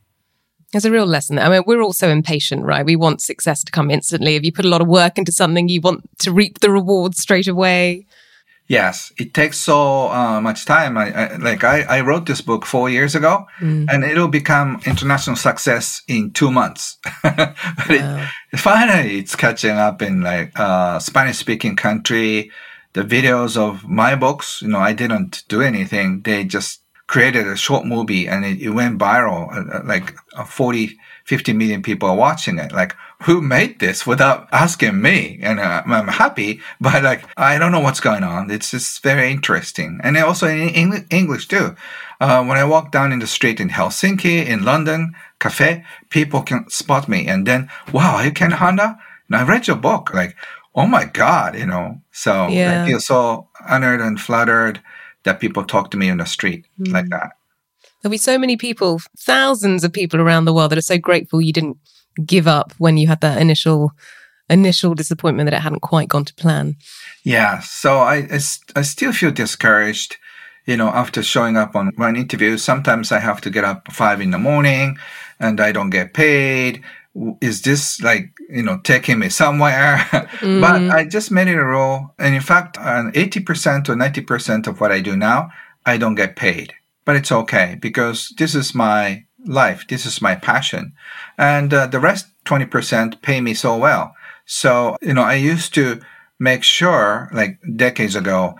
There's 0.71 0.85
a 0.85 0.91
real 0.91 1.05
lesson. 1.05 1.37
I 1.37 1.49
mean, 1.49 1.63
we're 1.65 1.81
also 1.81 2.09
impatient, 2.09 2.63
right? 2.63 2.85
We 2.85 2.95
want 2.95 3.21
success 3.21 3.63
to 3.63 3.71
come 3.71 3.91
instantly. 3.91 4.35
If 4.35 4.43
you 4.43 4.53
put 4.53 4.65
a 4.65 4.69
lot 4.69 4.81
of 4.81 4.87
work 4.87 5.17
into 5.17 5.31
something, 5.31 5.67
you 5.67 5.81
want 5.81 6.09
to 6.19 6.31
reap 6.31 6.59
the 6.59 6.71
rewards 6.71 7.21
straight 7.21 7.47
away. 7.47 8.05
Yes, 8.71 9.11
it 9.17 9.33
takes 9.33 9.57
so 9.59 10.09
uh, 10.09 10.39
much 10.39 10.65
time. 10.65 10.97
I, 10.97 11.07
I 11.11 11.35
like 11.35 11.63
I, 11.63 11.81
I, 11.97 12.01
wrote 12.01 12.25
this 12.25 12.39
book 12.39 12.65
four 12.65 12.89
years 12.89 13.15
ago, 13.15 13.45
mm. 13.59 13.85
and 13.91 14.03
it'll 14.05 14.29
become 14.29 14.79
international 14.85 15.35
success 15.35 16.01
in 16.07 16.31
two 16.31 16.51
months. 16.51 16.97
but 17.23 17.55
wow. 17.89 18.29
it, 18.53 18.59
finally, 18.59 19.19
it's 19.19 19.35
catching 19.35 19.77
up 19.87 20.01
in 20.01 20.21
like 20.21 20.57
uh, 20.57 20.99
Spanish 20.99 21.37
speaking 21.37 21.75
country 21.75 22.49
the 22.93 23.03
videos 23.03 23.57
of 23.57 23.87
my 23.87 24.15
books, 24.15 24.61
you 24.61 24.67
know, 24.67 24.79
I 24.79 24.93
didn't 24.93 25.43
do 25.47 25.61
anything. 25.61 26.21
They 26.21 26.43
just 26.43 26.81
created 27.07 27.47
a 27.47 27.55
short 27.55 27.85
movie 27.85 28.27
and 28.27 28.45
it, 28.45 28.61
it 28.61 28.69
went 28.69 28.99
viral. 28.99 29.51
Uh, 29.51 29.77
uh 29.77 29.81
like 29.85 30.15
uh, 30.35 30.43
40, 30.43 30.97
50 31.25 31.53
million 31.53 31.81
people 31.81 32.09
are 32.09 32.15
watching 32.15 32.57
it. 32.57 32.71
Like, 32.71 32.95
who 33.23 33.41
made 33.41 33.79
this 33.79 34.07
without 34.07 34.47
asking 34.51 35.01
me? 35.01 35.39
And 35.41 35.59
uh, 35.59 35.83
I'm 35.85 36.07
happy, 36.07 36.61
but 36.79 37.03
like, 37.03 37.23
I 37.37 37.57
don't 37.57 37.71
know 37.71 37.79
what's 37.79 37.99
going 37.99 38.23
on. 38.23 38.49
It's 38.49 38.71
just 38.71 39.03
very 39.03 39.31
interesting. 39.31 39.99
And 40.03 40.17
also 40.17 40.47
in 40.47 41.05
English 41.09 41.47
too. 41.47 41.75
Uh, 42.19 42.43
when 42.45 42.57
I 42.57 42.63
walk 42.65 42.91
down 42.91 43.11
in 43.11 43.19
the 43.19 43.27
street 43.27 43.59
in 43.59 43.69
Helsinki, 43.69 44.45
in 44.45 44.63
London, 44.63 45.13
cafe, 45.39 45.83
people 46.09 46.41
can 46.41 46.69
spot 46.69 47.07
me 47.07 47.27
and 47.27 47.47
then, 47.47 47.69
wow, 47.91 48.21
you 48.21 48.31
Ken 48.31 48.51
Honda? 48.51 48.97
And 49.27 49.35
I 49.35 49.43
read 49.43 49.67
your 49.67 49.77
book. 49.77 50.13
Like, 50.13 50.35
oh 50.75 50.87
my 50.87 51.05
God, 51.05 51.57
you 51.57 51.65
know. 51.65 52.01
So 52.11 52.47
yeah. 52.47 52.83
I 52.83 52.87
feel 52.87 52.99
so 52.99 53.47
honored 53.67 54.01
and 54.01 54.19
flattered 54.19 54.81
that 55.23 55.39
people 55.39 55.63
talk 55.63 55.91
to 55.91 55.97
me 55.97 56.09
on 56.09 56.17
the 56.17 56.25
street 56.25 56.65
mm. 56.79 56.91
like 56.91 57.09
that. 57.09 57.31
There'll 58.01 58.11
be 58.11 58.17
so 58.17 58.37
many 58.37 58.57
people, 58.57 58.99
thousands 59.17 59.83
of 59.83 59.93
people 59.93 60.19
around 60.19 60.45
the 60.45 60.53
world 60.53 60.71
that 60.71 60.77
are 60.77 60.81
so 60.81 60.97
grateful 60.97 61.41
you 61.41 61.53
didn't 61.53 61.77
give 62.25 62.47
up 62.47 62.73
when 62.77 62.97
you 62.97 63.07
had 63.07 63.21
that 63.21 63.41
initial 63.41 63.91
initial 64.49 64.93
disappointment 64.93 65.49
that 65.49 65.55
it 65.55 65.61
hadn't 65.61 65.79
quite 65.79 66.09
gone 66.09 66.25
to 66.25 66.33
plan. 66.33 66.75
Yeah. 67.23 67.59
So 67.59 67.99
I, 67.99 68.27
I, 68.29 68.39
I 68.75 68.81
still 68.81 69.13
feel 69.13 69.31
discouraged 69.31 70.17
you 70.65 70.77
know, 70.77 70.89
after 70.89 71.23
showing 71.23 71.57
up 71.57 71.75
on 71.75 71.91
one 71.95 72.15
interview, 72.15 72.57
sometimes 72.57 73.11
I 73.11 73.19
have 73.19 73.41
to 73.41 73.49
get 73.49 73.63
up 73.63 73.91
five 73.91 74.21
in 74.21 74.31
the 74.31 74.37
morning 74.37 74.97
and 75.39 75.59
I 75.59 75.71
don't 75.71 75.89
get 75.89 76.13
paid 76.13 76.83
is 77.41 77.61
this 77.63 78.01
like 78.01 78.31
you 78.49 78.63
know 78.63 78.79
taking 78.83 79.19
me 79.19 79.27
somewhere 79.27 79.97
mm. 80.39 80.61
but 80.61 80.81
i 80.95 81.03
just 81.03 81.29
made 81.29 81.49
it 81.49 81.57
a 81.57 81.65
rule 81.65 82.13
and 82.17 82.33
in 82.33 82.39
fact 82.39 82.77
80% 82.77 83.89
or 83.89 83.95
90% 83.95 84.67
of 84.67 84.79
what 84.79 84.93
i 84.93 85.01
do 85.01 85.17
now 85.17 85.49
i 85.85 85.97
don't 85.97 86.15
get 86.15 86.37
paid 86.37 86.73
but 87.11 87.17
it's 87.17 87.31
okay 87.31 87.77
because 87.81 88.33
this 88.37 88.55
is 88.55 88.73
my 88.73 89.25
life 89.45 89.85
this 89.89 90.05
is 90.05 90.21
my 90.21 90.35
passion 90.35 90.93
and 91.37 91.73
uh, 91.73 91.85
the 91.87 91.99
rest 91.99 92.27
20% 92.45 93.21
pay 93.21 93.41
me 93.41 93.53
so 93.53 93.75
well 93.77 94.15
so 94.45 94.97
you 95.01 95.13
know 95.13 95.23
i 95.23 95.33
used 95.33 95.73
to 95.73 95.99
make 96.41 96.63
sure, 96.63 97.29
like 97.31 97.59
decades 97.75 98.15
ago, 98.15 98.55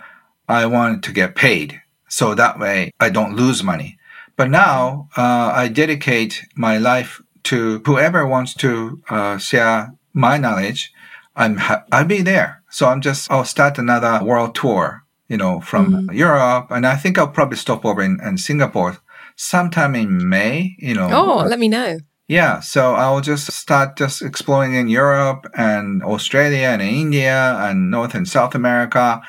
I 0.48 0.66
wanted 0.66 1.02
to 1.02 1.12
get 1.12 1.34
paid. 1.34 1.82
So 2.08 2.34
that 2.34 2.58
way 2.58 2.92
I 3.00 3.10
don't 3.10 3.34
lose 3.36 3.64
money. 3.64 3.98
But 4.36 4.50
now 4.50 5.08
uh, 5.16 5.50
I 5.54 5.68
dedicate 5.68 6.46
my 6.54 6.78
life 6.78 7.20
to 7.44 7.82
whoever 7.84 8.24
wants 8.24 8.54
to 8.54 9.02
uh, 9.10 9.38
share 9.38 9.94
my 10.12 10.38
knowledge. 10.38 10.92
I'm 11.34 11.56
ha- 11.56 11.84
I'll 11.90 12.04
be 12.04 12.22
there. 12.22 12.62
So 12.70 12.88
I'm 12.88 13.00
just 13.00 13.30
I'll 13.30 13.44
start 13.44 13.78
another 13.78 14.24
world 14.24 14.54
tour, 14.54 15.01
you 15.32 15.38
know, 15.38 15.60
from 15.60 15.84
mm-hmm. 15.92 16.14
Europe, 16.14 16.66
and 16.70 16.86
I 16.86 16.96
think 16.96 17.16
I'll 17.16 17.36
probably 17.38 17.56
stop 17.56 17.84
over 17.84 18.02
in, 18.02 18.20
in 18.22 18.36
Singapore 18.36 18.98
sometime 19.34 19.94
in 19.94 20.28
May. 20.28 20.76
You 20.78 20.94
know. 20.94 21.08
Oh, 21.10 21.46
let 21.48 21.58
me 21.58 21.68
know. 21.68 21.98
Yeah, 22.28 22.60
so 22.60 22.94
I'll 22.94 23.20
just 23.20 23.50
start 23.52 23.96
just 23.96 24.22
exploring 24.22 24.74
in 24.74 24.88
Europe 24.88 25.46
and 25.56 26.02
Australia 26.02 26.68
and 26.68 26.82
India 26.82 27.56
and 27.60 27.90
North 27.90 28.14
and 28.14 28.28
South 28.28 28.54
America. 28.54 29.20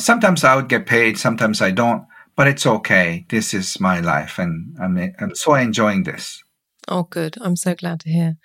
Sometimes 0.00 0.42
I 0.42 0.56
would 0.56 0.68
get 0.68 0.86
paid, 0.86 1.18
sometimes 1.18 1.60
I 1.60 1.70
don't, 1.70 2.06
but 2.36 2.48
it's 2.48 2.66
okay. 2.66 3.26
This 3.28 3.52
is 3.52 3.78
my 3.78 4.00
life 4.00 4.38
and 4.38 4.76
I'm, 4.82 4.96
I'm 5.20 5.34
so 5.34 5.54
enjoying 5.54 6.04
this. 6.04 6.42
Oh, 6.88 7.04
good. 7.04 7.36
I'm 7.40 7.54
so 7.56 7.74
glad 7.74 8.00
to 8.00 8.10
hear. 8.10 8.36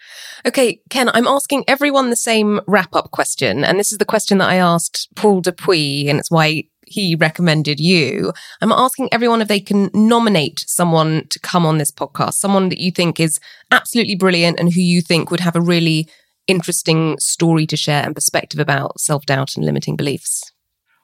Okay, 0.45 0.80
Ken, 0.91 1.10
I'm 1.14 1.26
asking 1.26 1.64
everyone 1.68 2.10
the 2.10 2.16
same 2.16 2.62
wrap 2.68 2.93
up 2.95 3.10
question. 3.10 3.64
And 3.64 3.80
this 3.80 3.91
is 3.91 3.97
the 3.97 4.06
question 4.06 4.38
that 4.38 4.49
I 4.49 4.58
asked 4.58 5.08
Paul 5.16 5.41
Dupuis, 5.41 6.08
and 6.08 6.20
it's 6.20 6.30
why 6.30 6.66
he 6.88 7.16
recommended 7.16 7.80
you. 7.80 8.34
I'm 8.62 8.72
asking 8.72 9.10
everyone 9.12 9.42
if 9.42 9.48
they 9.48 9.60
can 9.60 9.90
nominate 9.94 10.64
someone 10.68 11.28
to 11.30 11.40
come 11.40 11.66
on 11.66 11.78
this 11.78 11.92
podcast, 11.92 12.34
someone 12.34 12.70
that 12.70 12.80
you 12.80 12.92
think 12.92 13.20
is 13.20 13.40
absolutely 13.72 14.16
brilliant 14.16 14.60
and 14.60 14.74
who 14.74 14.82
you 14.82 15.02
think 15.02 15.32
would 15.32 15.40
have 15.40 15.56
a 15.56 15.62
really 15.62 16.08
interesting 16.48 17.18
story 17.20 17.66
to 17.68 17.78
share 17.78 18.04
and 18.04 18.16
perspective 18.16 18.60
about 18.60 19.00
self 19.00 19.26
doubt 19.26 19.56
and 19.56 19.66
limiting 19.66 19.96
beliefs. 19.96 20.52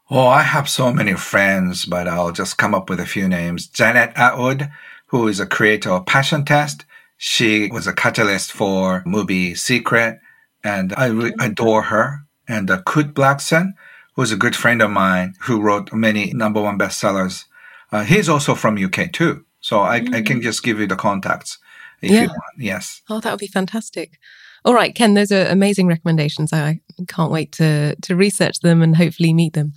Oh, 0.10 0.28
I 0.28 0.44
have 0.44 0.68
so 0.68 0.92
many 0.92 1.14
friends, 1.14 1.86
but 1.86 2.08
I'll 2.08 2.34
just 2.34 2.58
come 2.58 2.76
up 2.76 2.90
with 2.90 3.00
a 3.00 3.06
few 3.06 3.30
names. 3.30 3.68
Janet 3.68 4.14
Attwood, 4.16 4.70
who 5.08 5.28
is 5.28 5.40
a 5.40 5.46
creator 5.46 5.92
of 5.92 6.06
Passion 6.06 6.44
Test. 6.44 6.86
She 7.18 7.70
was 7.72 7.88
a 7.88 7.94
catalyst 7.94 8.52
for 8.52 9.04
movie 9.06 9.56
Secret, 9.56 10.20
and 10.64 10.94
I 10.98 11.08
re- 11.08 11.34
adore 11.40 11.84
her. 11.84 12.26
And 12.48 12.70
uh, 12.70 12.82
Kurt 12.82 13.14
Blackson, 13.14 13.72
who's 14.14 14.32
a 14.32 14.38
good 14.38 14.56
friend 14.56 14.82
of 14.82 14.92
mine 14.92 15.36
who 15.42 15.62
wrote 15.62 15.94
many 15.94 16.32
number 16.34 16.62
one 16.62 16.78
bestsellers. 16.78 17.46
Uh, 17.92 18.04
he's 18.04 18.30
also 18.30 18.56
from 18.56 18.84
UK 18.84 19.12
too. 19.12 19.46
So 19.60 19.82
I, 19.82 20.02
mm. 20.02 20.16
I, 20.16 20.22
can 20.22 20.40
mm. 20.40 20.44
just 20.44 20.64
give 20.64 20.80
you 20.80 20.88
the 20.88 20.96
contacts 20.96 21.58
if 22.02 22.12
yeah. 22.12 22.22
you 22.24 22.28
want. 22.28 22.42
Yes. 22.58 23.02
Oh, 23.10 23.20
that 23.20 23.32
would 23.32 23.40
be 23.40 23.48
fantastic. 23.48 24.18
All 24.64 24.74
right, 24.74 24.94
Ken, 24.94 25.16
those 25.16 25.32
are 25.32 25.46
amazing 25.46 25.88
recommendations. 25.88 26.54
I 26.54 26.82
can't 27.08 27.32
wait 27.32 27.52
to, 27.54 27.96
to 27.96 28.16
research 28.16 28.60
them 28.60 28.82
and 28.82 28.96
hopefully 28.96 29.34
meet 29.34 29.54
them. 29.54 29.74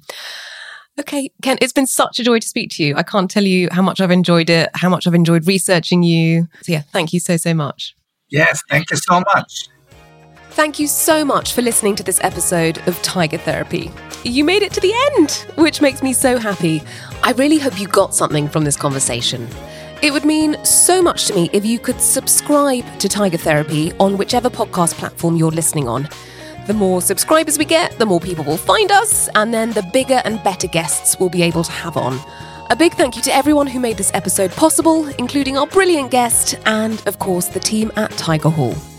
Okay, 1.01 1.30
Ken, 1.43 1.59
it's 1.61 1.72
been 1.72 1.87
such 1.87 2.20
a 2.20 2.24
joy 2.24 2.39
to 2.39 2.47
speak 2.47 2.70
to 2.72 2.85
you. 2.85 2.95
I 2.95 3.03
can't 3.03 3.30
tell 3.30 3.43
you 3.43 3.68
how 3.72 3.82
much 3.82 4.01
I've 4.01 4.11
enjoyed 4.11 4.51
it, 4.51 4.70
how 4.74 4.89
much 4.89 5.07
I've 5.07 5.14
enjoyed 5.14 5.47
researching 5.47 6.03
you. 6.03 6.47
So, 6.62 6.72
yeah, 6.72 6.82
thank 6.93 7.12
you 7.12 7.18
so, 7.18 7.37
so 7.37 7.55
much. 7.55 7.97
Yes, 8.28 8.62
thank 8.68 8.91
you 8.91 8.97
so 8.97 9.22
much. 9.35 9.68
Thank 10.55 10.79
you 10.79 10.87
so 10.87 11.25
much 11.25 11.53
for 11.53 11.63
listening 11.63 11.97
to 11.97 12.05
this 12.05 12.21
episode 12.23 12.79
of 12.87 13.03
Tiger 13.03 13.39
Therapy. 13.39 13.91
You 14.23 14.45
made 14.45 14.63
it 14.63 14.73
to 14.75 14.81
the 14.81 14.95
end, 15.11 15.33
which 15.57 15.81
makes 15.81 16.01
me 16.01 16.13
so 16.13 16.39
happy. 16.39 16.81
I 17.25 17.33
really 17.33 17.59
hope 17.59 17.81
you 17.81 17.89
got 17.89 18.15
something 18.15 18.49
from 18.49 18.63
this 18.63 18.77
conversation. 18.77 19.49
It 20.01 20.13
would 20.13 20.25
mean 20.25 20.57
so 20.65 21.03
much 21.03 21.27
to 21.27 21.35
me 21.35 21.51
if 21.53 21.67
you 21.67 21.81
could 21.81 22.01
subscribe 22.01 22.85
to 23.01 23.09
Tiger 23.09 23.37
Therapy 23.37 23.93
on 23.99 24.17
whichever 24.17 24.49
podcast 24.49 24.95
platform 24.95 25.35
you're 25.35 25.51
listening 25.51 25.89
on. 25.89 26.09
The 26.69 26.73
more 26.73 27.03
subscribers 27.03 27.59
we 27.59 27.65
get, 27.65 27.99
the 27.99 28.07
more 28.07 28.21
people 28.21 28.45
will 28.45 28.57
find 28.57 28.93
us, 28.93 29.29
and 29.35 29.53
then 29.53 29.73
the 29.73 29.83
bigger 29.93 30.23
and 30.25 30.41
better 30.45 30.69
guests 30.69 31.19
we'll 31.19 31.31
be 31.31 31.43
able 31.43 31.65
to 31.65 31.73
have 31.73 31.97
on. 31.97 32.21
A 32.71 32.77
big 32.77 32.93
thank 32.95 33.17
you 33.17 33.23
to 33.23 33.35
everyone 33.35 33.67
who 33.67 33.81
made 33.81 33.97
this 33.97 34.15
episode 34.15 34.53
possible, 34.53 35.09
including 35.19 35.59
our 35.59 35.67
brilliant 35.67 36.13
guest 36.13 36.55
and, 36.65 37.05
of 37.09 37.19
course, 37.19 37.49
the 37.49 37.59
team 37.59 37.91
at 37.97 38.13
Tigerhall. 38.13 38.94